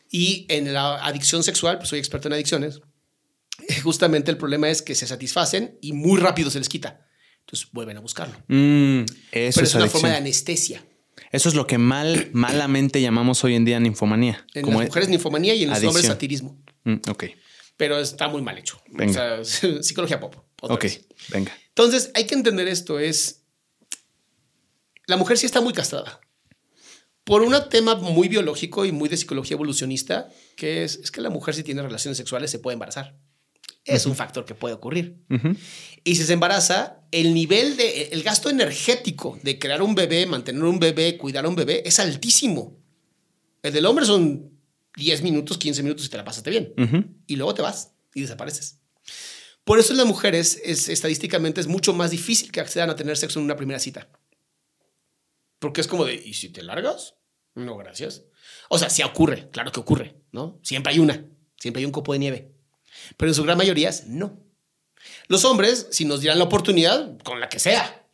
[0.10, 2.82] Y en la adicción sexual, pues soy experto en adicciones,
[3.84, 7.06] justamente el problema es que se satisfacen y muy rápido se les quita.
[7.42, 8.38] Entonces vuelven a buscarlo.
[8.48, 9.02] Mm,
[9.32, 10.86] eso Pero es, una forma de anestesia.
[11.32, 14.46] Eso es lo que mal, malamente llamamos hoy en día ninfomanía.
[14.54, 16.62] En las mujeres ninfomanía y en los hombres satirismo.
[16.84, 17.26] Mm, ok.
[17.78, 18.82] Pero está muy mal hecho.
[18.94, 19.44] O sea,
[19.82, 20.36] psicología pop.
[20.62, 20.86] Ok,
[21.30, 21.58] venga.
[21.70, 23.44] Entonces, hay que entender esto, es...
[25.08, 26.20] La mujer sí está muy castrada.
[27.24, 31.30] Por un tema muy biológico y muy de psicología evolucionista, que es, es que la
[31.30, 33.16] mujer si tiene relaciones sexuales se puede embarazar.
[33.86, 35.18] Es un factor que puede ocurrir.
[36.04, 40.64] Y si se embaraza, el nivel de, el gasto energético de crear un bebé, mantener
[40.64, 42.78] un bebé, cuidar a un bebé, es altísimo.
[43.64, 44.52] El del hombre son
[44.96, 46.74] 10 minutos, 15 minutos y te la pasaste bien.
[47.28, 48.80] Y luego te vas y desapareces.
[49.64, 53.18] Por eso en las mujeres es, estadísticamente es mucho más difícil que accedan a tener
[53.18, 54.10] sexo en una primera cita.
[55.60, 57.16] Porque es como de, ¿y si te largas?
[57.54, 58.24] No, gracias.
[58.70, 60.60] O sea, sí ocurre, claro que ocurre, ¿no?
[60.64, 61.26] Siempre hay una,
[61.58, 62.61] siempre hay un copo de nieve
[63.18, 64.40] pero en su gran mayoría no.
[65.28, 68.08] Los hombres, si nos dieran la oportunidad, con la que sea.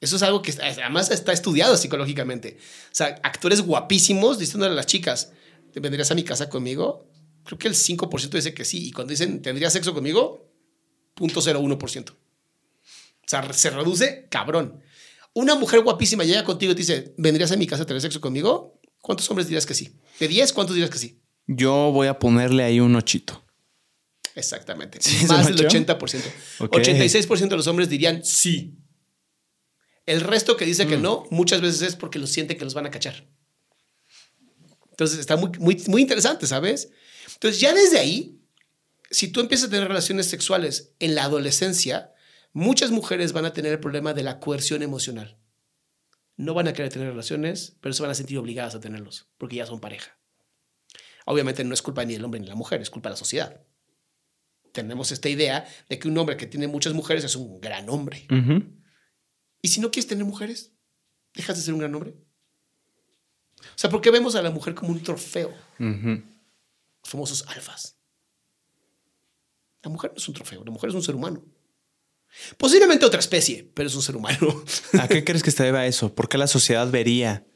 [0.00, 2.58] Eso es algo que además está estudiado psicológicamente.
[2.86, 5.32] O sea, actores guapísimos diciéndole a las chicas,
[5.72, 7.10] ¿te vendrías a mi casa conmigo?
[7.44, 8.88] Creo que el 5% dice que sí.
[8.88, 10.50] Y cuando dicen, ¿tendrías sexo conmigo?
[11.16, 12.10] 0.01%.
[12.10, 12.16] O
[13.26, 14.82] sea, se reduce cabrón.
[15.34, 18.20] Una mujer guapísima llega contigo y te dice, ¿vendrías a mi casa a tener sexo
[18.20, 18.80] conmigo?
[19.00, 19.96] ¿Cuántos hombres dirías que sí?
[20.18, 20.52] ¿De 10?
[20.52, 21.20] ¿Cuántos dirías que sí?
[21.46, 23.44] Yo voy a ponerle ahí un ochito.
[24.34, 24.98] Exactamente.
[25.28, 25.98] Más del 80%.
[26.58, 28.78] 86% de los hombres dirían sí.
[30.06, 31.02] El resto que dice que mm.
[31.02, 33.28] no, muchas veces es porque lo sienten que los van a cachar.
[34.90, 36.90] Entonces está muy, muy, muy interesante, ¿sabes?
[37.34, 38.38] Entonces ya desde ahí,
[39.10, 42.12] si tú empiezas a tener relaciones sexuales en la adolescencia,
[42.52, 45.38] Muchas mujeres van a tener el problema de la coerción emocional.
[46.36, 49.56] No van a querer tener relaciones, pero se van a sentir obligadas a tenerlos, porque
[49.56, 50.18] ya son pareja.
[51.26, 53.18] Obviamente no es culpa ni del hombre ni de la mujer, es culpa de la
[53.18, 53.60] sociedad.
[54.72, 58.26] Tenemos esta idea de que un hombre que tiene muchas mujeres es un gran hombre.
[59.62, 60.72] Y si no quieres tener mujeres,
[61.34, 62.14] dejas de ser un gran hombre.
[63.60, 65.54] O sea, ¿por qué vemos a la mujer como un trofeo?
[65.78, 67.98] Los famosos alfas.
[69.82, 71.44] La mujer no es un trofeo, la mujer es un ser humano.
[72.56, 74.62] Posiblemente otra especie, pero es un ser humano.
[75.00, 76.14] ¿A qué crees que se debe a eso?
[76.14, 77.46] ¿Por qué la sociedad vería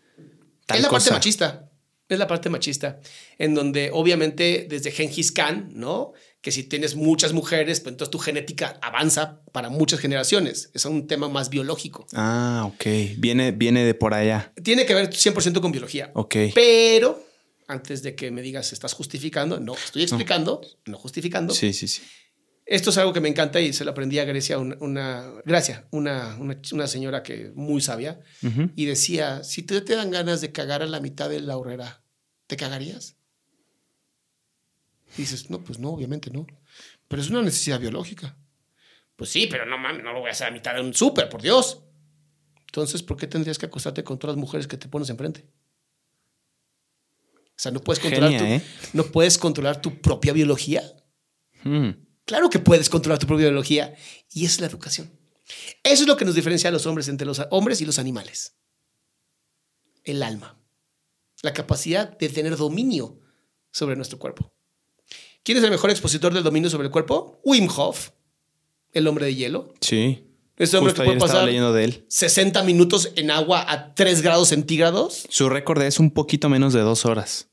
[0.66, 1.70] tal Es la parte machista.
[2.08, 3.00] Es la parte machista.
[3.38, 6.12] En donde, obviamente, desde Genghis Khan, ¿no?
[6.42, 10.70] Que si tienes muchas mujeres, pues entonces tu genética avanza para muchas generaciones.
[10.74, 12.06] Es un tema más biológico.
[12.12, 12.84] Ah, ok.
[13.16, 14.52] Viene, viene de por allá.
[14.62, 16.10] Tiene que ver 100% con biología.
[16.14, 16.36] Ok.
[16.54, 17.24] Pero,
[17.66, 21.54] antes de que me digas, estás justificando, no, estoy explicando, no justificando.
[21.54, 22.02] Sí, sí, sí.
[22.66, 25.86] Esto es algo que me encanta y se lo aprendí a Grecia, una, una Gracia,
[25.90, 28.20] una, una, señora que muy sabia,
[28.74, 32.02] y decía, si te, te dan ganas de cagar a la mitad de la horrera,
[32.46, 33.16] ¿te cagarías?
[35.16, 36.46] dices, no, pues no, obviamente no.
[37.08, 38.36] Pero es una necesidad biológica.
[39.16, 41.28] Pues sí, pero no mames, no lo voy a hacer a mitad de un súper,
[41.28, 41.82] por Dios.
[42.66, 45.46] Entonces, ¿por qué tendrías que acostarte con todas las mujeres que te pones enfrente?
[47.50, 48.62] O sea, no puedes controlar, tu, ¿eh?
[48.94, 50.82] ¿no puedes controlar tu propia biología.
[51.62, 51.90] Hmm.
[52.24, 53.94] Claro que puedes controlar tu propia biología
[54.32, 55.10] y es la educación.
[55.82, 58.56] Eso es lo que nos diferencia a los hombres entre los hombres y los animales.
[60.04, 60.58] El alma.
[61.42, 63.20] La capacidad de tener dominio
[63.70, 64.52] sobre nuestro cuerpo.
[65.42, 67.40] ¿Quién es el mejor expositor del dominio sobre el cuerpo?
[67.44, 68.10] Wim Hof,
[68.92, 69.74] el hombre de hielo.
[69.80, 70.30] Sí.
[70.56, 72.06] Ese hombre que puede pasar leyendo de él.
[72.08, 75.26] 60 minutos en agua a 3 grados centígrados.
[75.28, 77.50] Su récord es un poquito menos de dos horas.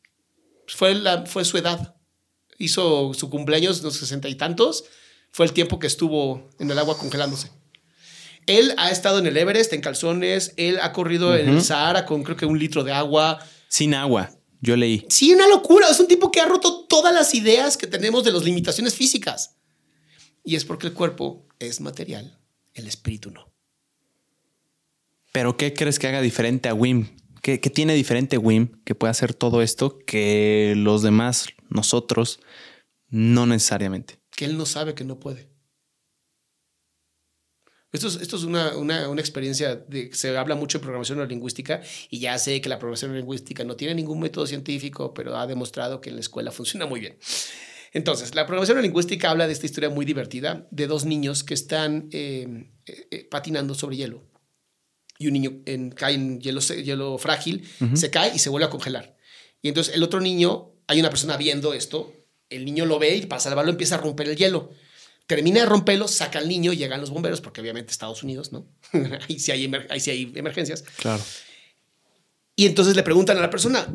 [0.68, 1.96] Fue, la, fue su edad
[2.62, 4.86] hizo su cumpleaños, los sesenta y tantos,
[5.32, 7.50] fue el tiempo que estuvo en el agua congelándose.
[8.48, 12.24] Él ha estado en el Everest en calzones, él ha corrido en el Sahara con
[12.24, 13.40] creo que un litro de agua.
[13.68, 14.32] Sin agua,
[14.62, 15.06] yo leí.
[15.10, 15.88] Sí, una locura.
[15.90, 19.56] Es un tipo que ha roto todas las ideas que tenemos de las limitaciones físicas.
[20.44, 22.40] Y es porque el cuerpo es material,
[22.74, 23.52] el espíritu no.
[25.32, 27.10] ¿Pero qué crees que haga diferente a Wim?
[27.42, 32.40] ¿Qué, ¿Qué, tiene diferente Wim que puede hacer todo esto que los demás, nosotros,
[33.10, 34.20] no necesariamente.
[34.36, 35.50] Que él no sabe que no puede.
[37.92, 41.82] Esto es, esto es una, una, una, experiencia de se habla mucho de programación neurolingüística
[42.10, 46.00] y ya sé que la programación neurolingüística no tiene ningún método científico, pero ha demostrado
[46.00, 47.18] que en la escuela funciona muy bien.
[47.94, 52.08] Entonces, la programación neurolingüística habla de esta historia muy divertida de dos niños que están
[52.14, 54.24] eh, eh, eh, patinando sobre hielo.
[55.20, 58.70] Y un niño en, cae en hielo, hielo frágil, se cae y se vuelve a
[58.70, 59.18] congelar.
[59.62, 62.14] Y entonces el otro niño, hay una persona viendo esto
[62.52, 64.70] el niño lo ve y para salvarlo empieza a romper el hielo.
[65.26, 68.68] Termina de romperlo, saca al niño, llegan los bomberos, porque obviamente Estados Unidos, ¿no?
[69.28, 70.84] ahí, sí hay hay emergencias.
[70.98, 71.24] Claro.
[72.56, 73.88] Y entonces le preguntan a la persona,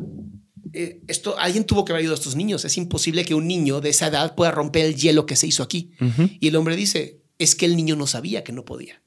[0.73, 2.65] eh, esto, alguien tuvo que haber ido a estos niños.
[2.65, 5.61] Es imposible que un niño de esa edad pueda romper el hielo que se hizo
[5.61, 5.91] aquí.
[6.39, 9.03] Y el hombre dice, es que el niño no sabía que no podía.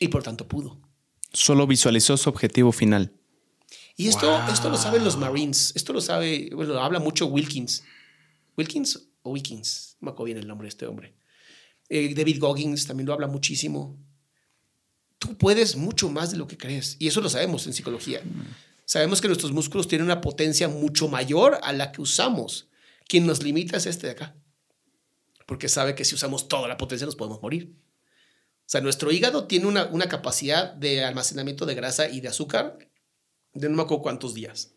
[0.00, 0.80] Y por tanto pudo.
[1.32, 3.12] Solo visualizó su objetivo final.
[3.96, 7.84] Y esto, esto lo saben los Marines, esto lo sabe, bueno, habla mucho Wilkins.
[8.56, 9.96] ¿Wilkins o Wilkins?
[10.00, 11.14] No me acuerdo bien el nombre de este hombre.
[11.88, 13.96] Eh, David Goggins también lo habla muchísimo.
[15.18, 16.96] Tú puedes mucho más de lo que crees.
[16.98, 18.20] Y eso lo sabemos en psicología.
[18.84, 22.68] Sabemos que nuestros músculos tienen una potencia mucho mayor a la que usamos.
[23.06, 24.36] Quien nos limita es este de acá.
[25.46, 27.72] Porque sabe que si usamos toda la potencia nos podemos morir.
[28.60, 32.78] O sea, nuestro hígado tiene una, una capacidad de almacenamiento de grasa y de azúcar
[33.54, 34.74] de no me acuerdo cuántos días.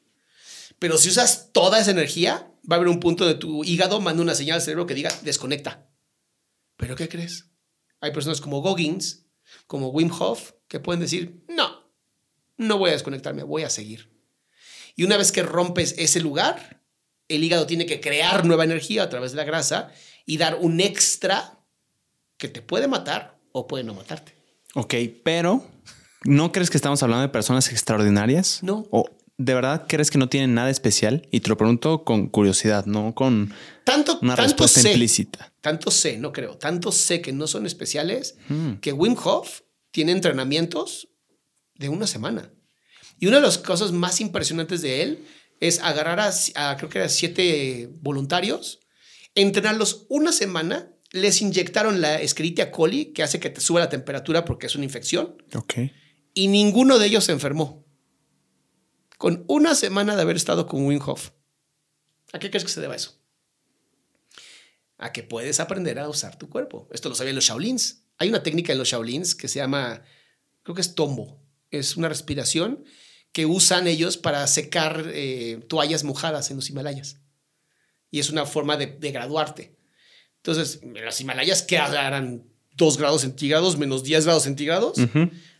[0.79, 4.21] Pero si usas toda esa energía, va a haber un punto de tu hígado, manda
[4.21, 5.89] una señal al cerebro que diga desconecta.
[6.77, 7.49] ¿Pero qué crees?
[7.99, 9.25] Hay personas como Goggins,
[9.65, 11.91] como Wim Hof, que pueden decir, no,
[12.57, 14.11] no voy a desconectarme, voy a seguir.
[14.95, 16.83] Y una vez que rompes ese lugar,
[17.27, 19.91] el hígado tiene que crear nueva energía a través de la grasa
[20.25, 21.63] y dar un extra
[22.37, 24.35] que te puede matar o puede no matarte.
[24.75, 24.93] Ok,
[25.23, 25.65] pero
[26.23, 28.59] ¿No crees que estamos hablando de personas extraordinarias?
[28.63, 28.87] No.
[28.91, 29.05] ¿O
[29.37, 31.27] de verdad crees que no tienen nada especial?
[31.31, 33.53] Y te lo pregunto con curiosidad, no con
[33.83, 35.53] tanto, una respuesta implícita.
[35.61, 36.57] Tanto sé, no creo.
[36.57, 38.75] Tanto sé que no son especiales hmm.
[38.75, 39.61] que Wim Hof
[39.91, 41.09] tiene entrenamientos
[41.75, 42.51] de una semana.
[43.19, 45.25] Y una de las cosas más impresionantes de él
[45.59, 48.79] es agarrar a, creo que eran siete voluntarios,
[49.33, 54.45] entrenarlos una semana les inyectaron la Escherichia coli, que hace que te suba la temperatura
[54.45, 55.41] porque es una infección.
[55.55, 55.73] Ok
[56.37, 57.85] y ninguno de ellos se enfermó.
[59.17, 61.31] Con una semana de haber estado con Wim Hof.
[62.33, 63.17] ¿A qué crees que se deba eso?
[64.97, 66.87] a que puedes aprender a usar tu cuerpo.
[66.91, 68.03] Esto lo sabían los Shaolins.
[68.17, 70.01] Hay una técnica en los Shaolins que se llama,
[70.63, 71.39] creo que es tombo.
[71.69, 72.83] Es una respiración
[73.31, 77.19] que usan ellos para secar eh, toallas mojadas en los Himalayas.
[78.09, 79.77] Y es una forma de, graduarte.
[80.37, 82.43] Entonces, en los Himalayas, que agarran
[82.75, 84.97] 2 grados centígrados menos 10 grados centígrados,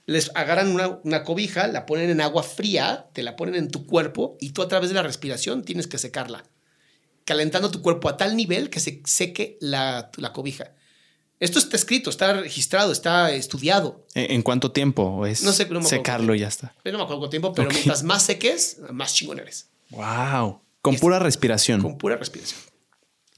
[0.08, 3.86] les agarran una, una, cobija, la ponen en agua fría, te la ponen en tu
[3.86, 6.46] cuerpo y tú a través de la respiración tienes que secarla,
[7.26, 10.72] calentando tu cuerpo a tal nivel que se seque la, la cobija.
[11.40, 14.06] Esto está escrito, está registrado, está estudiado.
[14.16, 15.26] ¿En cuánto tiempo?
[15.26, 16.74] Es no sé, secarlo y ya está.
[16.84, 19.70] no me acuerdo cuánto tiempo, pero mientras más seques, más chingón eres.
[19.90, 20.62] Wow.
[20.82, 21.82] Con pura respiración.
[21.82, 22.60] Con pura respiración.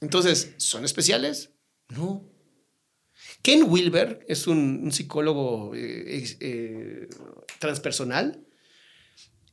[0.00, 1.50] Entonces, ¿son especiales?
[1.88, 2.24] No.
[3.42, 7.08] Ken Wilber es un, psicólogo eh, eh,
[7.58, 8.44] transpersonal.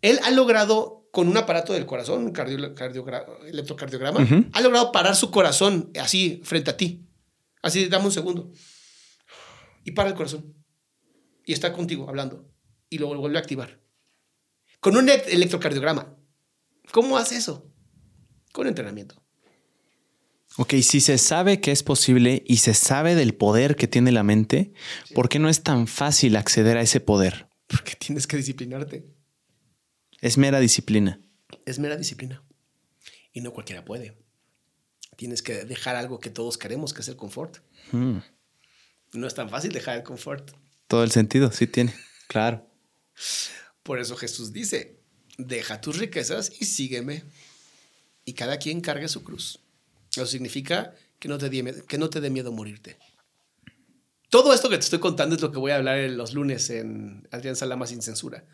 [0.02, 2.34] Él ha logrado, con un aparato del corazón, un
[3.48, 7.08] electrocardiograma, ha logrado parar su corazón así frente a ti.
[7.62, 8.52] Así, dame un segundo.
[9.84, 10.54] Y para el corazón.
[11.46, 12.50] Y está contigo hablando.
[12.90, 13.82] Y lo vuelve a activar.
[14.80, 16.16] Con un electrocardiograma.
[16.92, 17.72] ¿Cómo hace eso?
[18.52, 19.27] Con entrenamiento.
[20.58, 24.24] Ok, si se sabe que es posible y se sabe del poder que tiene la
[24.24, 24.74] mente,
[25.14, 27.48] ¿por qué no es tan fácil acceder a ese poder?
[27.68, 29.06] Porque tienes que disciplinarte.
[30.22, 31.22] Es mera disciplina.
[31.66, 32.44] Es mera disciplina.
[33.34, 34.16] Y no cualquiera puede
[35.18, 37.58] tienes que dejar algo que todos queremos, que es el confort.
[37.92, 38.20] Hmm.
[39.14, 40.52] No es tan fácil dejar el confort.
[40.88, 41.94] Todo el sentido, sí tiene,
[42.28, 42.66] claro.
[43.84, 45.02] Por eso Jesús dice,
[45.38, 47.24] deja tus riquezas y sígueme.
[48.24, 49.60] Y cada quien cargue su cruz.
[50.18, 52.98] Eso significa que no te dé, que no te dé miedo morirte.
[54.30, 57.28] Todo esto que te estoy contando es lo que voy a hablar los lunes en
[57.32, 58.46] Adrián Salama sin censura.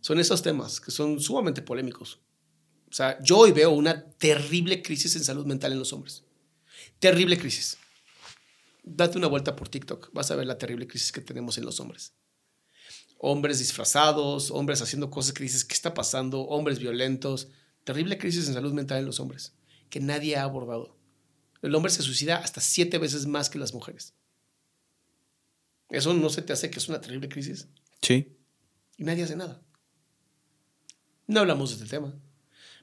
[0.00, 2.20] Son esos temas que son sumamente polémicos.
[2.90, 6.24] O sea, yo hoy veo una terrible crisis en salud mental en los hombres.
[6.98, 7.78] Terrible crisis.
[8.82, 11.80] Date una vuelta por TikTok, vas a ver la terrible crisis que tenemos en los
[11.80, 12.12] hombres.
[13.18, 16.42] Hombres disfrazados, hombres haciendo cosas que dices, ¿qué está pasando?
[16.42, 17.48] Hombres violentos.
[17.84, 19.54] Terrible crisis en salud mental en los hombres,
[19.88, 20.96] que nadie ha abordado.
[21.64, 24.12] El hombre se suicida hasta siete veces más que las mujeres.
[25.88, 27.68] ¿Eso no se te hace que es una terrible crisis?
[28.02, 28.36] Sí.
[28.98, 29.62] Y nadie hace nada.
[31.26, 32.14] No hablamos de este tema.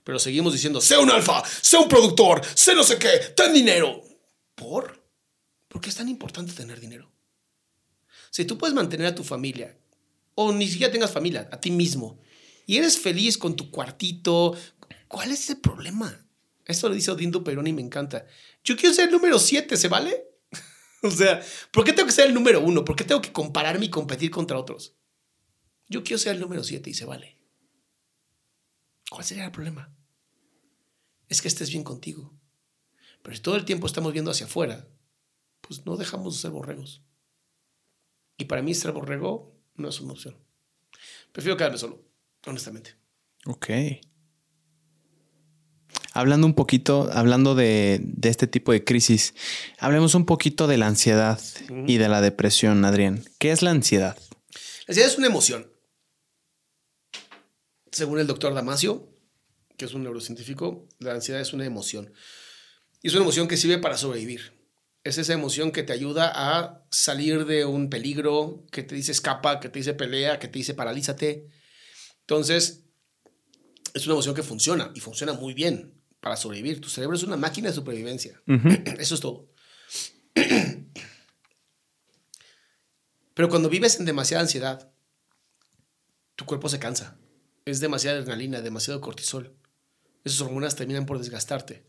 [0.04, 4.02] Pero seguimos diciendo, sé un alfa, sé un productor, sé no sé qué, ten dinero.
[4.56, 5.00] ¿Por?
[5.68, 7.12] ¿Por qué es tan importante tener dinero?
[8.32, 9.78] Si tú puedes mantener a tu familia,
[10.34, 12.20] o ni siquiera tengas familia, a ti mismo,
[12.66, 14.58] y eres feliz con tu cuartito,
[15.08, 16.26] ¿cuál es el problema?
[16.66, 18.26] Esto lo dice Odindo Perón y me encanta.
[18.64, 20.28] Yo quiero ser el número 7, ¿se vale?
[21.04, 22.86] o sea, ¿por qué tengo que ser el número uno?
[22.86, 24.96] ¿Por qué tengo que compararme y competir contra otros?
[25.88, 27.38] Yo quiero ser el número 7 y se vale.
[29.10, 29.94] ¿Cuál sería el problema?
[31.28, 32.34] Es que estés bien contigo.
[33.22, 34.88] Pero si todo el tiempo estamos viendo hacia afuera,
[35.62, 37.04] pues no dejamos de ser borregos.
[38.38, 40.38] Y para mí ser borrego no es una opción.
[41.32, 42.04] Prefiero quedarme solo,
[42.46, 42.96] honestamente.
[43.46, 43.70] Ok.
[46.14, 49.34] Hablando un poquito, hablando de, este tipo de crisis,
[49.80, 51.40] hablemos un poquito de la ansiedad
[51.88, 53.24] y de la depresión, Adrián.
[53.40, 54.18] ¿Qué es la ansiedad?
[54.88, 55.72] La ansiedad es una emoción
[57.92, 59.10] según el doctor Damasio,
[59.78, 62.14] que es un neurocientífico, la ansiedad es una emoción.
[63.02, 64.54] Y es una emoción que sirve para sobrevivir.
[65.04, 69.60] Es esa emoción que te ayuda a salir de un peligro, que te dice escapa,
[69.60, 71.50] que te dice pelea, que te dice paralízate.
[72.22, 72.81] Entonces,
[73.94, 76.82] es una emoción que funciona y funciona muy bien para sobrevivir.
[76.82, 78.42] Tu cerebro es una máquina de supervivencia.
[79.00, 79.50] Eso es todo.
[83.34, 84.92] Pero cuando vives en demasiada ansiedad,
[86.36, 87.18] tu cuerpo se cansa
[87.66, 89.56] es demasiada adrenalina, demasiado cortisol.
[90.24, 91.86] Esas hormonas terminan por desgastarte.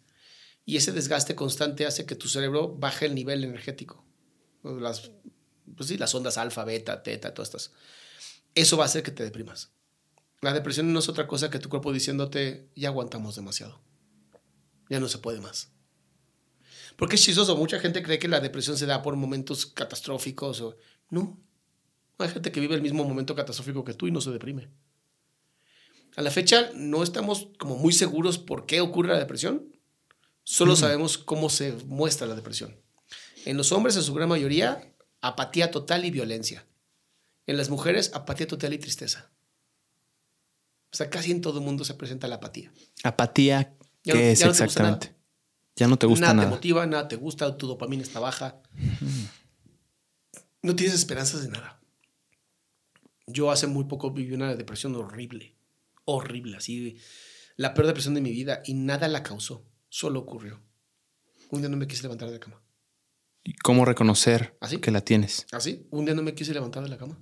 [0.64, 4.04] Y ese desgaste constante hace que tu cerebro baje el nivel energético.
[4.62, 5.10] Las,
[5.76, 7.72] pues sí, las ondas alfa, beta, teta, todas estas.
[8.54, 9.72] Eso va a hacer que te deprimas.
[10.42, 13.80] La depresión no es otra cosa que tu cuerpo diciéndote, ya aguantamos demasiado.
[14.90, 15.70] Ya no se puede más.
[16.96, 20.60] Porque es chistoso, mucha gente cree que la depresión se da por momentos catastróficos.
[20.60, 20.76] O...
[21.10, 21.38] No.
[22.18, 24.68] Hay gente que vive el mismo momento catastrófico que tú y no se deprime.
[26.16, 29.72] A la fecha no estamos como muy seguros por qué ocurre la depresión,
[30.42, 32.76] solo sabemos cómo se muestra la depresión.
[33.46, 36.66] En los hombres, en su gran mayoría, apatía total y violencia.
[37.46, 39.31] En las mujeres, apatía total y tristeza.
[40.92, 42.72] O sea, casi en todo el mundo se presenta la apatía.
[43.02, 45.14] Apatía, ¿qué es exactamente?
[45.74, 46.34] ya no te gusta nada.
[46.34, 48.60] Nada te motiva, nada te gusta, tu dopamina está baja.
[50.62, 51.80] No tienes esperanzas de nada.
[53.26, 55.56] Yo hace muy poco viví una depresión horrible
[56.04, 56.98] horrible, así,
[57.56, 60.60] la peor depresión de mi vida y nada la causó, solo ocurrió.
[61.50, 62.62] Un día no me quise levantar de la cama.
[63.44, 64.78] ¿Y cómo reconocer ¿Así?
[64.78, 65.46] que la tienes?
[65.52, 67.18] Así, un día no me quise levantar de la cama.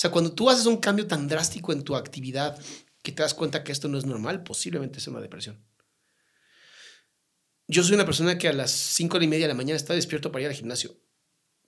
[0.00, 2.58] O sea, cuando tú haces un cambio tan drástico en tu actividad
[3.02, 5.62] que te das cuenta que esto no es normal, posiblemente es una depresión.
[7.68, 10.32] Yo soy una persona que a las cinco y media de la mañana está despierto
[10.32, 10.98] para ir al gimnasio.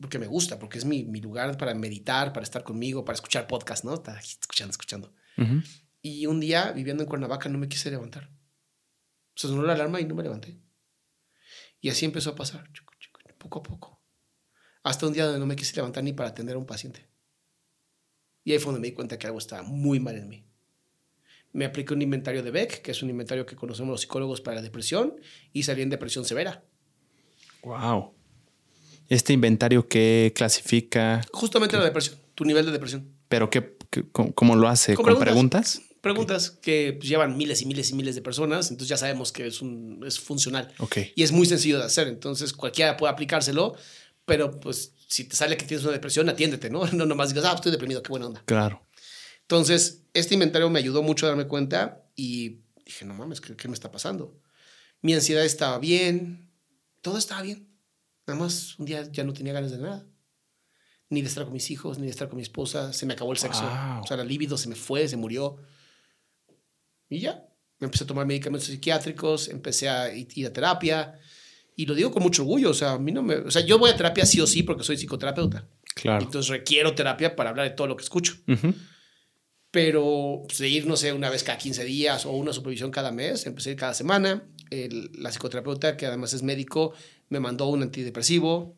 [0.00, 3.46] Porque me gusta, porque es mi, mi lugar para meditar, para estar conmigo, para escuchar
[3.46, 3.92] podcast, ¿no?
[3.92, 5.14] Aquí escuchando, escuchando.
[6.00, 8.30] Y un día, viviendo en Cuernavaca, no me quise levantar.
[9.36, 10.58] Se sonó la alarma y no me levanté.
[11.82, 12.66] Y así empezó a pasar,
[13.36, 14.02] poco a poco.
[14.84, 17.11] Hasta un día donde no me quise levantar ni para atender a un paciente.
[18.44, 20.44] Y ahí fue donde me di cuenta que algo estaba muy mal en mí.
[21.52, 24.56] Me apliqué un inventario de Beck, que es un inventario que conocemos los psicólogos para
[24.56, 25.14] la depresión,
[25.52, 26.64] y salí en depresión severa.
[27.62, 28.12] Wow.
[29.08, 33.08] Este inventario que clasifica, Justamente la depresión, tu nivel de depresión.
[33.28, 34.94] pero qué, qué- cómo, cómo lo hace?
[34.94, 35.74] Con ¿Con preguntas.
[35.76, 35.88] preguntas?
[36.00, 39.46] Preguntas que pues, llevan miles y miles y miles de personas, entonces ya sabemos que
[39.46, 40.72] es, un, es funcional.
[40.78, 40.96] Ok.
[41.14, 43.76] Y es muy sencillo de hacer, entonces cualquiera puede aplicárselo,
[44.24, 46.86] pero pues si te sale que tienes una depresión, atiéndete, ¿no?
[46.92, 48.42] No nomás digas, ah, estoy deprimido, qué buena onda.
[48.46, 48.86] Claro.
[49.42, 53.68] Entonces, este inventario me ayudó mucho a darme cuenta y dije, no mames, ¿qué, qué
[53.68, 54.40] me está pasando?
[55.02, 56.50] Mi ansiedad estaba bien,
[57.02, 57.68] todo estaba bien.
[58.26, 60.06] Nada más un día ya no tenía ganas de nada.
[61.10, 62.94] Ni de estar con mis hijos, ni de estar con mi esposa.
[62.94, 63.62] Se me acabó el sexo.
[63.62, 64.02] Wow.
[64.02, 65.58] O sea, la libido se me fue, se murió.
[67.10, 67.46] Y ya.
[67.80, 71.20] Me empecé a tomar medicamentos psiquiátricos, empecé a ir ir a terapia.
[71.76, 72.70] Y lo digo con mucho orgullo.
[72.70, 73.36] O sea, a mí no me.
[73.36, 75.66] O sea, yo voy a terapia sí o sí porque soy psicoterapeuta.
[75.94, 76.24] Claro.
[76.24, 78.72] Entonces requiero terapia para hablar de todo lo que escucho Ujú.
[79.70, 83.12] pero pues, de ir, no sé, una vez cada 15 días o una supervisión cada
[83.12, 84.42] mes, empecé a ir cada semana.
[84.70, 86.92] El- la psicoterapeuta, que además es médico,
[87.28, 88.74] me mandó un antidepresivo,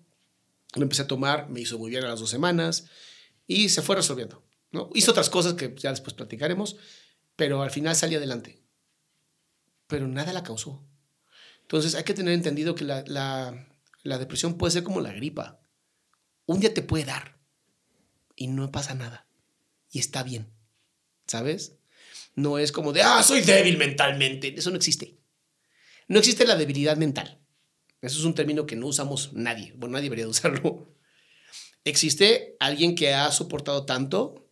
[0.74, 2.86] lo empecé a tomar, me hizo muy bien a las dos semanas
[3.46, 4.42] y se fue resolviendo.
[4.72, 4.90] ¿no?
[4.94, 6.76] Hizo otras cosas que ya después platicaremos,
[7.36, 8.60] pero al final salí adelante.
[9.86, 10.82] Pero nada la causó.
[11.64, 15.60] Entonces hay que tener entendido que la, la- depresión puede ser como la gripa.
[16.46, 17.38] Un día te puede dar
[18.36, 19.26] y no pasa nada.
[19.90, 20.52] Y está bien.
[21.26, 21.76] ¿sabes?
[22.34, 24.54] No es como de, ah, soy débil mentalmente.
[24.56, 25.16] Eso no existe.
[26.06, 27.40] No existe la debilidad mental.
[28.02, 29.72] Eso es un término que no usamos nadie.
[29.76, 30.94] Bueno, nadie debería de usarlo.
[31.84, 34.46] Existe alguien que ha soportado tanto,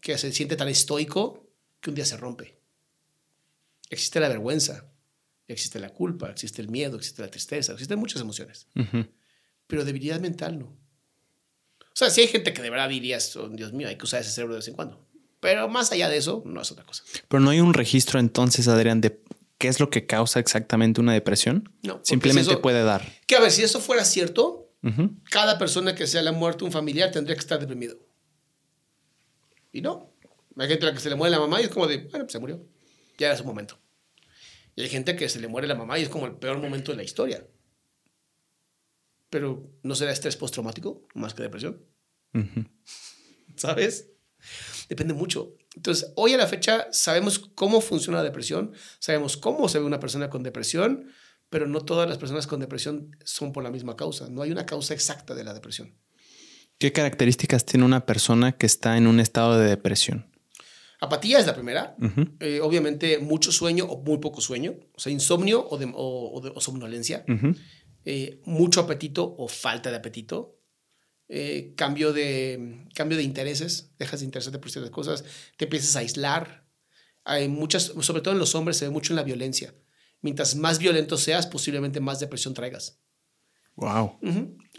[0.00, 1.50] que se siente tan estoico,
[1.80, 2.60] que un día se rompe.
[3.90, 4.92] Existe la vergüenza,
[5.48, 8.66] existe la culpa, existe el miedo, existe la tristeza, existen muchas emociones.
[9.66, 10.66] Pero debilidad mental no.
[10.66, 14.20] O sea, si hay gente que de verdad dirías, oh, Dios mío, hay que usar
[14.20, 15.06] ese cerebro de vez en cuando.
[15.40, 17.04] Pero más allá de eso, no es otra cosa.
[17.28, 19.20] Pero no hay un registro entonces, Adrián, de
[19.58, 21.70] qué es lo que causa exactamente una depresión.
[21.82, 23.06] No, Simplemente eso- puede dar.
[23.26, 24.72] Que a ver, si eso fuera cierto,
[25.30, 27.96] cada persona que se le ha muerto un familiar tendría que estar deprimido.
[29.72, 30.10] Y no.
[30.56, 32.24] Hay gente a la que se le muere la mamá y es como de, bueno,
[32.24, 32.64] pues se murió.
[33.18, 33.78] Ya era su momento.
[34.76, 36.92] Y hay gente que se le muere la mamá y es como el peor momento
[36.92, 37.46] de la historia.
[39.30, 41.84] Pero no será estrés postraumático más que depresión.
[43.56, 44.10] ¿sabes?
[44.88, 45.56] Depende mucho.
[45.74, 50.00] Entonces, hoy a la fecha sabemos cómo funciona la depresión, sabemos cómo se ve una
[50.00, 51.10] persona con depresión,
[51.50, 54.28] pero no todas las personas con depresión son por la misma causa.
[54.28, 55.94] No hay una causa exacta de la depresión.
[56.78, 60.30] ¿Qué características tiene una persona que está en un estado de depresión?
[61.00, 61.96] Apatía es la primera.
[62.40, 66.40] Eh, obviamente, mucho sueño o muy poco sueño, o sea, insomnio o, de- o- o
[66.40, 67.24] de- o somnolencia.
[68.04, 70.60] Eh, mucho apetito o falta de apetito.
[71.28, 75.24] Eh, cambio, de, cambio de intereses, dejas de interesarte por ciertas cosas,
[75.56, 76.68] te empiezas a aislar.
[77.24, 79.74] Hay muchas, sobre todo en los hombres, se ve mucho en la violencia.
[80.20, 83.00] Mientras más violento seas, posiblemente más depresión traigas.
[83.76, 84.18] Wow.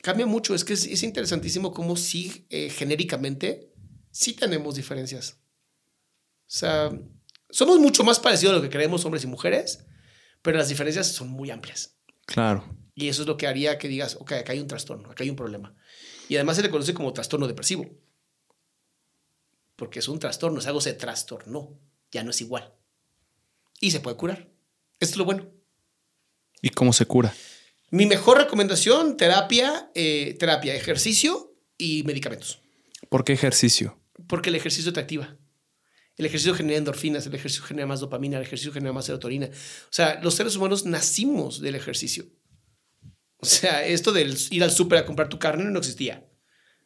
[0.04, 3.74] Cambia mucho, es que es, es interesantísimo cómo sí, genéricamente,
[4.12, 5.42] sí tenemos diferencias.
[6.46, 6.92] O sea,
[7.50, 9.86] somos mucho más parecidos a lo que creemos hombres y mujeres,
[10.42, 11.98] pero las diferencias son muy amplias.
[12.26, 12.64] Claro.
[12.94, 15.30] Y eso es lo que haría que digas, ok, acá hay un trastorno, acá hay
[15.30, 15.76] un problema.
[16.30, 17.90] Y además se le conoce como trastorno depresivo.
[19.76, 21.78] Porque es un trastorno, es algo se trastornó,
[22.12, 22.74] ya no es igual.
[23.82, 24.50] Y se puede curar.
[25.00, 25.52] Esto es lo bueno.
[26.62, 27.34] ¿Y cómo se cura?
[27.92, 32.62] Mi mejor recomendación, terapia, eh, terapia, ejercicio y medicamentos.
[33.10, 34.00] ¿Por qué ejercicio?
[34.28, 35.38] Porque el ejercicio te activa.
[36.18, 39.48] El ejercicio genera endorfinas, el ejercicio genera más dopamina, el ejercicio genera más serotonina.
[39.48, 42.26] O sea, los seres humanos nacimos del ejercicio.
[43.38, 46.26] O sea, esto de ir al súper a comprar tu carne no existía.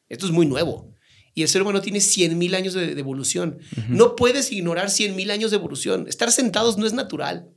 [0.09, 0.95] Esto es muy nuevo.
[1.35, 3.59] Y el ser humano tiene 100.000 años de, de evolución.
[3.87, 6.07] No puedes ignorar 100.000 años de evolución.
[6.07, 7.53] Estar sentados no es natural.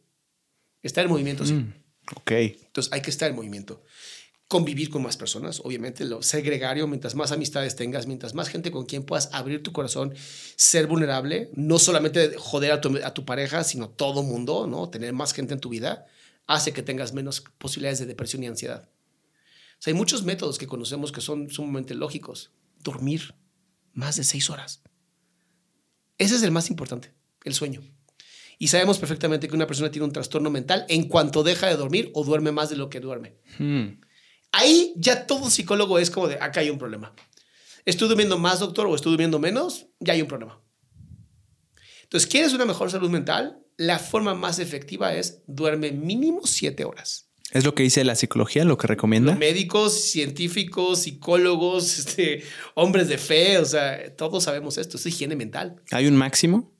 [0.82, 1.54] Estar en movimiento, sí.
[1.54, 1.72] Mm,
[2.16, 2.30] ok.
[2.30, 3.82] Entonces hay que estar en movimiento.
[4.52, 8.70] Convivir con más personas, obviamente, lo, ser gregario, mientras más amistades tengas, mientras más gente
[8.70, 10.12] con quien puedas abrir tu corazón,
[10.56, 12.82] ser vulnerable, no solamente joder a
[13.14, 14.90] tu, pareja, sino todo mundo, ¿no?
[14.90, 16.04] Tener más gente en tu vida,
[16.46, 18.90] hace que tengas menos posibilidades de depresión y ansiedad.
[19.86, 22.50] Hay muchos métodos que conocemos que son sumamente lógicos.
[22.80, 23.34] Dormir
[23.94, 24.82] más de seis horas.
[26.18, 27.14] Ese es el más importante,
[27.44, 27.80] el sueño.
[28.58, 32.10] Y sabemos perfectamente que una persona tiene un trastorno mental en cuanto deja de dormir
[32.12, 33.38] o duerme más de lo que duerme.
[33.58, 33.92] Hmm.
[34.52, 37.14] Ahí ya todo psicólogo es como de, acá hay un problema.
[37.84, 40.60] Estoy durmiendo más, doctor, o estoy durmiendo menos, ya hay un problema.
[42.04, 43.58] Entonces, ¿quieres una mejor salud mental?
[43.78, 47.30] La forma más efectiva es duerme mínimo siete horas.
[47.50, 49.32] ¿Es lo que dice la psicología, lo que recomienda?
[49.32, 52.42] Los médicos, científicos, psicólogos, este,
[52.74, 55.82] hombres de fe, o sea, todos sabemos esto, es higiene mental.
[55.90, 56.72] ¿Hay un máximo?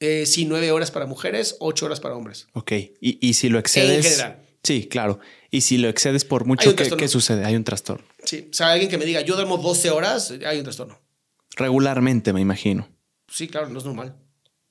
[0.00, 2.46] Eh, sí, nueve horas para mujeres, ocho horas para hombres.
[2.52, 2.72] Ok.
[3.00, 4.04] ¿Y, y si lo excedes?
[4.04, 4.44] En general.
[4.62, 5.20] Sí, claro.
[5.54, 7.44] Y si lo excedes por mucho, ¿qué, qué sucede?
[7.44, 8.04] Hay un trastorno.
[8.24, 10.98] Sí, o sea, alguien que me diga, yo duermo 12 horas, hay un trastorno.
[11.56, 12.88] Regularmente, me imagino.
[13.28, 14.16] Sí, claro, no es normal.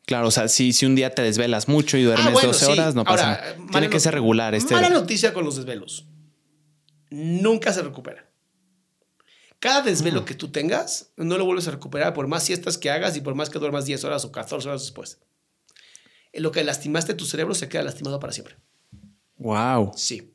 [0.06, 2.66] Claro, o sea, si, si un día te desvelas mucho y duermes Ah, bueno, 12
[2.66, 2.72] sí.
[2.74, 3.56] horas, no pasa Ahora, nada.
[3.60, 4.54] mala Tiene que ser regular.
[4.56, 6.06] Este, Mala noticia con los desvelos.
[7.10, 8.30] Nunca se recupera.
[9.60, 10.26] Cada desvelo Mm.
[10.26, 13.36] que tú tengas, no lo vuelves a recuperar por más siestas que hagas y por
[13.36, 15.20] más que duermas 10 horas o 14 horas después.
[16.34, 18.58] En lo que lastimaste tu cerebro se queda lastimado para siempre.
[19.38, 19.94] Wow.
[19.96, 20.33] Sí.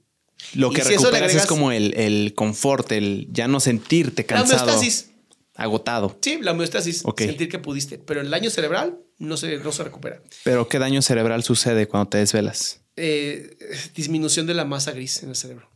[0.55, 4.27] Lo que si recuperas agregas- es como el, el confort, el ya no sentirte La
[4.29, 5.11] cansado, homeostasis.
[5.55, 6.17] agotado.
[6.23, 7.03] Sí, la homeostasis.
[7.05, 7.21] Ok.
[7.23, 7.99] Sentir que pudiste.
[7.99, 10.23] Pero el daño cerebral no se, no se recupera.
[10.45, 12.81] Pero ¿qué daño cerebral sucede cuando te desvelas?
[12.97, 13.57] Eh,
[13.95, 15.71] disminución de la masa gris en el cerebro.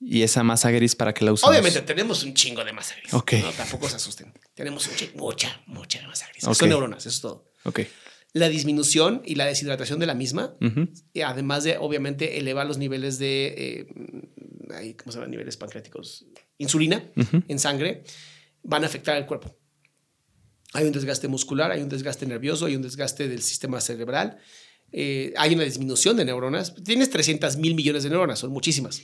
[0.00, 1.50] Y esa masa gris para que la usamos.
[1.50, 3.12] Obviamente tenemos un chingo de masa gris.
[3.14, 3.32] Ok.
[3.42, 4.32] No, tampoco se asusten.
[4.54, 6.44] Tenemos un chingo, mucha, mucha masa gris.
[6.44, 6.54] Ok.
[6.54, 7.50] Son neuronas, eso es todo.
[7.64, 7.80] Ok.
[8.34, 10.56] La disminución y la deshidratación de la misma,
[11.12, 13.86] y además de, obviamente, elevar los niveles de, eh,
[14.74, 15.30] ahí, ¿cómo se llaman?
[15.30, 16.26] Niveles pancreáticos.
[16.58, 17.10] Insulina
[17.48, 18.04] en sangre,
[18.62, 19.56] van a afectar al cuerpo.
[20.74, 24.38] Hay un desgaste muscular, hay un desgaste nervioso, hay un desgaste del sistema cerebral,
[24.92, 26.74] eh, hay una disminución de neuronas.
[26.84, 29.02] Tienes 300 mil millones de neuronas, son muchísimas.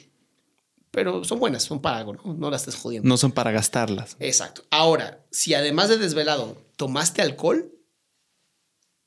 [0.91, 2.35] Pero son buenas, son para algo, ¿no?
[2.35, 3.09] No las estés jodiendo.
[3.09, 4.17] No son para gastarlas.
[4.21, 4.63] Exacto.
[4.71, 7.74] Ahora, si además de desvelado tomaste alcohol,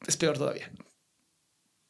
[0.05, 0.71] es peor todavía.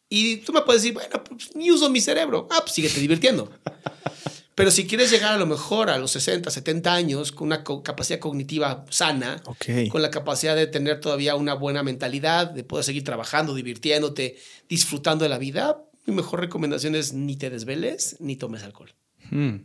[0.09, 2.47] Y tú me puedes decir, bueno, pues ni uso mi cerebro.
[2.51, 3.51] Ah, pues síguete divirtiendo.
[4.55, 7.83] Pero si quieres llegar a lo mejor a los 60, 70 años con una co-
[7.83, 9.43] capacidad cognitiva sana,
[9.89, 15.23] con la capacidad de tener todavía una buena mentalidad, de poder seguir trabajando, divirtiéndote, disfrutando
[15.25, 18.95] de la vida, mi mejor recomendación es ni te desveles ni tomes alcohol.
[19.29, 19.57] Hmm.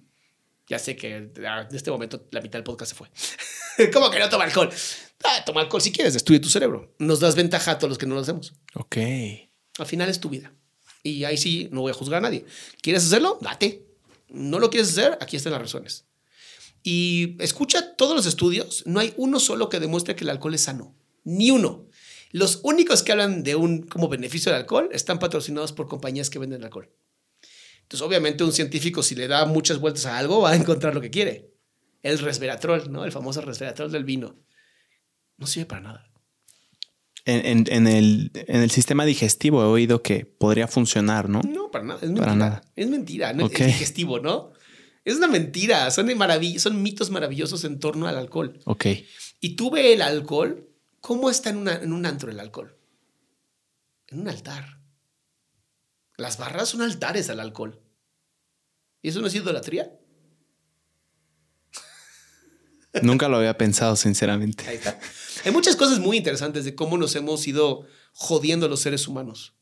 [0.66, 3.08] Ya sé que ah, en este momento la mitad del podcast se fue.
[3.94, 4.70] ¿Cómo que no toma alcohol?
[5.24, 6.94] Ah, toma alcohol si quieres, destruye tu cerebro.
[6.98, 8.54] Nos das ventaja a todos los que no lo hacemos.
[8.74, 8.96] Ok.
[9.78, 10.52] Al final es tu vida.
[11.02, 12.44] Y ahí sí no voy a juzgar a nadie.
[12.80, 13.38] ¿Quieres hacerlo?
[13.40, 13.86] Date.
[14.28, 16.04] No lo quieres hacer, aquí están las razones.
[16.82, 18.82] Y escucha todos los estudios.
[18.86, 20.94] No hay uno solo que demuestre que el alcohol es sano.
[21.24, 21.86] Ni uno.
[22.30, 26.38] Los únicos que hablan de un como beneficio del alcohol están patrocinados por compañías que
[26.38, 26.90] venden alcohol.
[27.82, 31.00] Entonces, obviamente, un científico, si le da muchas vueltas a algo, va a encontrar lo
[31.00, 31.50] que quiere.
[32.02, 33.04] El resveratrol, ¿no?
[33.04, 34.36] El famoso resveratrol del vino.
[35.42, 36.08] No sirve para nada.
[37.24, 41.40] En, en- en el, en el sistema digestivo he oído que podría funcionar, ¿no?
[41.42, 41.98] No, para nada.
[42.00, 42.24] Es mentira.
[42.24, 42.62] Para nada.
[42.76, 43.32] Es mentira.
[43.32, 43.58] No Ok.
[43.60, 44.52] es digestivo, ¿no?
[45.04, 45.90] Es una mentira.
[45.90, 46.08] Son,
[46.58, 48.60] son mitos maravillosos en torno al alcohol.
[48.66, 48.86] Ok.
[49.40, 50.68] Y tú ve el alcohol.
[51.00, 52.78] ¿Cómo está en, una- en un antro el alcohol?
[54.08, 54.78] En un altar.
[56.16, 57.82] Las barras son altares al alcohol.
[59.00, 59.90] ¿Y eso no es idolatría?
[63.02, 64.64] Nunca lo había pensado, sinceramente.
[64.68, 65.00] Ahí está.
[65.44, 69.54] Hay muchas cosas muy interesantes de cómo nos hemos ido jodiendo los seres humanos.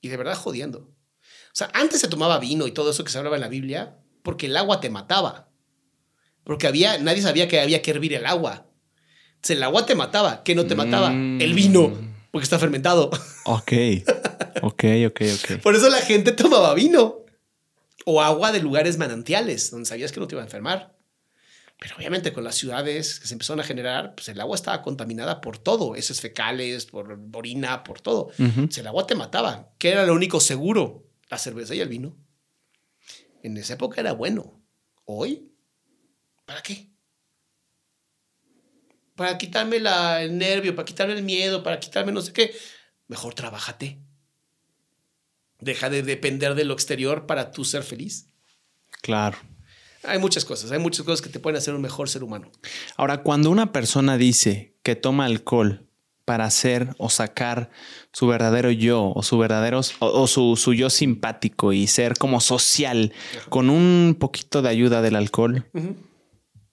[0.00, 0.78] Y de verdad jodiendo.
[0.80, 3.98] O sea, antes se tomaba vino y todo eso que se hablaba en la Biblia
[4.22, 5.50] porque el agua te mataba.
[6.44, 8.66] Porque había, nadie sabía que había que hervir el agua.
[9.36, 10.42] Entonces, el agua te mataba.
[10.42, 11.10] ¿Qué no te mataba?
[11.10, 11.40] Mm.
[11.40, 11.92] El vino,
[12.30, 13.10] porque está fermentado.
[13.44, 13.72] Ok.
[14.60, 15.60] Ok, ok, ok.
[15.60, 17.24] Por eso la gente tomaba vino.
[18.04, 20.94] O agua de lugares manantiales, donde sabías que no te iba a enfermar.
[21.82, 25.40] Pero obviamente con las ciudades que se empezaron a generar, pues el agua estaba contaminada
[25.40, 28.30] por todo, heces fecales, por orina, por todo.
[28.38, 29.72] Entonces, el agua te mataba.
[29.78, 31.04] ¿Qué era lo único seguro?
[31.28, 32.16] La cerveza y el vino.
[33.42, 34.62] En esa época era bueno.
[35.06, 35.50] Hoy,
[36.44, 36.88] ¿para qué?
[39.16, 42.54] Para quitarme la- el nervio, para quitarme el miedo, para quitarme no sé qué.
[43.08, 43.98] Mejor trabájate.
[45.58, 48.28] Deja de depender de lo exterior para tú ser feliz.
[49.02, 49.38] Claro.
[50.04, 52.50] Hay muchas cosas, hay muchas cosas que te pueden hacer un mejor ser humano.
[52.96, 55.86] Ahora, cuando una persona dice que toma alcohol
[56.24, 57.70] para hacer o sacar
[58.12, 62.40] su verdadero yo o su verdadero o, o su, su yo simpático y ser como
[62.40, 63.12] social
[63.48, 65.66] con un poquito de ayuda del alcohol.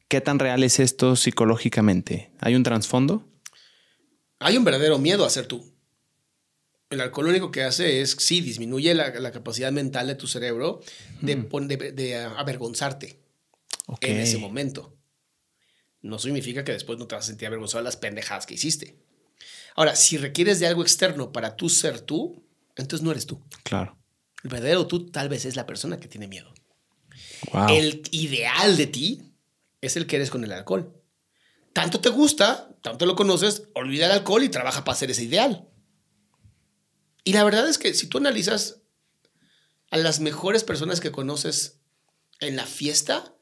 [0.09, 2.31] ¿qué tan real es esto psicológicamente?
[2.41, 3.23] ¿Hay un trasfondo?
[4.39, 5.63] Hay un verdadero miedo a ser tú.
[6.89, 10.81] El alcohol lo único que hace es, sí, disminuye la, capacidad mental de tu cerebro
[11.21, 11.35] de,
[11.93, 13.18] de, avergonzarte
[14.01, 14.95] en ese momento.
[16.01, 18.97] No significa que después no te vas a sentir avergonzado de las pendejadas que hiciste.
[19.75, 23.41] Ahora, si requieres de algo externo para tú ser tú, entonces no eres tú.
[23.63, 23.97] Claro.
[24.43, 26.53] El verdadero tú tal vez es la persona que tiene miedo.
[27.69, 29.33] El ideal de ti
[29.81, 30.95] es el que eres con el alcohol.
[31.73, 35.67] Tanto te gusta, tanto lo conoces, olvida el alcohol y trabaja para ser ese ideal.
[37.23, 38.81] Y la verdad es que si tú analizas
[39.91, 41.79] a las mejores personas que conoces
[42.39, 43.35] en la fiesta,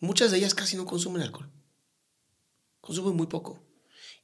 [0.00, 1.50] muchas de ellas casi no consumen alcohol.
[2.80, 3.62] Consumen muy poco.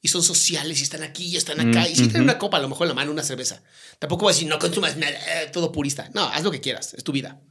[0.01, 1.81] Y son sociales y están aquí y están acá.
[1.81, 3.63] Mm, y si tienen una copa, a lo mejor en la mano, una cerveza.
[3.99, 6.09] Tampoco voy a decir, no consumas nada, eh, todo purista.
[6.13, 7.41] No, haz lo que quieras, es tu vida.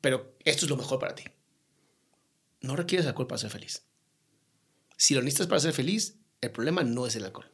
[0.00, 1.24] Pero esto es lo mejor para ti.
[2.60, 3.82] No requieres alcohol para ser feliz.
[4.96, 7.50] Si lo necesitas para ser feliz, el problema no es el alcohol.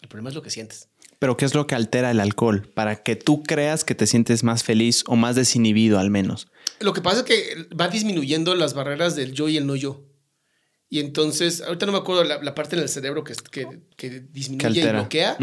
[0.00, 0.88] El problema es lo que sientes.
[1.20, 2.66] Pero ¿qué es lo que altera el alcohol?
[2.74, 6.48] Para que tú creas que te sientes más feliz o más desinhibido al menos.
[6.80, 10.02] Lo que pasa es que va disminuyendo las barreras del yo y el no yo.
[10.88, 13.34] Y entonces, ahorita no me acuerdo la, parte en el cerebro que,
[13.96, 15.36] que, disminuye y bloquea,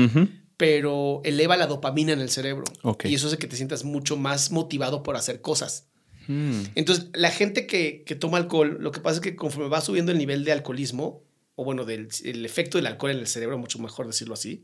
[0.57, 2.63] pero eleva la dopamina en el cerebro.
[3.03, 5.89] Y eso hace que te sientas mucho más motivado por hacer cosas.
[6.27, 6.63] Hmm.
[6.73, 10.17] Entonces, la gente que, toma alcohol, lo que pasa es que conforme va subiendo el
[10.17, 11.23] nivel de alcoholismo,
[11.53, 14.63] o bueno, del el efecto del alcohol en el cerebro, mucho mejor decirlo así,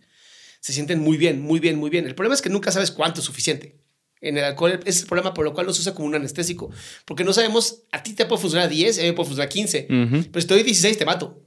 [0.64, 2.08] se sienten muy bien, muy bien, muy bien.
[2.08, 3.76] El problema es que nunca sabes cuánto es suficiente.
[4.22, 6.72] En el alcohol es el problema por lo cual no se usa como un anestésico.
[7.04, 9.88] Porque no sabemos, a ti te puede funcionar 10, a mí me puede funcionar 15.
[9.90, 11.46] Pero si te doy 16, te mato.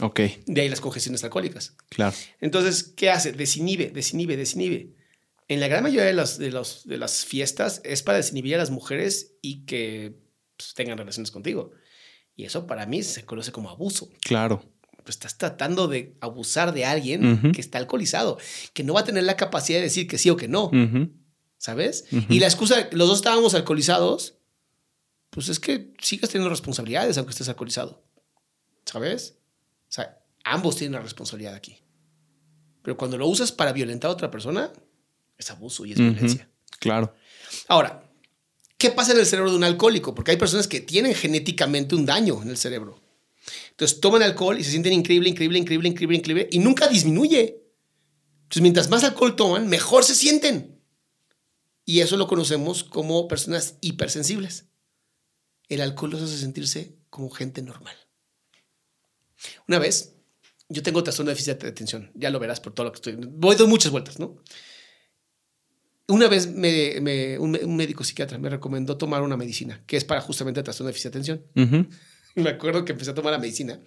[0.00, 0.20] Ok.
[0.46, 1.76] De ahí las congestiones alcohólicas.
[1.90, 2.16] Claro.
[2.40, 3.32] Entonces, ¿qué hace?
[3.32, 4.94] Desinhibe, desinhibe, desinhibe.
[5.48, 8.58] En la gran mayoría de, las, de, los, de las fiestas es para desinhibir a
[8.58, 10.14] las mujeres y que
[10.56, 11.72] pues, tengan relaciones contigo.
[12.34, 14.08] Y eso para mí se conoce como abuso.
[14.22, 14.64] Claro.
[15.04, 18.38] Pues estás tratando de abusar de alguien que está alcoholizado,
[18.74, 20.70] que no va a tener la capacidad de decir que sí o que no.
[21.56, 22.04] ¿Sabes?
[22.28, 24.34] Y la excusa, los dos estábamos alcoholizados,
[25.30, 28.04] pues es que sigues teniendo responsabilidades aunque estés alcoholizado.
[28.84, 29.36] ¿Sabes?
[29.88, 31.78] O sea, ambos tienen la responsabilidad aquí.
[32.82, 34.72] Pero cuando lo usas para violentar a otra persona,
[35.36, 36.48] es abuso y es violencia.
[36.78, 37.14] Claro.
[37.66, 38.04] Ahora,
[38.76, 40.14] ¿qué pasa en el cerebro de un alcohólico?
[40.14, 43.00] Porque hay personas que tienen genéticamente un daño en el cerebro.
[43.78, 47.62] Entonces toman alcohol y se sienten increíble, increíble, increíble, increíble, increíble y nunca disminuye.
[48.42, 50.82] Entonces, mientras más alcohol toman, mejor se sienten.
[51.84, 54.66] Y eso lo conocemos como personas hipersensibles.
[55.68, 57.94] El alcohol los hace sentirse como gente normal.
[59.68, 60.16] Una vez,
[60.68, 63.16] yo tengo trastorno de déficit de atención, ya lo verás por todo lo que estoy.
[63.16, 64.42] Voy de muchas vueltas, ¿no?
[66.08, 70.64] Una vez me, un, médico psiquiatra me recomendó tomar una medicina que es para justamente
[70.64, 71.88] trastorno de déficit de atención.
[72.42, 73.80] Me acuerdo que empecé a tomar la medicina.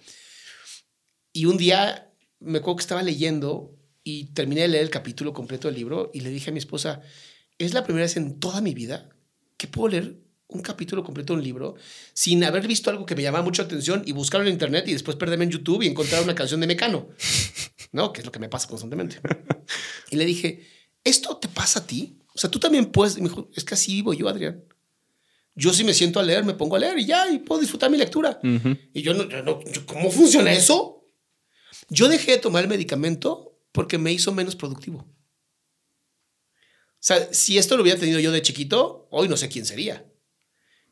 [1.32, 5.68] Y un día me acuerdo que estaba leyendo y terminé de leer el capítulo completo
[5.68, 7.00] del libro y le dije a mi esposa,
[7.58, 9.08] es la primera vez en toda mi vida
[9.56, 10.18] que puedo leer
[10.48, 11.76] un capítulo completo de un libro
[12.12, 15.16] sin haber visto algo que me llamaba mucho atención y buscarlo en internet y después
[15.16, 17.08] perderme en YouTube y encontrar una canción de Mecano,
[17.92, 18.12] ¿no?
[18.12, 19.20] Que es lo que me pasa constantemente.
[20.10, 20.66] Y le dije,
[21.04, 22.18] ¿esto te pasa a ti?
[22.34, 23.16] O sea, tú también puedes.
[23.16, 24.62] me dijo, es que así vivo yo, Adrián.
[25.54, 27.90] Yo si me siento a leer, me pongo a leer y ya, y puedo disfrutar
[27.90, 28.40] mi lectura.
[28.94, 31.04] Y yo no, no ¿cómo funciona eso?
[31.88, 34.98] Yo dejé de tomar el medicamento porque me hizo menos productivo.
[37.02, 40.06] O sea, si esto lo hubiera tenido yo de chiquito, hoy no sé quién sería.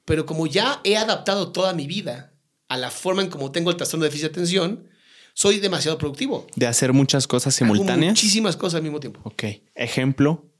[0.05, 2.35] Pero como ya he adaptado toda mi vida
[2.69, 4.89] a la forma en como tengo el trastorno de déficit de atención,
[5.35, 6.47] soy demasiado productivo.
[6.57, 8.13] De hacer muchas cosas simultáneas.
[8.13, 9.21] muchísimas cosas al mismo tiempo.
[9.25, 9.45] Ok.
[9.75, 10.53] Ejemplo,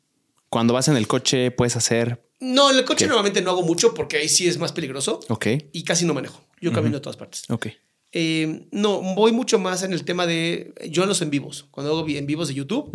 [0.49, 2.30] cuando vas en el coche puedes hacer...
[2.41, 5.21] No, en el coche normalmente no hago mucho porque ahí sí es más peligroso.
[5.29, 5.47] Ok.
[5.73, 6.43] Y casi no manejo.
[6.61, 7.45] Yo camino a todas partes.
[7.51, 7.69] Ok.
[8.13, 11.67] Eh, no, voy mucho más en el tema de yo en los en vivos.
[11.71, 12.91] Cuando hago en vivos de YouTube,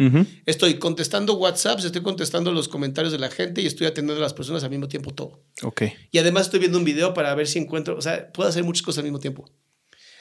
[0.46, 4.34] estoy contestando WhatsApps, estoy contestando los comentarios de la gente y estoy atendiendo a las
[4.34, 5.44] personas al mismo tiempo todo.
[5.62, 5.84] Ok.
[6.12, 8.82] Y además estoy viendo un video para ver si encuentro, o sea, puedo hacer muchas
[8.82, 9.50] cosas al mismo tiempo.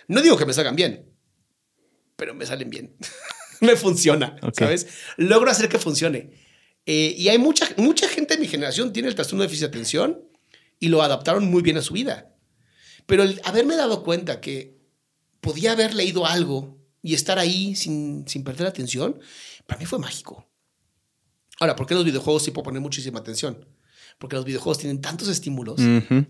[0.07, 1.11] No digo que me salgan bien,
[2.17, 2.95] pero me salen bien.
[3.61, 4.87] me funciona, ¿sabes?
[5.17, 6.44] Logro hacer que funcione.
[6.87, 9.69] Eh, y hay mucha, mucha gente de mi generación tiene el trastorno de déficit de
[9.69, 10.21] atención
[10.79, 12.35] y lo adaptaron muy bien a su vida.
[13.07, 14.79] Pero el haberme dado cuenta que
[15.41, 19.19] podía haber leído algo y estar ahí sin, sin perder atención,
[19.67, 20.49] para mí fue mágico.
[21.61, 23.67] Ahora, ¿por qué los videojuegos sí puedo poner muchísima atención?
[24.19, 25.81] porque los videojuegos tienen tantos estímulos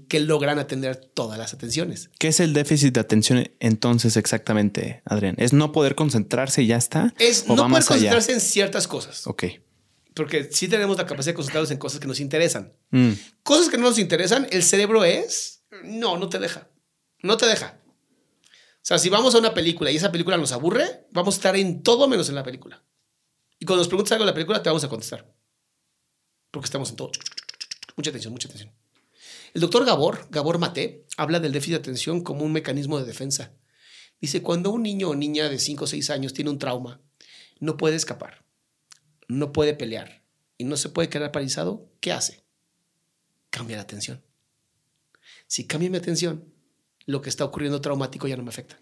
[0.09, 2.11] que logran atender todas las atenciones.
[2.19, 5.35] ¿Qué es el déficit de atención entonces exactamente, Adrián?
[5.39, 7.15] ¿Es no poder concentrarse y ya está?
[7.19, 9.27] Es no poder concentrarse en ciertas cosas.
[9.27, 9.45] Ok.
[10.15, 12.73] Porque sí tenemos la capacidad de concentrarnos en cosas que nos interesan.
[12.91, 13.13] Mm.
[13.43, 16.69] Cosas que no nos interesan, el cerebro es, no, no te deja.
[17.21, 17.81] No te deja.
[18.85, 21.57] O sea, si vamos a una película y esa película nos aburre, vamos a estar
[21.57, 22.85] en todo menos en la película.
[23.59, 25.33] Y cuando nos preguntas algo de la película, te vamos a contestar.
[26.51, 27.11] Porque estamos en todo.
[27.97, 28.73] Mucha atención, mucha atención.
[29.55, 33.53] El doctor Gabor, Gabor Mate, habla del déficit de atención como un mecanismo de defensa.
[34.21, 37.01] Dice, cuando un niño o niña de 5 o 6 años tiene un trauma,
[37.61, 38.44] no puede escapar,
[39.29, 40.25] no puede pelear
[40.59, 42.45] y no se puede quedar paralizado, ¿qué hace?
[43.51, 44.23] Cambia la atención.
[45.47, 46.53] Si cambia mi atención,
[47.07, 48.79] lo que está ocurriendo traumático ya no me afecta.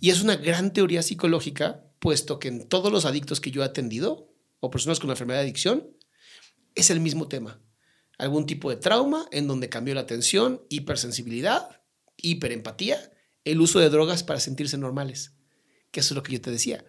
[0.00, 3.66] Y es una gran teoría psicológica, puesto que en todos los adictos que yo he
[3.66, 5.90] atendido, o personas con enfermedad de adicción,
[6.74, 7.60] es el mismo tema.
[8.18, 11.80] Algún tipo de trauma en donde cambió la atención, hipersensibilidad,
[12.16, 13.12] hiperempatía,
[13.44, 15.32] el uso de drogas para sentirse normales.
[15.90, 16.84] Que eso es lo que yo te decía.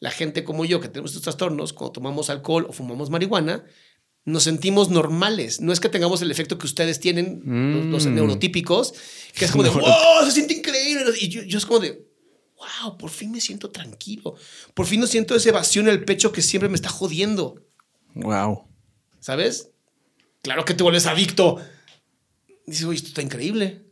[0.00, 3.64] La gente como yo, que tenemos estos trastornos, cuando tomamos alcohol o fumamos marihuana,
[4.24, 5.60] nos sentimos normales.
[5.60, 7.42] No es que tengamos el efecto que ustedes tienen,
[7.90, 8.14] los, Mm.
[8.14, 8.94] neurotípicos,
[9.34, 11.04] que es como de, wow, se siente increíble.
[11.20, 12.06] Y yo, yo es como de,
[12.56, 14.34] wow, por fin me siento tranquilo.
[14.74, 17.62] Por fin no siento ese vacío en el pecho que siempre me está jodiendo.
[18.14, 18.66] Wow.
[19.20, 19.70] ¿Sabes?
[20.42, 21.58] Claro que te vuelves adicto.
[22.66, 23.84] Dices, oye, esto está increíble.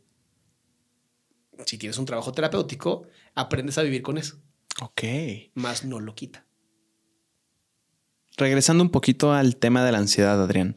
[1.66, 4.40] Si tienes un trabajo terapéutico, aprendes a vivir con eso.
[4.82, 5.02] Ok.
[5.54, 6.44] Más no lo quita.
[8.36, 10.74] Regresando un poquito al tema de la ansiedad, Adrián.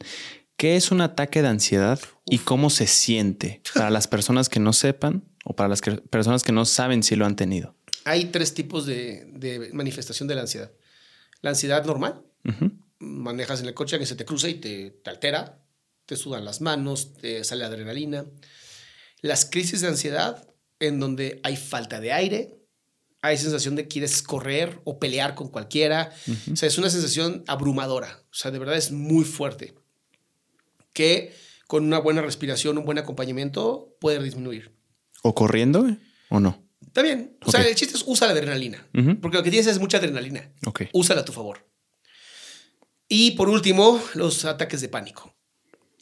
[0.56, 4.72] ¿Qué es un ataque de ansiedad y cómo se siente para las personas que no
[4.72, 7.74] sepan o para las que- personas que no saben si lo han tenido?
[8.04, 10.72] Hay tres tipos de, de manifestación de la ansiedad.
[11.40, 12.22] La ansiedad normal,
[12.98, 15.60] manejas en el coche, que se te cruza y te, te altera,
[16.06, 18.24] te sudan las manos, te sale adrenalina.
[19.20, 20.48] Las crisis de ansiedad,
[20.80, 22.56] en donde hay falta de aire,
[23.22, 26.12] hay sensación de que quieres correr o pelear con cualquiera.
[26.52, 28.24] O sea, es una sensación abrumadora.
[28.24, 29.74] O sea, de verdad es muy fuerte.
[30.92, 31.32] Que
[31.68, 34.74] con una buena respiración, un buen acompañamiento, puede disminuir.
[35.22, 35.86] ¿O corriendo
[36.28, 36.66] o no?
[36.84, 37.38] Está bien.
[37.44, 38.86] O sea, el chiste es usa la adrenalina.
[39.22, 40.52] Porque lo que tienes es mucha adrenalina.
[40.66, 40.82] Ok.
[40.92, 41.66] Úsala a tu favor.
[43.08, 45.34] Y por último, los ataques de pánico.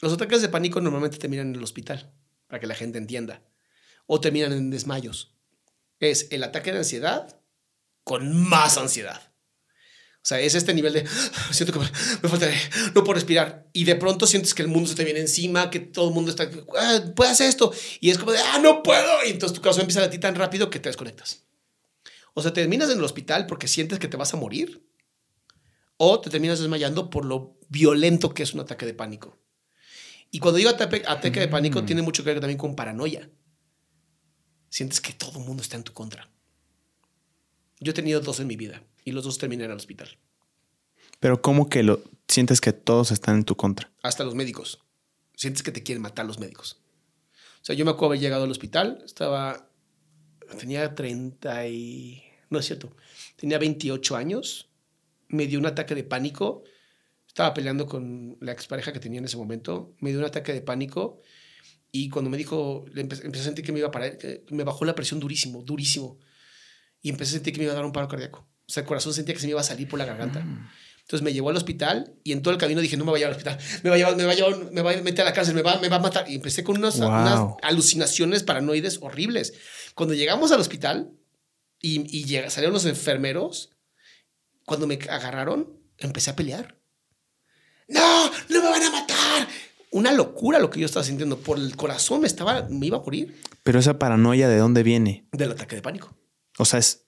[0.01, 2.15] Los ataques de pánico normalmente terminan en el hospital,
[2.47, 3.43] para que la gente entienda.
[4.07, 5.37] O terminan en desmayos.
[6.01, 7.41] Es el ataque de ansiedad
[8.05, 9.21] con más ansiedad.
[10.23, 12.51] O sea, es este nivel de "Ah, siento que me, falta
[12.95, 13.69] no puedo respirar.
[13.73, 16.31] Y de pronto sientes que el mundo se te viene encima, que todo el mundo
[16.31, 17.73] está, ah, puedes hacer esto.
[18.01, 19.25] Y es como de, ah, no puedo.
[19.27, 21.45] Y entonces tu corazón empieza a latir tan rápido que te desconectas.
[22.35, 24.87] O sea, terminas en el hospital porque sientes que te vas a morir.
[25.97, 29.39] O te terminas desmayando por lo violento que es un ataque de pánico.
[30.31, 31.87] Y cuando digo ataque, ataque de pánico, Mm.
[31.87, 33.29] tiene mucho que ver también con paranoia.
[34.71, 36.31] Sientes que todo el mundo está en tu contra.
[37.81, 40.17] Yo he tenido dos en mi vida y los dos terminé en el hospital.
[41.19, 43.91] Pero ¿cómo que lo sientes que todos están en tu contra?
[44.03, 44.83] Hasta los médicos.
[45.35, 46.81] Sientes que te quieren matar los médicos.
[47.63, 49.69] O sea, yo me acuerdo haber llegado al hospital, estaba.
[50.59, 52.23] Tenía 30 y.
[52.49, 52.97] No es cierto.
[53.37, 54.71] Tenía 28 años.
[55.29, 56.65] Me dio un ataque de pánico.
[57.27, 59.95] Estaba peleando con la expareja que tenía en ese momento.
[60.01, 61.21] Me dio un ataque de pánico.
[61.93, 64.45] Y cuando me dijo, le empe- empecé a sentir que me iba a parar, que
[64.51, 66.19] me bajó la presión durísimo, durísimo.
[67.03, 68.47] Y empecé a sentir que me iba a dar un paro cardíaco.
[68.69, 70.41] O sea, el corazón sentía que se me iba a salir por la garganta.
[71.01, 73.33] Entonces me llevó al hospital y en todo el camino dije, no me vaya al
[73.33, 75.33] hospital, me va a llevar, me va a llevar, me va a meter a la
[75.33, 76.31] cárcel, me va, me va a matar.
[76.31, 77.09] Y empecé con unas, Wow.
[77.09, 79.55] unas alucinaciones paranoides horribles.
[79.97, 81.11] Cuando llegamos al hospital
[81.81, 83.71] y, y llega- salieron los enfermeros,
[84.65, 86.79] cuando me agarraron, empecé a pelear.
[87.89, 89.49] No, no me van a matar.
[89.91, 91.39] Una locura lo que yo estaba sintiendo.
[91.39, 95.27] Por el corazón me estaba, me iba a morir Pero esa paranoia, ¿de dónde viene?
[95.33, 96.15] del ataque de pánico.
[96.59, 97.07] O sea, es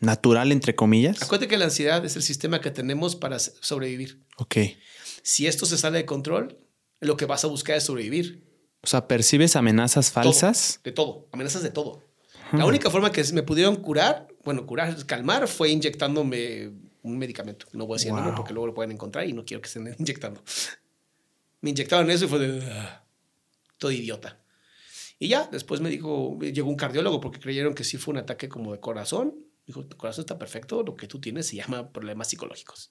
[0.00, 1.22] natural, entre comillas.
[1.22, 4.24] Acuérdate que la ansiedad es el sistema que tenemos para sobrevivir.
[4.38, 4.56] Ok.
[5.22, 6.58] Si esto se sale de control,
[7.00, 8.44] lo que vas a buscar es sobrevivir.
[8.82, 10.80] O sea, ¿percibes amenazas falsas?
[10.84, 12.02] De todo, amenazas de todo.
[12.52, 16.70] La única forma que me pudieron curar, bueno, curar, calmar, fue inyectándome
[17.02, 17.66] un medicamento.
[17.72, 18.36] No voy a decir nombre Wow.
[18.36, 20.40] porque luego lo pueden encontrar y no quiero que estén inyectando.
[21.66, 22.64] Me inyectaron eso y fue de...
[22.70, 23.02] "Ah,
[23.76, 24.38] Todo idiota.
[25.18, 28.48] Y ya, después me dijo, llegó un cardiólogo porque creyeron que sí fue un ataque
[28.48, 29.34] como de corazón.
[29.66, 32.90] Dijo, tu corazón está perfecto, lo que tú tienes se llama problemas psicológicos.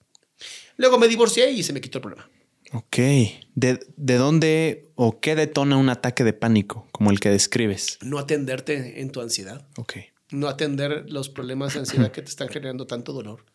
[0.76, 2.30] Luego me divorcié y se me quitó el problema.
[2.74, 2.98] Ok.
[3.56, 7.98] ¿De, ¿De dónde o qué detona un ataque de pánico como el que describes?
[8.02, 9.66] No atenderte en tu ansiedad.
[9.78, 9.94] Ok.
[10.32, 13.46] no atender los problemas de ansiedad que te están generando tanto dolor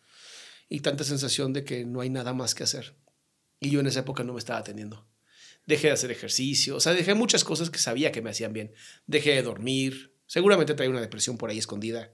[0.69, 2.95] y tanta sensación de que no hay nada más que hacer.
[3.59, 5.05] Y yo en esa época no me estaba atendiendo.
[5.71, 8.73] Dejé de hacer ejercicio, o sea, dejé muchas cosas que sabía que me hacían bien.
[9.07, 12.11] Dejé de dormir, seguramente traía una depresión por ahí escondida.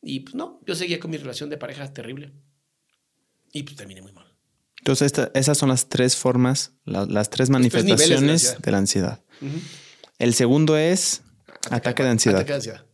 [0.00, 2.32] Y pues no, yo seguía con mi relación de pareja terrible.
[3.52, 4.26] Y pues terminé muy mal.
[4.78, 8.32] Entonces, esta- esas son las tres formas, la- las tres tres niveles de la manifestaciones
[8.44, 8.58] ansiedad.
[8.64, 9.24] de la ansiedad.
[10.18, 11.22] El segundo es
[11.70, 12.38] ataque, de ansiedad.
[12.40, 12.86] Ataque de ansiedad.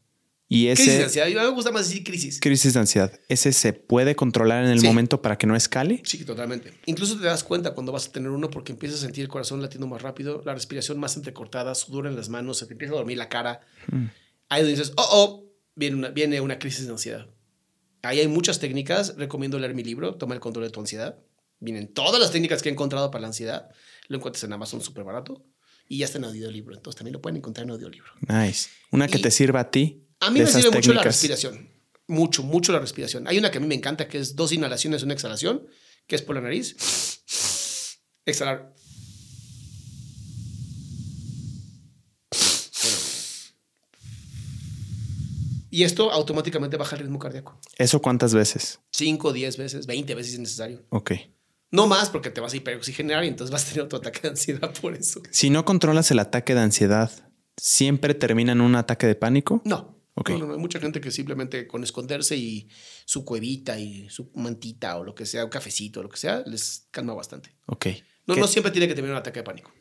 [0.51, 1.27] Y ese, crisis de ansiedad.
[1.27, 2.41] A mí me gusta más decir crisis.
[2.41, 3.21] Crisis de ansiedad.
[3.29, 6.01] ¿Ese se puede controlar en el momento para que no escale?
[6.05, 6.73] Sí, totalmente.
[6.87, 9.61] Incluso te das cuenta cuando vas a tener uno porque empiezas a sentir el corazón
[9.61, 12.97] latiendo más rápido, la respiración más entrecortada, sudor en las manos, se te empieza a
[12.97, 13.61] dormir la cara.
[13.93, 14.07] Hmm.
[14.49, 17.27] Ahí dices, oh, oh, viene una, viene una crisis de ansiedad.
[18.03, 19.17] Ahí hay muchas técnicas.
[19.19, 21.19] Recomiendo leer mi libro, Toma el control de tu ansiedad.
[21.61, 23.69] Vienen todas las técnicas que he encontrado para la ansiedad.
[24.07, 25.45] Lo encuentras en Amazon súper barato.
[25.89, 26.75] Y ya está en audiolibro.
[26.75, 28.13] Entonces también lo pueden encontrar en audiolibro.
[28.27, 28.71] Nice.
[28.91, 30.08] Una que te sirva a ti.
[30.21, 31.69] A mí me sirve mucho la respiración.
[32.07, 33.29] Mucho, mucho la respiración.
[33.29, 35.67] Hay una que a mí me encanta, que es dos inhalaciones, una exhalación,
[36.07, 36.75] que es por la nariz.
[38.25, 38.75] Exhalar.
[45.71, 47.61] Y esto automáticamente baja el ritmo cardíaco.
[47.77, 48.81] ¿Eso cuántas veces?
[48.93, 50.85] 5, 10 veces, 20 veces es necesario.
[50.89, 51.13] Ok.
[51.71, 54.29] No más porque te vas a hiperoxigenar y entonces vas a tener otro ataque de
[54.29, 55.21] ansiedad por eso.
[55.31, 57.13] Si no controlas el ataque de ansiedad,
[57.59, 59.61] ¿siempre termina en un ataque de pánico?
[59.65, 59.98] No.
[60.21, 60.39] Okay.
[60.39, 62.69] No, Hay mucha gente que simplemente con esconderse y
[63.05, 66.43] su cuevita y su mantita o lo que sea, un cafecito o lo que sea,
[66.47, 67.55] les calma bastante.
[67.67, 67.87] Ok.
[68.27, 69.73] No, no siempre tiene que tener un ataque de pánico.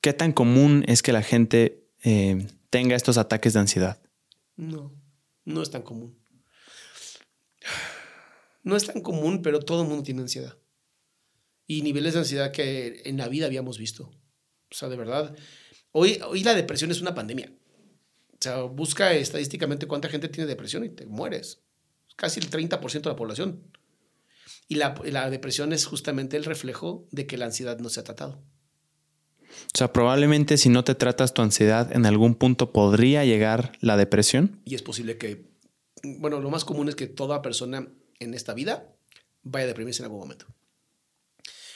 [0.00, 4.00] ¿Qué tan común es que la gente eh, tenga estos ataques de ansiedad?
[4.56, 4.94] No,
[5.44, 6.18] no es tan común.
[8.62, 10.56] No es tan común, pero todo el mundo tiene ansiedad
[11.66, 14.04] y niveles de ansiedad que en la vida habíamos visto.
[14.70, 15.34] O sea, de verdad,
[15.92, 17.52] hoy, hoy la depresión es una pandemia.
[18.36, 21.62] O sea, busca estadísticamente cuánta gente tiene depresión y te mueres.
[22.16, 23.62] Casi el 30% de la población.
[24.68, 28.04] Y la, la, depresión es justamente el reflejo de que la ansiedad no se ha
[28.04, 28.42] tratado.
[29.48, 33.96] O sea, probablemente si no te tratas tu ansiedad, en algún punto podría llegar la
[33.96, 34.60] depresión.
[34.64, 35.48] Y es posible que,
[36.02, 37.88] bueno, lo más común es que toda persona
[38.18, 38.92] en esta vida
[39.42, 40.46] vaya a deprimirse en algún momento.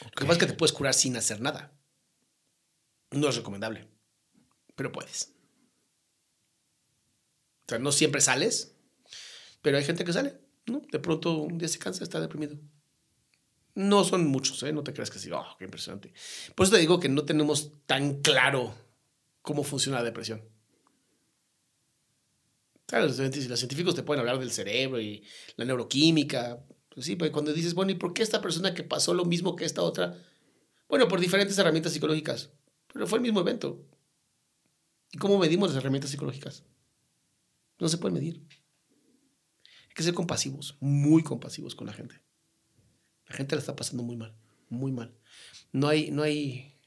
[0.02, 1.72] Lo que pasa es que te puedes curar sin hacer nada.
[3.12, 3.88] No es recomendable,
[4.74, 5.32] pero puedes.
[7.70, 8.74] Sea, no siempre sales,
[9.62, 10.40] pero hay gente que sale.
[10.66, 12.58] De pronto un día se cansa, está deprimido.
[13.76, 14.72] No son muchos, ¿eh?
[14.72, 16.12] No te creas que sí, oh, qué impresionante.
[16.56, 18.74] Por eso te digo que no tenemos tan claro
[19.42, 20.42] cómo funciona la depresión.
[22.90, 25.22] Los científicos te pueden hablar del cerebro y
[25.54, 29.24] la neuroquímica, pues sí, cuando dices, bueno, ¿y por qué esta persona que pasó lo
[29.24, 30.20] mismo que esta otra?
[30.88, 32.50] Bueno, por diferentes herramientas psicológicas,
[32.92, 33.80] pero fue el mismo evento.
[35.12, 36.64] ¿Y cómo medimos las herramientas psicológicas?
[37.80, 38.46] No se puede medir.
[39.64, 42.20] Hay que ser compasivos, muy compasivos con la gente.
[43.26, 44.36] La gente la está pasando muy mal,
[44.68, 45.16] muy mal.
[45.72, 46.78] No hay, no hay,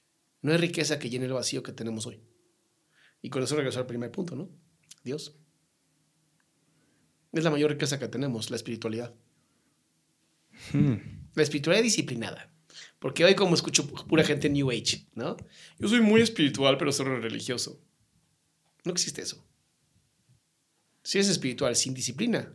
[0.42, 2.22] no hay riqueza que llene el vacío que tenemos hoy.
[3.22, 4.50] Y con eso regreso al primer punto, ¿no?
[5.04, 5.38] Dios.
[7.32, 9.16] Es la mayor riqueza que tenemos, la espiritualidad.
[10.72, 10.96] Hmm.
[11.34, 12.54] La espiritualidad disciplinada.
[13.00, 15.36] Porque hoy como escucho pura gente New Age, ¿no?
[15.80, 17.82] Yo soy muy espiritual, pero soy religioso.
[18.84, 19.46] No existe eso.
[21.04, 22.54] Si eres espiritual sin disciplina,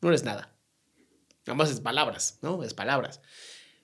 [0.00, 0.54] no eres nada.
[1.46, 2.62] Nada más es palabras, ¿no?
[2.62, 3.20] Es palabras.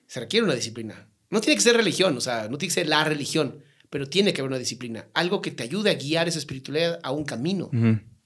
[0.07, 1.07] Se requiere una disciplina.
[1.29, 4.33] No tiene que ser religión, o sea, no tiene que ser la religión, pero tiene
[4.33, 5.07] que haber una disciplina.
[5.13, 7.69] Algo que te ayude a guiar esa espiritualidad a un camino.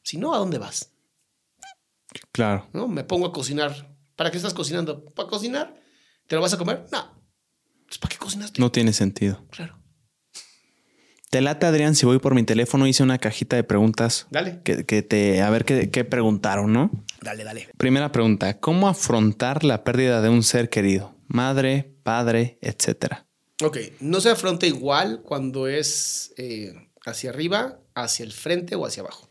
[0.03, 0.91] Si no, ¿a dónde vas?
[2.31, 2.69] Claro.
[2.73, 2.87] ¿No?
[2.87, 5.05] Me pongo a cocinar ¿Para qué estás cocinando?
[5.15, 5.81] ¿Para cocinar?
[6.27, 6.85] ¿Te lo vas a comer?
[6.91, 7.23] No.
[7.85, 8.59] Pues, ¿Para qué cocinaste?
[8.59, 9.47] No tiene sentido.
[9.49, 9.81] Claro.
[11.29, 14.27] Te late, Adrián, si voy por mi teléfono, hice una cajita de preguntas.
[14.31, 14.61] Dale.
[14.63, 16.89] Que, te, a ver qué, qué, preguntaron, ¿no?
[17.21, 17.69] Dale, dale.
[17.77, 21.15] Primera pregunta: ¿Cómo afrontar la pérdida de un ser querido?
[21.27, 23.27] Madre, padre, etcétera.
[23.63, 26.73] Ok, no se afronta igual cuando es eh,
[27.05, 29.29] hacia arriba, hacia el frente o hacia abajo.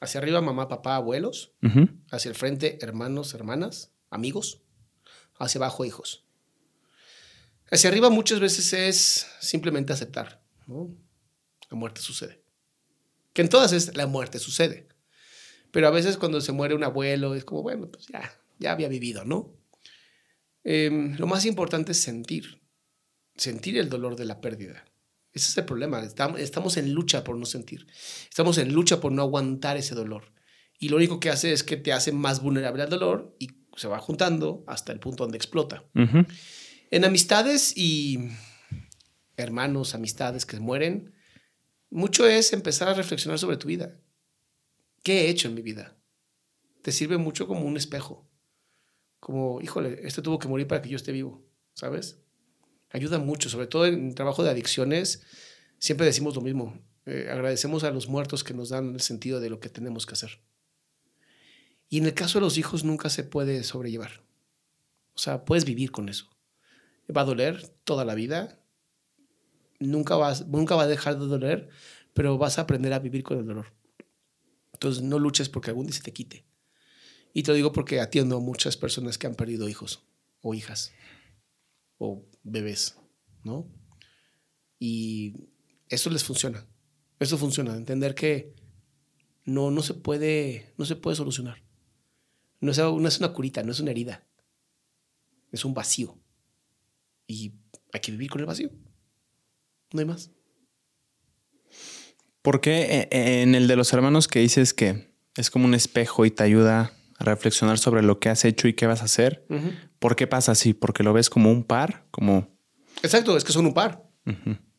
[0.00, 1.52] Hacia arriba, mamá, papá, abuelos.
[2.12, 4.62] Hacia el frente, hermanos, hermanas amigos,
[5.38, 6.24] hacia abajo hijos.
[7.70, 10.90] Hacia arriba muchas veces es simplemente aceptar, ¿no?
[11.70, 12.42] La muerte sucede.
[13.32, 14.88] Que en todas es la muerte sucede.
[15.70, 18.88] Pero a veces cuando se muere un abuelo es como, bueno, pues ya, ya había
[18.88, 19.54] vivido, ¿no?
[20.64, 22.60] Em, lo más importante es sentir,
[23.36, 24.84] sentir el dolor de la pérdida.
[25.32, 26.02] Ese es el problema.
[26.02, 27.86] Estamos en lucha por no sentir.
[28.28, 30.32] Estamos en lucha por no aguantar ese dolor.
[30.78, 33.88] Y lo único que hace es que te hace más vulnerable al dolor y se
[33.88, 35.84] va juntando hasta el punto donde explota.
[36.90, 38.30] En amistades y
[39.36, 41.14] hermanos, amistades que mueren,
[41.90, 43.98] mucho es empezar a reflexionar sobre tu vida.
[45.02, 45.96] ¿Qué he hecho en mi vida?
[46.82, 48.28] Te sirve mucho como un espejo.
[49.20, 51.44] Como, híjole, este tuvo que morir para que yo esté vivo,
[51.74, 52.20] ¿sabes?
[52.90, 55.22] Ayuda mucho, sobre todo en trabajo de adicciones.
[55.78, 56.80] Siempre decimos lo mismo.
[57.06, 60.14] Eh, agradecemos a los muertos que nos dan el sentido de lo que tenemos que
[60.14, 60.40] hacer.
[61.88, 64.22] Y en el caso de los hijos nunca se puede sobrellevar.
[65.14, 66.28] O sea, puedes vivir con eso.
[67.14, 68.57] Va a doler toda la vida.
[69.80, 71.68] Nunca, vas, nunca va a dejar de doler,
[72.14, 73.72] pero vas a aprender a vivir con el dolor.
[74.72, 76.44] Entonces no luches porque algún día se te quite.
[77.32, 80.04] Y te lo digo porque atiendo a muchas personas que han perdido hijos
[80.40, 80.92] o hijas
[81.98, 82.96] o bebés,
[83.44, 83.68] ¿no?
[84.78, 85.34] Y
[85.88, 86.66] eso les funciona.
[87.18, 87.76] Eso funciona.
[87.76, 88.54] Entender que
[89.44, 91.62] no, no se puede, no se puede solucionar.
[92.60, 94.26] No es, no es una curita, no es una herida.
[95.50, 96.18] Es un vacío.
[97.26, 97.54] Y
[97.92, 98.70] hay que vivir con el vacío.
[99.92, 100.30] No hay más.
[102.42, 106.24] ¿Por qué eh, en el de los hermanos que dices que es como un espejo
[106.24, 109.46] y te ayuda a reflexionar sobre lo que has hecho y qué vas a hacer?
[109.98, 110.74] ¿Por qué pasa así?
[110.74, 112.06] ¿Porque lo ves como un par?
[112.10, 112.48] Como...
[113.02, 114.08] Exacto, es que son un par.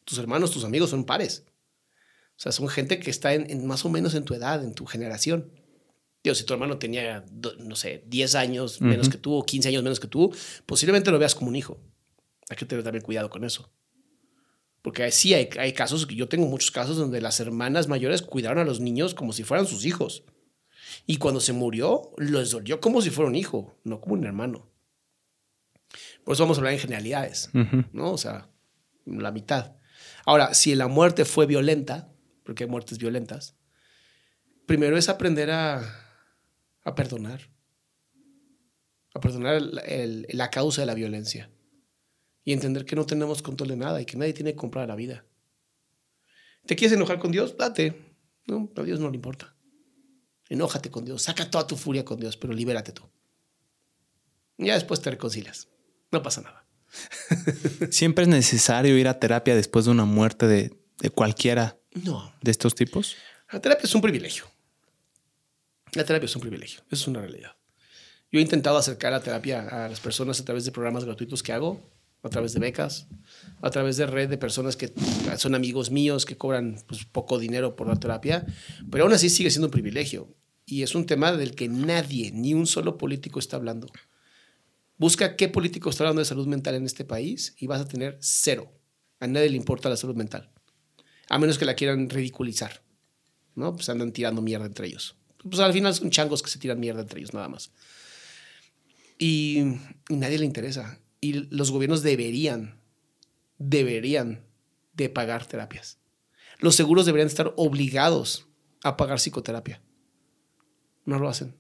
[0.06, 1.46] Tus hermanos, tus amigos son pares.
[2.40, 4.86] O sea, son gente que está en, más o menos en tu edad, en tu
[4.86, 5.52] generación.
[6.24, 7.26] Digo, si tu hermano tenía,
[7.60, 10.34] no sé, 10 años menos que tú o 15 años menos que tú,
[10.66, 11.80] posiblemente lo veas como un hijo.
[12.50, 13.72] Hay que tener también cuidado con eso.
[14.82, 18.66] Porque sí hay, hay casos, yo tengo muchos casos donde las hermanas mayores cuidaron a
[18.66, 20.24] los niños como si fueran sus hijos.
[21.06, 24.72] Y cuando se murió, les dolió como si fuera un hijo, no como un hermano.
[26.24, 27.50] Por eso vamos a hablar en generalidades,
[27.92, 28.12] ¿no?
[28.12, 28.50] O sea,
[29.06, 29.76] la mitad.
[30.26, 32.12] Ahora, si la muerte fue violenta,
[32.44, 33.58] porque hay muertes violentas,
[34.66, 35.82] primero es aprender a,
[36.84, 37.50] a perdonar.
[39.14, 41.50] A perdonar la causa de la violencia
[42.50, 44.96] y entender que no tenemos control de nada y que nadie tiene que comprar la
[44.96, 45.24] vida.
[46.66, 47.56] ¿Te quieres enojar con Dios?
[47.56, 48.16] Date.
[48.48, 49.56] No, a Dios no le importa.
[50.50, 53.04] Enójate con Dios, saca toda tu furia con Dios, pero libérate tú.
[54.58, 55.68] Ya después te reconcilias.
[56.12, 56.66] No pasa nada.
[57.92, 62.34] ¿Siempre es necesario ir a terapia después de una muerte de, de cualquiera no.
[62.42, 63.16] de estos tipos?
[63.52, 64.46] La terapia es un privilegio.
[65.94, 66.82] La terapia es un privilegio.
[66.90, 67.56] Es una realidad.
[68.32, 71.54] Yo he intentado acercar la terapia a las personas a través de programas gratuitos que
[71.54, 73.08] hago a través de becas,
[73.62, 74.94] a través de red de personas que
[75.38, 78.46] son amigos míos, que cobran pues, poco dinero por la terapia,
[78.92, 80.36] pero aún así sigue siendo un privilegio.
[80.66, 83.88] Y es un tema del que nadie, ni un solo político está hablando.
[84.98, 88.18] Busca qué político está hablando de salud mental en este país y vas a tener
[88.20, 88.72] cero.
[89.20, 90.52] A nadie le importa la salud mental.
[91.30, 92.84] A menos que la quieran ridiculizar.
[93.56, 93.76] ¿no?
[93.76, 95.16] Pues andan tirando mierda entre ellos.
[95.44, 97.72] Pues al final son changos que se tiran mierda entre ellos, nada más.
[99.18, 99.60] Y,
[100.10, 102.82] y nadie le interesa y los gobiernos deberían,
[103.58, 104.46] deberían
[104.94, 106.00] de pagar terapias.
[106.60, 108.48] Los seguros deberían estar obligados
[108.84, 109.82] a pagar psicoterapia.
[111.06, 111.56] No lo hacen,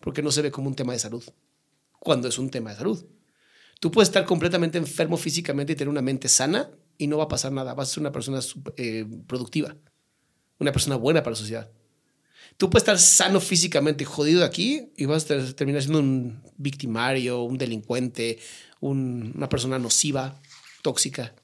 [0.00, 1.24] porque no se ve como un tema de salud,
[1.98, 3.04] cuando es un tema de salud.
[3.80, 7.28] Tú puedes estar completamente enfermo físicamente y tener una mente sana y no va a
[7.28, 7.74] pasar nada.
[7.74, 8.40] Vas a ser una persona
[8.76, 9.76] eh, productiva,
[10.58, 11.70] una persona buena para la sociedad.
[12.56, 17.56] Tú puedes estar sano físicamente, jodido aquí, y vas a terminar siendo un victimario, un
[17.56, 18.38] delincuente,
[18.80, 20.40] una persona nociva,
[20.82, 21.34] tóxica.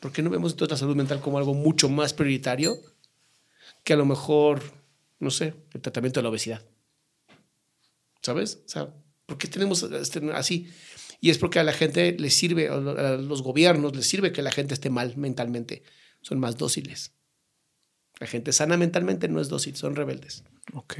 [0.00, 2.78] ¿Por qué no vemos entonces la salud mental como algo mucho más prioritario
[3.82, 4.62] que a lo mejor,
[5.18, 6.64] no sé, el tratamiento de la obesidad?
[8.22, 8.62] ¿Sabes?
[8.66, 8.94] O sea,
[9.26, 10.70] ¿por qué tenemos este, así?
[11.20, 12.76] Y es porque a la gente le sirve, a
[13.16, 15.82] los gobiernos les sirve que la gente esté mal mentalmente.
[16.22, 17.12] Son más dóciles.
[18.20, 20.44] La gente sana mentalmente no es dócil, son rebeldes.
[20.74, 20.94] Ok.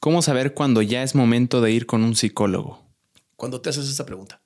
[0.00, 2.85] ¿Cómo saber cuándo ya es momento de ir con un psicólogo?
[3.36, 4.42] Cuando te haces esa pregunta?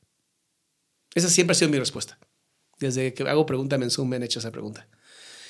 [1.14, 2.18] Esa siempre ha sido mi respuesta.
[2.78, 4.88] Desde que hago pregunta en Zoom me han hecho esa pregunta.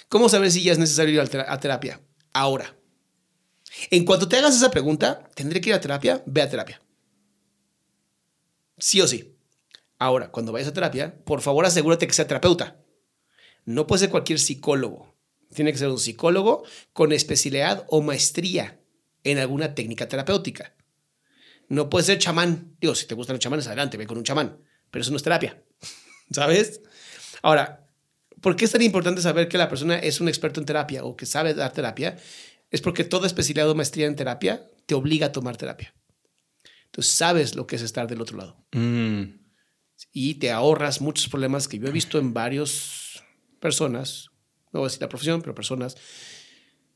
[0.09, 2.01] ¿Cómo saber si ya es necesario ir a terapia?
[2.33, 2.77] Ahora.
[3.91, 6.23] En cuanto te hagas esa pregunta, ¿tendré que ir a terapia?
[6.27, 6.83] Ve a terapia.
[8.79, 9.37] Sí o sí.
[9.99, 12.83] Ahora, cuando vayas a terapia, por favor asegúrate que sea terapeuta.
[13.65, 15.15] No puede ser cualquier psicólogo.
[15.55, 18.81] Tiene que ser un psicólogo con especialidad o maestría
[19.23, 20.75] en alguna técnica terapéutica.
[21.71, 22.77] No puede ser chamán.
[22.81, 24.59] Digo, si te gustan los chamanes, adelante, ve con un chamán.
[24.91, 25.63] Pero eso no es terapia.
[26.31, 26.83] ¿Sabes?
[27.43, 27.89] Ahora,
[28.41, 31.17] ¿por qué es tan importante saber que la persona es un experto en terapia o
[31.17, 32.19] que sabe dar terapia?
[32.71, 35.95] Es porque toda especialidad o maestría en terapia te obliga a tomar terapia.
[36.87, 38.67] Entonces sabes lo que es estar del otro lado.
[38.73, 39.39] Mm.
[40.13, 43.23] Y te ahorras muchos problemas que yo he visto en varias
[43.61, 44.31] personas,
[44.73, 45.97] no voy a decir la profesión, pero personas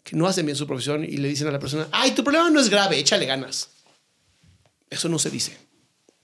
[0.03, 2.51] que no hacen bien su profesión y le dicen a la persona, ay, tu problema
[2.51, 3.84] no es grave, échale ganas.
[4.91, 5.57] Eso no se dice.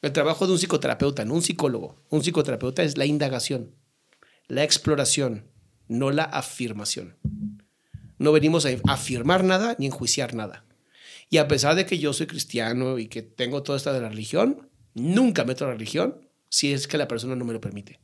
[0.03, 2.03] El trabajo de un psicoterapeuta, no un psicólogo.
[2.09, 3.75] Un psicoterapeuta es la indagación,
[4.49, 5.51] la exploración,
[5.89, 7.19] no la afirmación.
[8.19, 10.65] No venimos a afirmar nada ni enjuiciar nada.
[11.29, 14.09] Y a pesar de que yo soy cristiano y que tengo toda esta de la
[14.09, 18.01] religión, nunca meto la religión si es que la persona no me lo permite.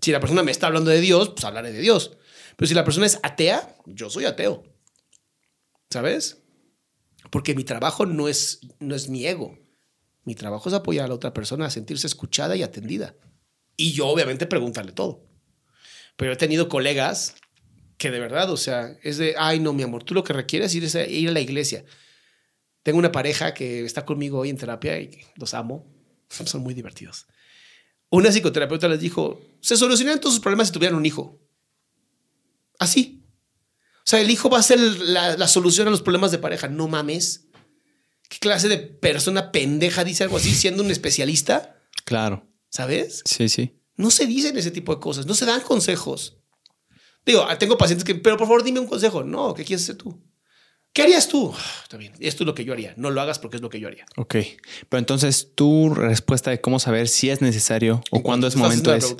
[0.00, 2.16] Si la persona me está hablando de Dios, pues hablaré de Dios.
[2.56, 4.64] Pero si la persona es atea, yo soy ateo.
[5.90, 6.42] ¿Sabes?
[7.30, 9.58] Porque mi trabajo no es, no es mi ego.
[10.24, 13.14] Mi trabajo es apoyar a la otra persona a sentirse escuchada y atendida.
[13.76, 15.24] Y yo obviamente preguntarle todo.
[16.16, 17.34] Pero he tenido colegas
[17.98, 20.74] que de verdad, o sea, es de, ay, no, mi amor, tú lo que requieres
[20.74, 21.84] es ir a, la iglesia.
[22.82, 25.86] Tengo una pareja que está conmigo hoy en terapia y los amo,
[26.28, 27.26] son muy divertidos.
[28.10, 31.40] Una psicoterapeuta les dijo, se solucionarían todos sus problemas si tuvieran un hijo.
[32.78, 33.25] Así.
[34.06, 36.68] O sea, el hijo va a ser la, la solución a los problemas de pareja.
[36.68, 37.48] No mames.
[38.28, 41.76] ¿Qué clase de persona pendeja dice algo así siendo un especialista?
[42.04, 42.48] Claro.
[42.70, 43.22] ¿Sabes?
[43.24, 43.80] Sí, sí.
[43.96, 46.38] No se dicen ese tipo de cosas, no se dan consejos.
[47.24, 49.24] Digo, ah, tengo pacientes que, pero por favor dime un consejo.
[49.24, 50.22] No, ¿qué quieres hacer tú?
[50.92, 51.52] ¿Qué harías tú?
[51.56, 52.94] Ah, está bien, esto es lo que yo haría.
[52.96, 54.06] No lo hagas porque es lo que yo haría.
[54.16, 54.36] Ok.
[54.88, 59.16] Pero entonces tu respuesta de cómo saber si es necesario o cuándo es momento es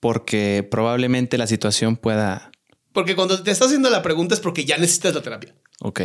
[0.00, 2.52] porque probablemente la situación pueda...
[2.96, 5.54] Porque cuando te estás haciendo la pregunta es porque ya necesitas la terapia.
[5.80, 6.00] Ok.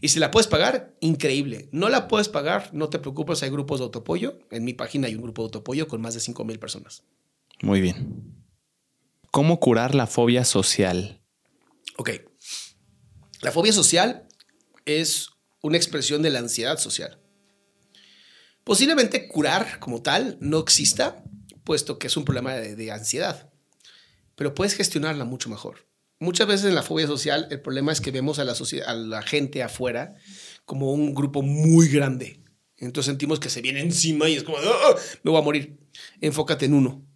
[0.00, 1.68] Y si la puedes pagar, increíble.
[1.72, 4.38] No la puedes pagar, no te preocupes, hay grupos de autoapoyo.
[4.52, 7.02] En mi página hay un grupo de autoapoyo con más de 5 mil personas.
[7.62, 8.32] Muy bien.
[9.32, 11.20] ¿Cómo curar la fobia social?
[11.96, 12.10] Ok.
[13.40, 14.28] La fobia social
[14.84, 15.30] es
[15.62, 17.18] una expresión de la ansiedad social.
[18.62, 21.24] Posiblemente curar como tal no exista,
[21.64, 23.52] puesto que es un problema de, ansiedad,
[24.36, 25.86] pero puedes gestionarla mucho mejor.
[26.18, 28.54] Muchas veces en la fobia social el problema es que vemos a la,
[28.86, 30.14] a la gente afuera
[30.64, 32.40] como un grupo muy grande.
[32.78, 34.94] Entonces sentimos que se viene encima y es como, ¡Ah!
[35.22, 35.78] me voy a morir.
[36.20, 37.06] Enfócate en uno.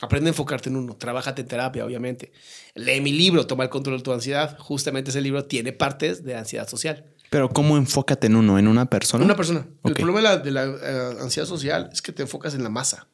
[0.00, 2.30] Aprende a enfocarte en uno, trabájate en terapia, obviamente.
[2.74, 4.56] Lee mi libro, Toma el control de tu ansiedad.
[4.58, 7.04] Justamente ese libro tiene partes de ansiedad social.
[7.30, 8.58] Pero ¿cómo enfócate en uno?
[8.58, 9.24] ¿En una persona?
[9.24, 9.66] Una persona.
[9.84, 13.08] El problema de la, eh, ansiedad social es que te enfocas en la masa.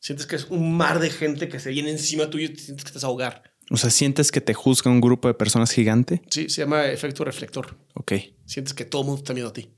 [0.00, 2.84] Sientes que es un mar de gente que se viene encima tuyo y te sientes
[2.84, 3.52] que te vas a ahogar.
[3.70, 6.22] O sea, ¿sientes que te juzga un grupo de personas gigante?
[6.30, 7.76] Sí, se llama efecto reflector.
[7.94, 8.12] Ok.
[8.44, 9.70] Sientes que todo el mundo está viendo a ti.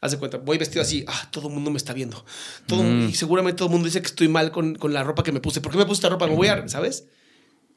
[0.00, 2.24] Haz de cuenta, voy vestido así, ah, todo el mundo me está viendo.
[2.66, 3.10] Todo, mm.
[3.10, 5.40] Y seguramente todo el mundo dice que estoy mal con, con, la ropa que me
[5.40, 5.60] puse.
[5.60, 6.26] ¿Por qué me puse esta ropa?
[6.26, 7.06] Me voy a, ¿sabes?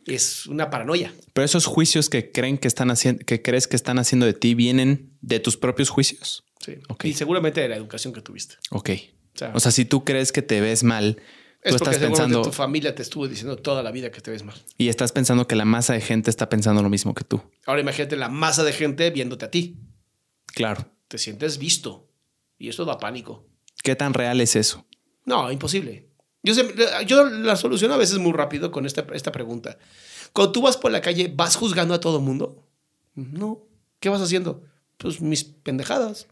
[0.05, 1.14] Es una paranoia.
[1.34, 4.53] Pero esos juicios que creen que están haciendo, que crees que están haciendo de ti,
[4.53, 6.45] vienen de tus propios juicios.
[6.61, 6.76] Sí.
[6.88, 7.11] Okay.
[7.11, 8.55] Y seguramente de la educación que tuviste.
[8.69, 8.91] Ok.
[9.53, 11.22] O sea, si tú crees que te ves mal,
[11.64, 12.41] es tú estás pensando.
[12.41, 14.56] Tu familia te estuvo diciendo toda la vida que te ves mal.
[14.77, 17.41] Y estás pensando que la masa de gente está pensando lo mismo que tú.
[17.65, 19.77] Ahora imagínate la masa de gente viéndote a ti.
[20.48, 20.85] Claro.
[21.07, 22.10] Te sientes visto.
[22.57, 23.45] Y eso da pánico.
[23.81, 24.85] ¿Qué tan real es eso?
[25.26, 26.10] No, imposible.
[26.44, 26.53] Yo,
[27.06, 29.77] yo la soluciono a veces muy rápido con esta, esta pregunta.
[30.34, 32.68] Cuando tú vas por la calle, ¿vas juzgando a todo el mundo?
[33.15, 33.65] No.
[33.99, 34.64] ¿Qué vas haciendo?
[34.98, 36.27] Pues mis pendejadas.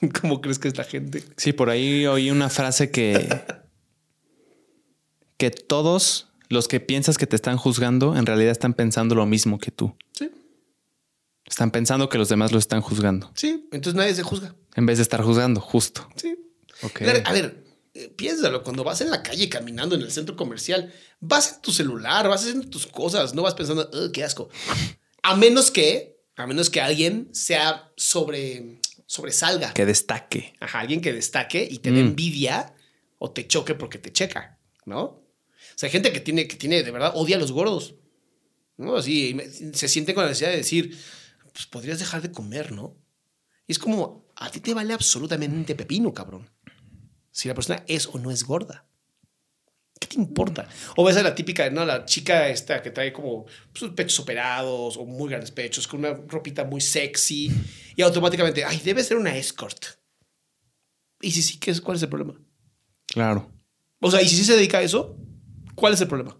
[0.20, 1.24] ¿Cómo crees que es la gente?
[1.36, 3.59] Sí, por ahí oí una frase que.
[5.40, 9.58] Que todos los que piensas que te están juzgando en realidad están pensando lo mismo
[9.58, 9.96] que tú.
[10.12, 10.30] Sí.
[11.46, 13.32] Están pensando que los demás lo están juzgando.
[13.34, 14.54] Sí, entonces nadie se juzga.
[14.76, 16.06] En vez de estar juzgando, justo.
[16.14, 16.36] Sí.
[17.24, 17.64] A ver,
[17.94, 21.72] eh, piénsalo, cuando vas en la calle caminando en el centro comercial, vas en tu
[21.72, 24.50] celular, vas haciendo tus cosas, no vas pensando, qué asco.
[25.22, 29.72] A menos que, a menos que alguien sea sobre, sobresalga.
[29.72, 30.54] Que destaque.
[30.60, 32.08] Ajá, alguien que destaque y te dé mm.
[32.08, 32.74] envidia
[33.18, 35.19] o te choque porque te checa, ¿no?
[35.80, 37.94] Sea, hay gente que tiene, que tiene, de verdad, odia a los gordos.
[38.76, 38.96] ¿no?
[38.96, 39.34] Así,
[39.72, 40.94] se siente con la necesidad de decir,
[41.54, 42.98] pues podrías dejar de comer, ¿no?
[43.66, 46.50] Y es como, a ti te vale absolutamente pepino, cabrón.
[47.30, 48.84] Si la persona es o no es gorda.
[49.98, 50.68] ¿Qué te importa?
[50.96, 51.86] O ves a la típica, ¿no?
[51.86, 56.12] La chica esta que trae como pues, pechos operados o muy grandes pechos, con una
[56.12, 57.50] ropita muy sexy
[57.96, 59.82] y automáticamente, ay, debe ser una escort.
[61.22, 62.38] Y si sí, ¿qué es, ¿cuál es el problema?
[63.06, 63.50] Claro.
[63.98, 65.16] O sea, y si sí se dedica a eso,
[65.80, 66.36] ¿cuál es el problema?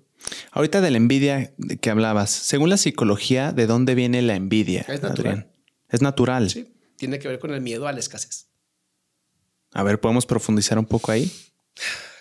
[0.53, 4.83] Ahorita de la envidia que hablabas, según la psicología, ¿de dónde viene la envidia?
[4.83, 5.51] Es natural.
[5.89, 6.51] Es natural.
[6.51, 8.49] Sí, tiene que ver con el miedo a la escasez.
[9.73, 11.33] A ver, ¿podemos profundizar un poco ahí?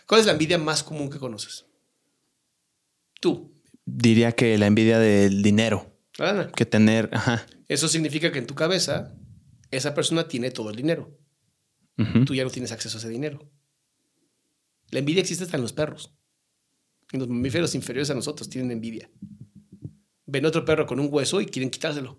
[0.08, 1.66] ¿Cuál es la envidia más común que conoces?
[3.20, 3.54] Tú.
[3.86, 5.94] Diría que la envidia del dinero.
[6.20, 7.46] Ah, que tener, ajá.
[7.68, 9.14] Eso significa que en tu cabeza
[9.72, 11.18] esa persona tiene todo el dinero.
[12.26, 13.52] Tú ya no tienes acceso a ese dinero.
[14.90, 16.16] La envidia existe hasta en los perros.
[17.11, 19.10] Los mamíferos inferiores a nosotros tienen envidia.
[20.26, 22.18] Ven otro perro con un hueso y quieren quitárselo.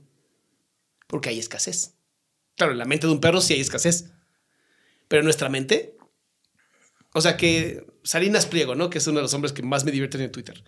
[1.07, 1.95] Porque hay escasez.
[2.57, 4.11] Claro, en la mente de un perro sí hay escasez.
[5.09, 5.97] Pero en nuestra mente.
[7.13, 8.91] O sea que Salinas Pliego, ¿no?
[8.91, 10.65] Que es uno de los hombres que más me divierten en Twitter.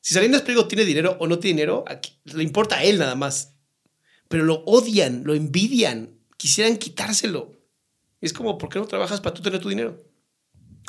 [0.00, 1.84] Si Salinas Pliego tiene dinero o no tiene dinero,
[2.24, 3.54] le importa a él nada más.
[4.28, 7.52] Pero lo odian, lo envidian, quisieran quitárselo.
[8.20, 10.04] es como, ¿por qué no trabajas para tú tener tu dinero?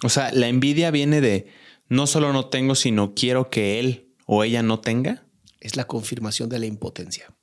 [0.03, 1.47] O sea, la envidia viene de
[1.94, 5.26] no solo no tengo, sino quiero que él o ella no tenga?
[5.60, 7.34] Es la confirmación de la impotencia.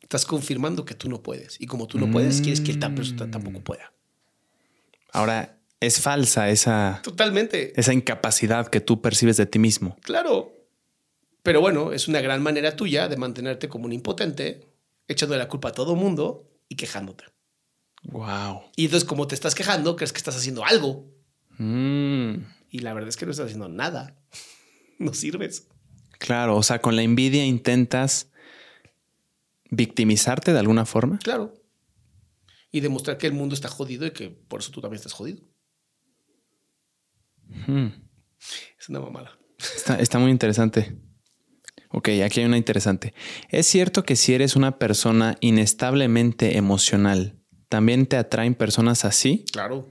[0.00, 1.60] Estás confirmando que tú no puedes.
[1.60, 3.92] Y como tú no puedes, quieres que esta persona tampoco pueda.
[5.12, 7.00] Ahora, es falsa esa.
[7.02, 7.72] Totalmente.
[7.80, 9.96] Esa incapacidad que tú percibes de ti mismo.
[10.02, 10.52] Claro.
[11.42, 14.66] Pero bueno, es una gran manera tuya de mantenerte como un impotente,
[15.08, 17.24] echando la culpa a todo mundo y quejándote.
[18.02, 18.62] Wow.
[18.76, 21.06] Y entonces, como te estás quejando, crees que estás haciendo algo.
[21.56, 22.59] Mm.
[22.70, 24.16] Y la verdad es que no estás haciendo nada.
[24.98, 25.66] No sirves.
[26.18, 28.30] Claro, o sea, con la envidia intentas
[29.70, 31.18] victimizarte de alguna forma.
[31.20, 31.54] Claro.
[32.70, 35.40] Y demostrar que el mundo está jodido y que por eso tú también estás jodido.
[37.66, 37.86] Hmm.
[38.78, 39.38] Es una mamada.
[39.58, 40.98] Está, está muy interesante.
[41.88, 43.14] Ok, aquí hay una interesante.
[43.48, 47.40] ¿Es cierto que si eres una persona inestablemente emocional,
[47.70, 49.44] también te atraen personas así?
[49.50, 49.88] Claro.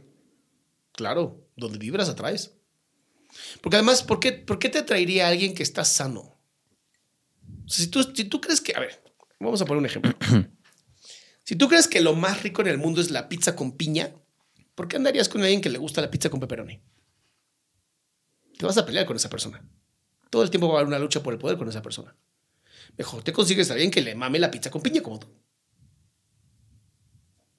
[0.91, 1.47] Claro.
[1.57, 2.58] Donde vibras atraes.
[3.61, 6.21] Porque además, ¿por qué, por qué te atraería a alguien que está sano?
[6.21, 8.75] O sea, si, tú, si tú crees que.
[8.75, 9.01] A ver,
[9.39, 10.13] vamos a poner un ejemplo.
[11.43, 14.11] si tú crees que lo más rico en el mundo es la pizza con piña,
[14.75, 16.81] ¿por qué andarías con alguien que le gusta la pizza con pepperoni?
[18.57, 19.63] Te vas a pelear con esa persona.
[20.29, 22.15] Todo el tiempo va a haber una lucha por el poder con esa persona.
[22.97, 25.27] Mejor te consigues a alguien que le mame la pizza con piña como tú.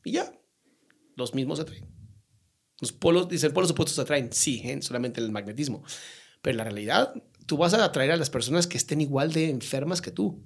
[0.04, 0.32] Y ya.
[1.16, 1.99] Los mismos se atraen.
[2.80, 4.32] Los polos, dicen, polos opuestos atraen.
[4.32, 4.80] Sí, ¿eh?
[4.82, 5.84] solamente el magnetismo.
[6.42, 7.14] Pero la realidad,
[7.46, 10.42] tú vas a atraer a las personas que estén igual de enfermas que tú.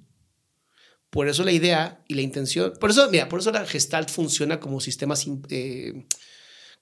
[1.09, 2.73] Por eso la idea y la intención.
[2.79, 5.15] Por eso, mira, por eso la Gestalt funciona como sistema.
[5.49, 6.05] Eh,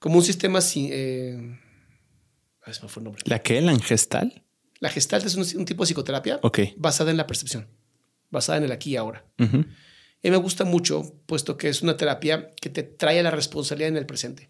[0.00, 0.58] como un sistema.
[0.74, 1.36] Eh,
[2.66, 3.22] me fue el nombre.
[3.26, 3.60] ¿La qué?
[3.60, 4.34] ¿La Gestalt?
[4.80, 6.58] La Gestalt es un, un, tipo de psicoterapia Ok.
[6.76, 7.68] basada en la percepción,
[8.30, 9.24] basada en el aquí y ahora.
[9.38, 9.64] Ujú.
[10.22, 13.90] Y me gusta mucho, puesto que es una terapia que te trae a la responsabilidad
[13.90, 14.48] en el presente.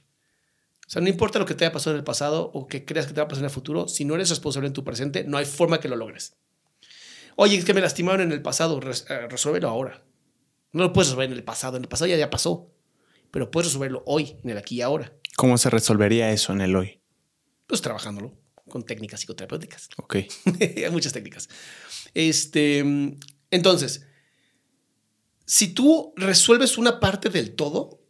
[0.86, 3.06] O sea, no importa lo que te haya pasado en el pasado o que creas
[3.06, 5.24] que te va a pasar en el futuro, si no eres responsable en tu presente,
[5.24, 6.36] no hay forma que lo logres.
[7.36, 10.04] Oye, es que me lastimaron en el pasado, eh, resuélvelo ahora.
[10.72, 12.70] No lo puedes resolver en el pasado, en el pasado ya, ya pasó,
[13.30, 16.76] pero puedes resolverlo hoy, en el aquí y ahora, ¿Cómo se resolvería eso en el
[16.76, 17.00] hoy?
[17.66, 18.36] pues trabajándolo
[18.68, 19.88] con técnicas psicoterapéuticas.
[19.96, 20.16] Ok.
[20.60, 21.48] Hay muchas técnicas.
[22.12, 22.84] Este,
[23.50, 24.06] entonces,
[25.46, 28.00] si tú resuelves una parte del todo,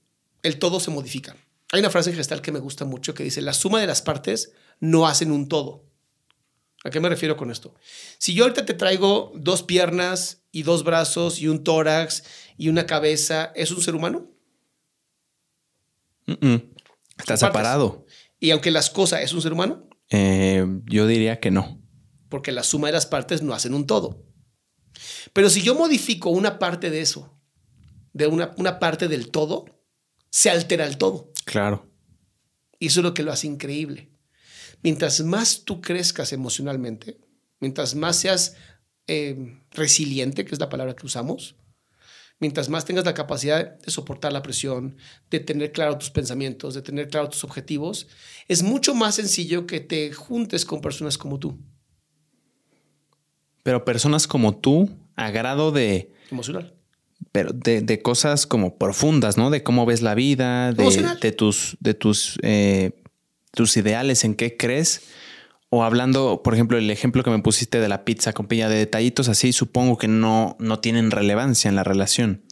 [0.42, 1.36] el todo se modifica.
[1.74, 4.52] Hay una frase gestal que me gusta mucho que dice, la suma de las partes
[4.78, 5.84] no hacen un todo.
[6.84, 7.74] ¿A qué me refiero con esto?
[8.18, 12.22] Si yo ahorita te traigo dos piernas y dos brazos y un tórax
[12.56, 14.30] y una cabeza, ¿es un ser humano?
[16.26, 16.62] Mm, mm.
[17.18, 18.06] Está separado.
[18.38, 21.80] Y aunque las cosas es un ser humano, Eh, yo diría que no.
[22.28, 24.22] porque la suma de las partes no hacen un todo.
[25.32, 27.36] Pero si yo modifico una parte de eso,
[28.12, 29.64] de una, una parte del todo,
[30.30, 31.32] se altera el todo.
[31.44, 31.88] Claro.
[32.78, 34.10] Y eso es lo que lo hace increíble.
[34.82, 37.18] Mientras más tú crezcas emocionalmente,
[37.60, 38.56] mientras más seas
[39.06, 41.56] eh, resiliente, que es la palabra que usamos,
[42.40, 44.96] mientras más tengas la capacidad de soportar la presión,
[45.30, 48.08] de tener claro tus pensamientos, de tener claro tus objetivos,
[48.48, 51.58] es mucho más sencillo que te juntes con personas como tú,
[53.62, 56.73] Pero personas como tú, a grado de, emocional.
[57.35, 59.51] Pero de, de cosas como profundas, ¿no?
[59.51, 62.93] De cómo ves la vida, de, tus, de tus, eh,
[63.51, 65.02] tus ideales, en qué crees.
[65.69, 68.77] O hablando, por ejemplo, el ejemplo que me pusiste de la pizza con piña de
[68.77, 72.44] detallitos así, supongo que no, no tienen relevancia en la relación.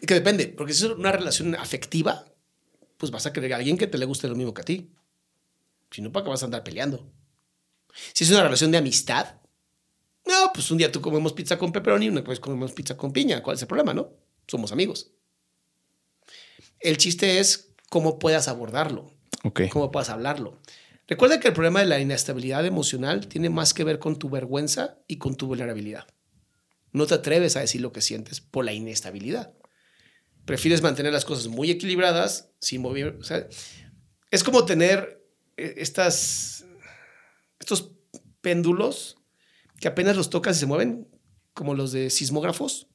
[0.00, 2.24] Y que depende, porque si es una relación afectiva,
[2.96, 4.92] pues vas a querer a alguien que te le guste lo mismo que a ti.
[5.90, 7.10] Si no, ¿para qué vas a andar peleando?
[8.12, 9.34] Si es una relación de amistad,
[10.24, 13.42] no, pues un día tú comemos pizza con pepperoni, una vez comemos pizza con piña.
[13.42, 14.27] ¿Cuál es el problema, no?
[14.48, 15.12] Somos amigos.
[16.80, 19.12] El chiste es cómo puedas abordarlo,
[19.70, 20.58] cómo puedas hablarlo.
[21.06, 24.98] Recuerda que el problema de la inestabilidad emocional tiene más que ver con tu vergüenza
[25.06, 26.06] y con tu vulnerabilidad.
[26.92, 29.54] No te atreves a decir lo que sientes por la inestabilidad.
[30.44, 33.16] Prefieres mantener las cosas muy equilibradas sin mover.
[33.20, 33.46] O sea,
[34.30, 35.26] es como tener
[35.56, 36.64] eh, estas,
[37.58, 37.92] estos
[38.40, 39.18] péndulos
[39.80, 41.08] que apenas los tocas y se mueven,
[41.54, 42.87] como los de sismógrafos.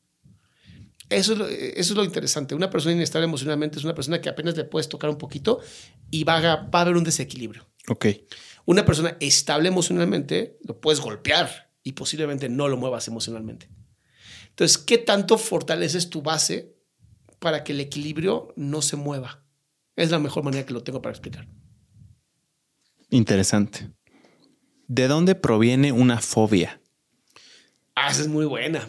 [1.13, 2.55] Eso es, lo, eso es lo interesante.
[2.55, 5.59] Una persona inestable emocionalmente es una persona que apenas le puedes tocar un poquito
[6.09, 7.67] y va a, va a haber un desequilibrio.
[7.87, 8.07] Ok.
[8.65, 13.69] Una persona estable emocionalmente lo puedes golpear y posiblemente no lo muevas emocionalmente.
[14.49, 16.75] Entonces, ¿qué tanto fortaleces tu base
[17.39, 19.43] para que el equilibrio no se mueva?
[19.95, 21.47] Es la mejor manera que lo tengo para explicar.
[23.09, 23.91] Interesante.
[24.87, 26.81] ¿De dónde proviene una fobia?
[27.95, 28.87] Ah, esa es muy buena.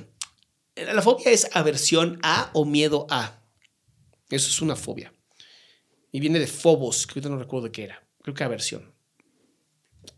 [0.77, 3.41] La fobia es aversión a o miedo a.
[4.31, 5.13] Eso es una fobia.
[6.11, 8.03] Y viene de fobos, que ahorita no recuerdo de qué era.
[8.23, 8.93] Creo que aversión.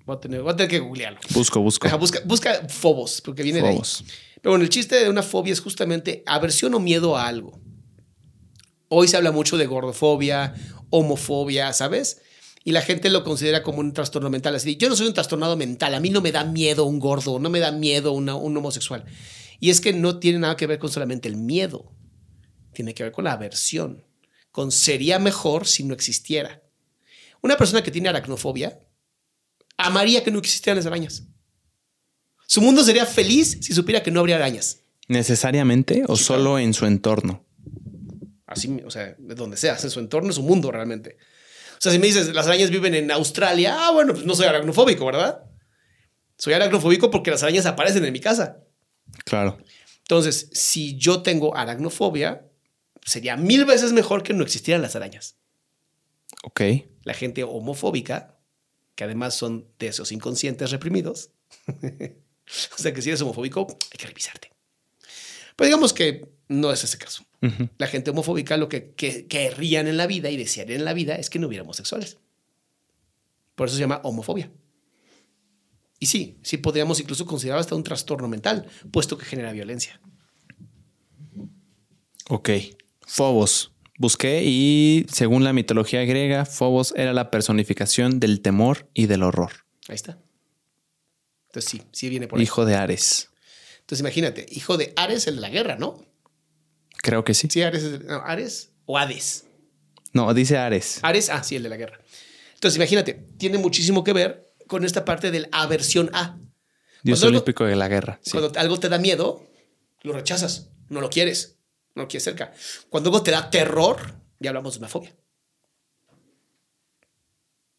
[0.05, 1.19] Voy a tener, voy a tener que googlearlo.
[1.31, 1.87] Busco, busco.
[1.87, 3.74] Ajá, busca, busca fobos, porque viene de ahí.
[3.74, 4.05] Fobos.
[4.41, 7.61] Pero bueno, el chiste de una fobia es justamente aversión o miedo a algo.
[8.89, 10.55] Hoy se habla mucho de gordofobia,
[10.91, 12.23] homofobia, ¿sabes?
[12.62, 14.55] Y la gente lo considera como un trastorno mental.
[14.55, 17.39] Así, yo no soy un trastornado mental, a mí no me da miedo un gordo,
[17.39, 19.05] no me da miedo un homosexual.
[19.61, 21.93] Y es que no tiene nada que ver con solamente el miedo,
[22.73, 24.05] tiene que ver con la aversión,
[24.51, 26.62] con sería mejor si no existiera.
[27.43, 28.81] Una persona que tiene aracnofobia
[29.77, 31.24] amaría que no existieran las arañas.
[32.47, 34.83] Su mundo sería feliz si supiera que no habría arañas.
[35.09, 37.45] ¿Necesariamente o solo en su entorno?
[38.47, 41.16] Así, o sea, de donde sea, en su entorno es su mundo realmente.
[41.78, 44.47] O sea, si me dices, las arañas viven en Australia, ah, bueno, pues no soy
[44.47, 45.43] aracnofóbico, ¿verdad?
[46.39, 48.62] Soy aracnofóbico porque las arañas aparecen en mi casa.
[49.25, 49.59] Claro.
[49.99, 52.47] Entonces, si yo tengo aracnofobia,
[53.05, 55.37] sería mil veces mejor que no existieran las arañas.
[56.45, 56.61] Ok.
[57.03, 58.37] La gente homofóbica,
[58.95, 61.31] que además son de esos inconscientes reprimidos,
[61.67, 64.51] o sea que si eres homofóbico, hay que revisarte.
[65.57, 67.25] Pero digamos que no es ese caso.
[67.79, 71.31] La gente homofóbica lo que, querrían en la vida y desearían en la vida es
[71.31, 72.19] que no hubiera homosexuales.
[73.55, 74.51] Por eso se llama homofobia.
[75.98, 80.01] Y sí, sí podríamos incluso considerar hasta un trastorno mental, puesto que genera violencia.
[82.28, 82.51] Ok.
[83.06, 83.73] Fobos.
[83.98, 89.64] Busqué y según la mitología griega, Fobos era la personificación del temor y del horror.
[89.89, 90.18] Ahí está.
[91.48, 92.43] Entonces sí, sí viene por ahí.
[92.43, 93.31] Hijo de Ares.
[93.81, 96.05] Entonces imagínate, hijo de Ares, el de la guerra, ¿no?
[96.98, 97.48] Creo que sí.
[97.51, 97.85] Sí, Ares,
[98.24, 99.47] Ares o Hades.
[100.12, 100.98] No, dice Ares.
[101.02, 101.98] Ares, ah, sí, el de la guerra.
[102.55, 106.39] Entonces imagínate, tiene muchísimo que ver con esta parte del aversión a.
[107.03, 108.21] Dios olímpico de la guerra.
[108.31, 109.47] Cuando algo te da miedo,
[110.03, 111.59] lo rechazas, no lo quieres,
[111.95, 112.53] no lo quieres cerca.
[112.89, 115.17] Cuando algo te da terror, ya hablamos de una fobia.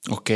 [0.09, 0.31] Ok.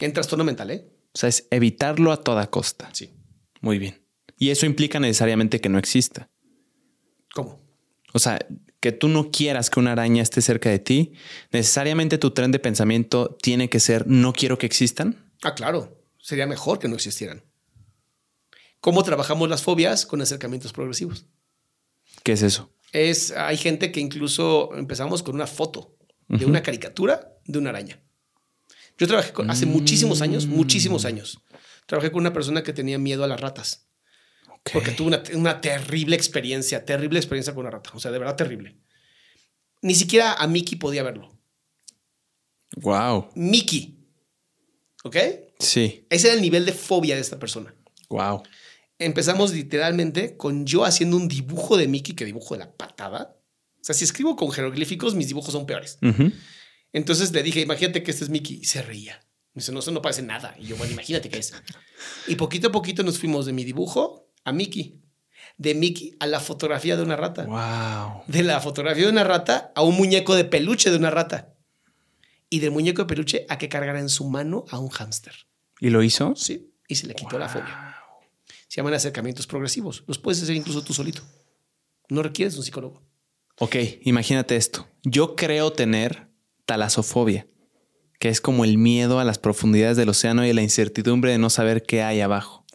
[0.00, 0.88] En trastorno mental, ¿eh?
[1.14, 2.90] O sea, es evitarlo a toda costa.
[2.92, 3.14] Sí.
[3.60, 4.02] Muy bien.
[4.38, 6.30] Y eso implica necesariamente que no exista.
[7.34, 7.62] ¿Cómo?
[8.12, 8.38] O sea,
[8.80, 11.12] que tú no quieras que una araña esté cerca de ti,
[11.52, 15.25] necesariamente tu tren de pensamiento tiene que ser no quiero que existan.
[15.42, 16.02] Ah, claro.
[16.18, 17.44] Sería mejor que no existieran.
[18.80, 21.26] ¿Cómo trabajamos las fobias con acercamientos progresivos?
[22.22, 22.72] ¿Qué es eso?
[22.92, 25.96] Es, hay gente que incluso empezamos con una foto
[26.28, 28.00] de una caricatura de una araña.
[28.98, 31.40] Yo trabajé hace muchísimos años, muchísimos años.
[31.86, 33.88] Trabajé con una persona que tenía miedo a las ratas.
[34.72, 37.90] Porque tuvo una, una, terrible experiencia, terrible experiencia con una rata.
[37.94, 38.76] O sea, de verdad terrible.
[39.82, 41.36] Ni siquiera a Mickey podía verlo.
[42.76, 43.30] Wow.
[43.36, 43.95] Mickey.
[45.06, 45.16] ¿Ok?
[45.60, 46.04] Sí.
[46.10, 47.72] Ese era el nivel de fobia de esta persona.
[48.08, 48.42] Wow.
[48.98, 53.36] Empezamos literalmente con yo haciendo un dibujo de Mickey que dibujo de la patada.
[53.80, 55.98] O sea, si escribo con jeroglíficos, mis dibujos son peores.
[56.92, 58.58] Entonces le dije, imagínate que este es Mickey.
[58.60, 59.20] Y se reía.
[59.54, 60.56] Me dice, no, eso no parece nada.
[60.58, 61.52] Y yo, bueno, imagínate que es.
[62.26, 65.02] Y poquito a poquito nos fuimos de mi dibujo a Mickey.
[65.56, 67.44] De Mickey a la fotografía de una rata.
[67.44, 68.24] Wow.
[68.26, 71.55] De la fotografía de una rata a un muñeco de peluche de una rata.
[72.48, 75.34] Y del muñeco de peluche a que cargara en su mano a un hámster.
[75.80, 76.34] ¿Y lo hizo?
[76.36, 76.72] Sí.
[76.88, 77.96] Y se le quitó la fobia.
[78.68, 80.04] Se llaman acercamientos progresivos.
[80.06, 81.22] Los puedes hacer incluso tú solito.
[82.08, 83.02] No requieres un psicólogo.
[83.58, 84.86] Ok, imagínate esto.
[85.02, 86.28] Yo creo tener
[86.66, 87.46] talasofobia,
[88.18, 91.50] que es como el miedo a las profundidades del océano y la incertidumbre de no
[91.50, 92.66] saber qué hay abajo.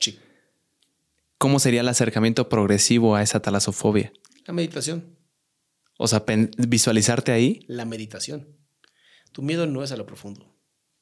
[1.42, 4.14] ¿Cómo sería el acercamiento progresivo a esa talasofobia?
[4.46, 5.18] La meditación.
[5.98, 6.24] O sea,
[6.68, 7.66] visualizarte ahí.
[7.66, 8.48] La meditación.
[9.32, 10.54] Tu miedo no es a lo profundo,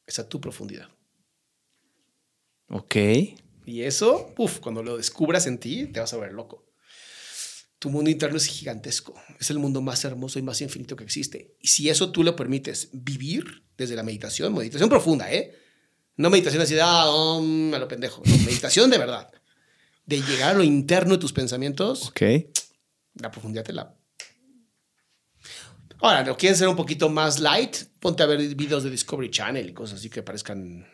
[0.06, 0.90] es a tu profundidad.
[2.70, 2.96] Ok.
[3.66, 6.66] Y eso, uff, cuando lo descubras en ti, te vas a ver loco.
[7.80, 9.14] Tu mundo interno es gigantesco.
[9.40, 11.56] Es el mundo más hermoso y más infinito que existe.
[11.62, 15.56] Y si eso tú lo permites vivir desde la meditación, meditación profunda, ¿eh?
[16.18, 18.22] No meditación así de, ah, a lo pendejo.
[18.46, 19.32] meditación de verdad
[20.10, 22.22] de llegar a lo interno de tus pensamientos, ok.
[23.22, 23.96] la profundidad te la...
[26.02, 27.76] Ahora, ¿no quieres ser un poquito más light?
[28.00, 30.88] Ponte a ver videos de Discovery Channel y cosas así que parezcan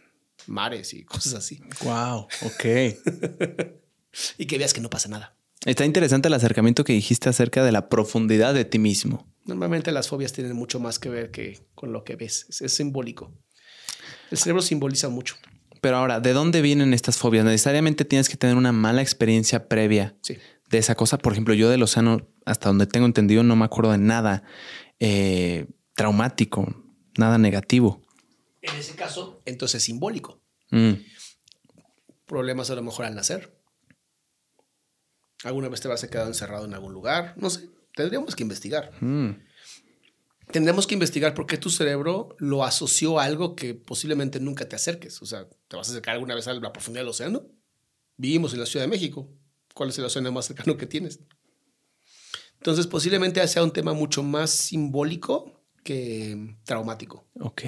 [0.47, 1.61] mares y cosas así.
[1.83, 2.65] Wow, ok.
[4.37, 5.35] y que veas que no pasa nada.
[5.65, 9.27] Está interesante el acercamiento que dijiste acerca de la profundidad de ti mismo.
[9.45, 12.47] Normalmente las fobias tienen mucho más que ver que con lo que ves.
[12.61, 13.31] es simbólico.
[14.31, 15.35] El cerebro simboliza mucho.
[15.81, 17.45] Pero ahora, ¿de dónde vienen estas fobias?
[17.45, 20.15] Necesariamente tienes que tener una mala experiencia previa
[20.69, 21.19] de esa cosa.
[21.19, 24.43] Por ejemplo, yo del océano, hasta donde tengo entendido, no me acuerdo de nada
[24.99, 26.67] eh, traumático,
[27.17, 28.01] nada negativo.
[28.61, 30.41] En ese caso, entonces es simbólico.
[30.71, 30.93] Mm.
[32.25, 33.55] Problemas a lo mejor al nacer.
[35.43, 37.33] ¿Alguna vez te vas a quedar encerrado en algún lugar?
[37.37, 38.91] No sé, tendríamos que investigar.
[39.01, 39.35] Mm
[40.51, 44.75] tendremos que investigar por qué tu cerebro lo asoció a algo que posiblemente nunca te
[44.75, 45.21] acerques.
[45.21, 47.47] O sea, ¿te vas a acercar alguna vez a la profundidad del océano?
[48.17, 49.29] Vivimos en la Ciudad de México.
[49.73, 51.19] ¿Cuál es el océano más cercano que tienes?
[52.65, 57.27] Entonces, posiblemente sea un tema mucho más simbólico que traumático.
[57.39, 57.61] Ok.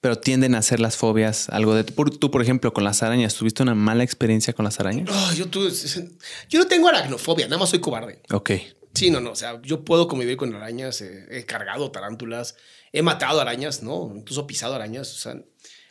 [0.00, 1.82] Pero tienden a ser las fobias algo de...
[1.82, 5.08] Tú, por ejemplo, con las arañas, ¿tuviste una mala experiencia con las arañas?
[5.36, 8.22] yo, yo no tengo aracnofobia, nada más soy cobarde.
[8.30, 8.52] Ok.
[8.94, 9.32] Sí, no, no.
[9.32, 12.54] O sea, yo puedo convivir con arañas, he cargado tarántulas,
[12.92, 14.12] he matado arañas, ¿no?
[14.14, 15.12] Incluso pisado arañas.
[15.12, 15.34] O sea,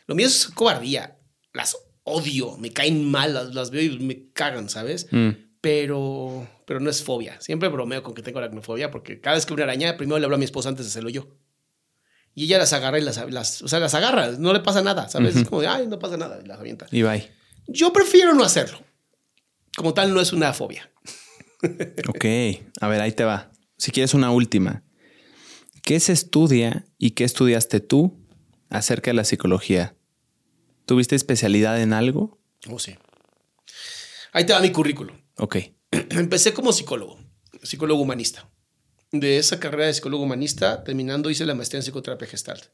[0.06, 1.18] lo mío es cobardía.
[1.52, 5.06] Las odio, me caen mal, las, veo y me cagan, ¿sabes?
[5.10, 5.32] Mm.
[5.60, 7.40] Pero, pero no es fobia.
[7.40, 10.36] Siempre bromeo con que tengo aracnofobia porque cada vez que una araña, primero le hablo
[10.36, 11.26] a mi esposa antes de hacerlo yo.
[12.34, 15.08] Y ella las agarra y las, las, o sea, las agarra, no le pasa nada,
[15.08, 15.34] ¿sabes?
[15.34, 16.86] Es como de, ay, no pasa nada, y las avienta.
[16.90, 17.26] Y bye.
[17.68, 18.82] Yo prefiero no hacerlo.
[19.78, 20.90] Como tal, no es una fobia.
[22.06, 22.24] ok,
[22.82, 23.50] a ver, ahí te va.
[23.78, 24.84] Si quieres una última.
[25.82, 28.14] ¿Qué se estudia y qué estudiaste tú
[28.68, 29.96] acerca de la psicología?
[30.84, 32.38] ¿Tuviste especialidad en algo?
[32.68, 32.94] Oh, sí.
[34.32, 35.16] Ahí te va mi currículum.
[35.38, 35.56] Ok.
[36.10, 37.18] Empecé como psicólogo,
[37.62, 38.50] psicólogo humanista.
[39.10, 42.64] De esa carrera de psicólogo humanista, terminando, hice la maestría en psicoterapia gestalt.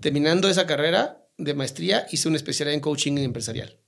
[0.00, 3.78] Terminando esa carrera de maestría, hice una especialidad en coaching empresarial.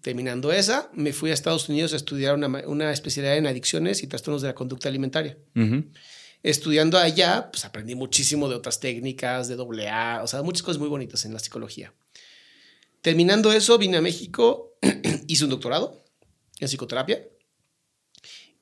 [0.00, 4.42] Terminando esa, me fui a Estados Unidos a estudiar una, especialidad en adicciones y trastornos
[4.42, 5.38] de la conducta alimentaria.
[6.42, 10.80] Estudiando allá, pues aprendí muchísimo de otras técnicas, de doble A, o sea, muchas cosas
[10.80, 11.94] muy bonitas en la psicología.
[13.02, 14.78] Terminando eso, vine a México,
[15.28, 16.04] hice un doctorado
[16.58, 17.22] en psicoterapia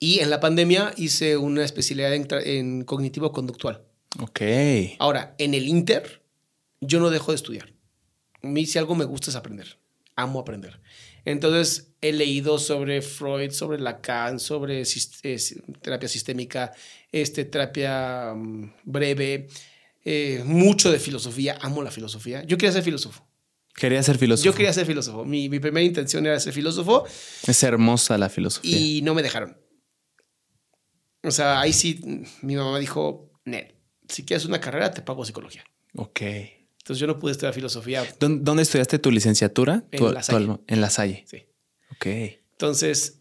[0.04, 3.82] y en la pandemia hice una especialidad en, en cognitivo conductual.
[4.20, 4.40] Ok.
[4.98, 6.22] Ahora, en el Inter,
[6.80, 7.72] yo no dejo de estudiar.
[8.42, 9.78] A mí si algo me gusta es aprender
[10.16, 10.80] amo aprender.
[11.24, 14.84] Entonces he leído sobre Freud, sobre Lacan, sobre
[15.80, 16.72] terapia sistémica,
[17.10, 19.48] este, terapia mm, breve,
[20.04, 21.58] eh, mucho de filosofía.
[21.62, 22.44] Amo la filosofía.
[22.44, 23.26] Yo quería ser filósofo.
[23.74, 24.44] Quería ser filósofo.
[24.44, 25.24] Yo quería ser filósofo.
[25.24, 27.04] Mi, mi, primera intención era ser filósofo.
[27.46, 28.76] Es hermosa la filosofía.
[28.76, 29.56] Y no me dejaron.
[31.24, 32.00] O sea, ahí sí
[32.42, 33.72] mi mamá dijo, Ned,
[34.08, 35.64] si quieres una carrera, te pago psicología.
[35.96, 36.20] Ok.
[36.20, 38.06] Entonces yo no pude estudiar filosofía.
[38.20, 39.84] ¿Dónde, estudiaste tu licenciatura?
[39.90, 40.58] En la Salle.
[40.66, 41.24] en la Salle.
[41.26, 41.46] Sí.
[41.92, 42.06] Ok.
[42.52, 43.20] Entonces,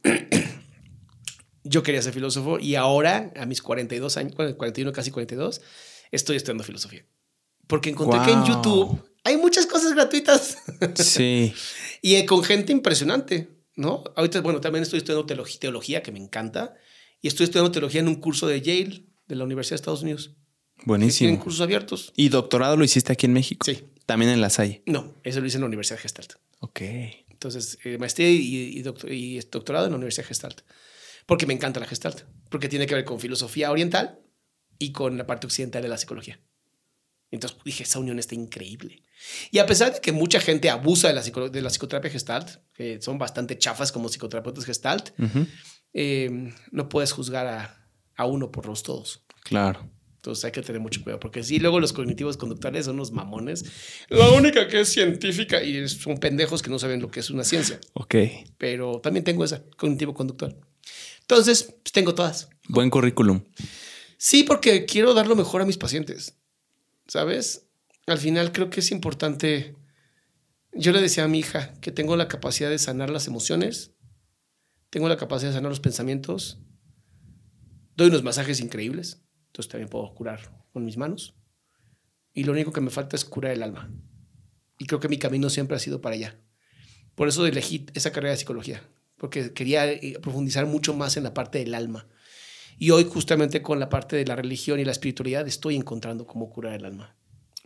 [1.63, 5.61] yo quería ser filósofo y ahora, a mis 42 años, 41, casi 42,
[6.11, 7.05] estoy estudiando filosofía.
[7.67, 10.57] Porque encontré que en YouTube hay muchas cosas gratuitas.
[10.95, 11.53] Sí.
[12.01, 14.03] y con gente impresionante, ¿no?
[14.17, 16.75] Ahorita, bueno, también estoy estudiando teología, que me encanta.
[17.23, 20.35] Y estoy estudiando teología en un curso de Yale, de la Universidad de Estados Unidos.
[20.83, 21.29] Buenísimo.
[21.29, 22.11] Tienen cursos abiertos.
[22.17, 23.65] ¿Y doctorado lo hiciste aquí en México?
[23.65, 23.85] Sí.
[24.05, 24.83] También en La Salle.
[24.85, 26.33] No, eso lo hice en la Universidad Gestalt.
[26.59, 26.81] Ok.
[27.29, 30.63] Entonces, eh, maestría y, doctorado en la Universidad Gestalt.
[31.25, 32.25] Porque me encanta la Gestalt.
[32.49, 34.19] Porque tiene que ver con filosofía oriental
[34.77, 36.41] y con la parte occidental de la psicología.
[37.31, 39.01] Entonces dije, esa unión está increíble.
[39.49, 43.01] Y a pesar de que mucha gente abusa de la, de la psicoterapia gestalt, que
[43.01, 45.11] son bastante chafas como psicoterapeutas gestalt,
[45.93, 49.23] eh, no puedes juzgar a, a, uno por los todos.
[49.43, 49.89] Claro.
[50.15, 53.65] Entonces hay que tener mucho cuidado, porque sí, luego los cognitivos conductuales son unos mamones.
[54.07, 57.43] La única que es científica y son pendejos que no saben lo que es una
[57.43, 57.79] ciencia.
[57.93, 58.15] Ok.
[58.57, 60.57] Pero también tengo esa, cognitivo conductual.
[61.19, 62.49] Entonces, pues, tengo todas.
[62.69, 63.43] Buen currículum.
[64.17, 66.37] Sí, porque quiero dar lo mejor a mis pacientes.
[67.07, 67.67] ¿Sabes?
[68.07, 69.75] Al final creo que es importante.
[70.71, 73.91] Yo le decía a mi hija que tengo la capacidad de sanar las emociones,
[74.93, 76.59] tengo la capacidad de sanar los pensamientos,
[77.97, 81.35] doy unos masajes increíbles entonces también puedo curar con mis manos.
[82.33, 83.91] Y lo único que me falta es curar el alma.
[84.79, 86.39] Y creo que mi camino siempre ha sido para allá.
[87.13, 88.81] Por eso elegí esa carrera de psicología,
[89.19, 92.07] porque quería eh, profundizar mucho más en la parte del alma.
[92.79, 96.49] Y hoy justamente con la parte de la religión y la espiritualidad estoy encontrando cómo
[96.49, 97.15] curar el alma.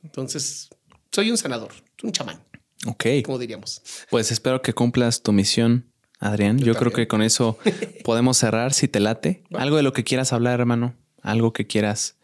[0.04, 0.68] Entonces,
[1.10, 1.72] soy un sanador,
[2.04, 2.44] un chamán.
[2.86, 3.06] Ok.
[3.24, 3.82] Como diríamos.
[4.10, 6.57] Pues espero que cumplas tu misión, Adrián.
[6.60, 7.57] Yo, creo que con eso
[8.03, 9.44] podemos cerrar, si te late.
[9.53, 10.95] Algo de lo que quieras hablar, hermano
[11.27, 12.15] algo que quieras.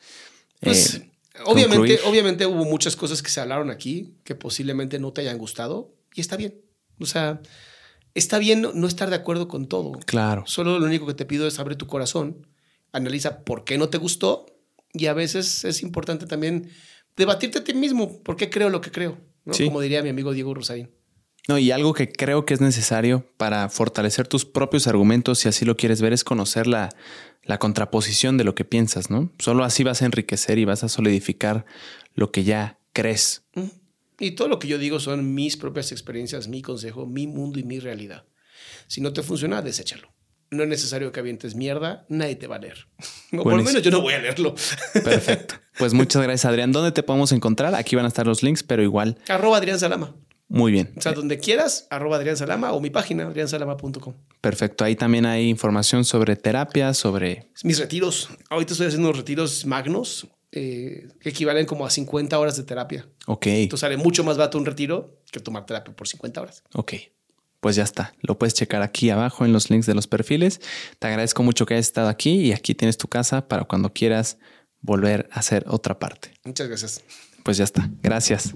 [0.62, 1.12] Pues, eh,
[1.46, 5.94] obviamente, obviamente hubo muchas cosas que se hablaron aquí que posiblemente no te hayan gustado
[6.14, 6.62] y está bien.
[7.00, 7.42] O sea,
[8.14, 9.92] está bien no, estar de acuerdo con todo.
[10.06, 10.44] Claro.
[10.48, 12.48] Solo lo único que te pido es abrir tu corazón,
[12.92, 14.46] analiza por qué no te gustó
[14.94, 16.70] y a veces es importante también
[17.18, 19.18] debatirte a ti mismo por qué creo lo que creo.
[19.44, 20.90] Como diría mi amigo Diego Rosarín.
[21.48, 25.66] No, y algo que creo que es necesario para fortalecer tus propios argumentos, si así
[25.66, 26.90] lo quieres ver, es conocer la,
[27.44, 29.32] la contraposición de lo que piensas, ¿no?
[29.40, 31.66] Solo así vas a enriquecer y vas a solidificar
[32.16, 33.44] lo que ya crees.
[34.20, 37.64] Y todo lo que yo digo son mis propias experiencias, mi consejo, mi mundo y
[37.64, 38.26] mi realidad.
[38.88, 40.14] Si no te funciona, deséchalo.
[40.52, 42.88] No es necesario que avientes mierda, nadie te va a leer.
[43.34, 44.54] O por lo menos yo no voy a leerlo.
[44.94, 45.56] Perfecto.
[45.80, 46.72] Pues muchas gracias, Adrián.
[46.72, 47.74] ¿Dónde te podemos encontrar?
[47.74, 49.18] Aquí van a estar los links, pero igual.
[49.28, 50.16] Arroba Adrián Salama.
[50.48, 50.94] Muy bien.
[50.96, 54.14] O sea, donde quieras, arroba Adrián Salama o mi página, adriansalama.com.
[54.42, 54.84] Perfecto.
[54.84, 57.50] Ahí también hay información sobre terapia, sobre...
[57.64, 58.30] Mis retiros.
[58.50, 63.08] Ahorita estoy haciendo unos retiros magnos eh, que equivalen como a 50 horas de terapia.
[63.26, 63.48] Ok.
[63.48, 66.64] Entonces sale mucho más barato un retiro que tomar terapia por 50 horas.
[66.76, 66.94] Ok.
[67.60, 68.14] Pues ya está.
[68.22, 70.62] Lo puedes checar aquí abajo en los links de los perfiles.
[71.00, 74.38] Te agradezco mucho que hayas estado aquí y aquí tienes tu casa para cuando quieras
[74.82, 76.34] volver a hacer otra parte.
[76.44, 77.02] Muchas gracias.
[77.44, 77.90] Pues ya está.
[78.04, 78.54] Gracias.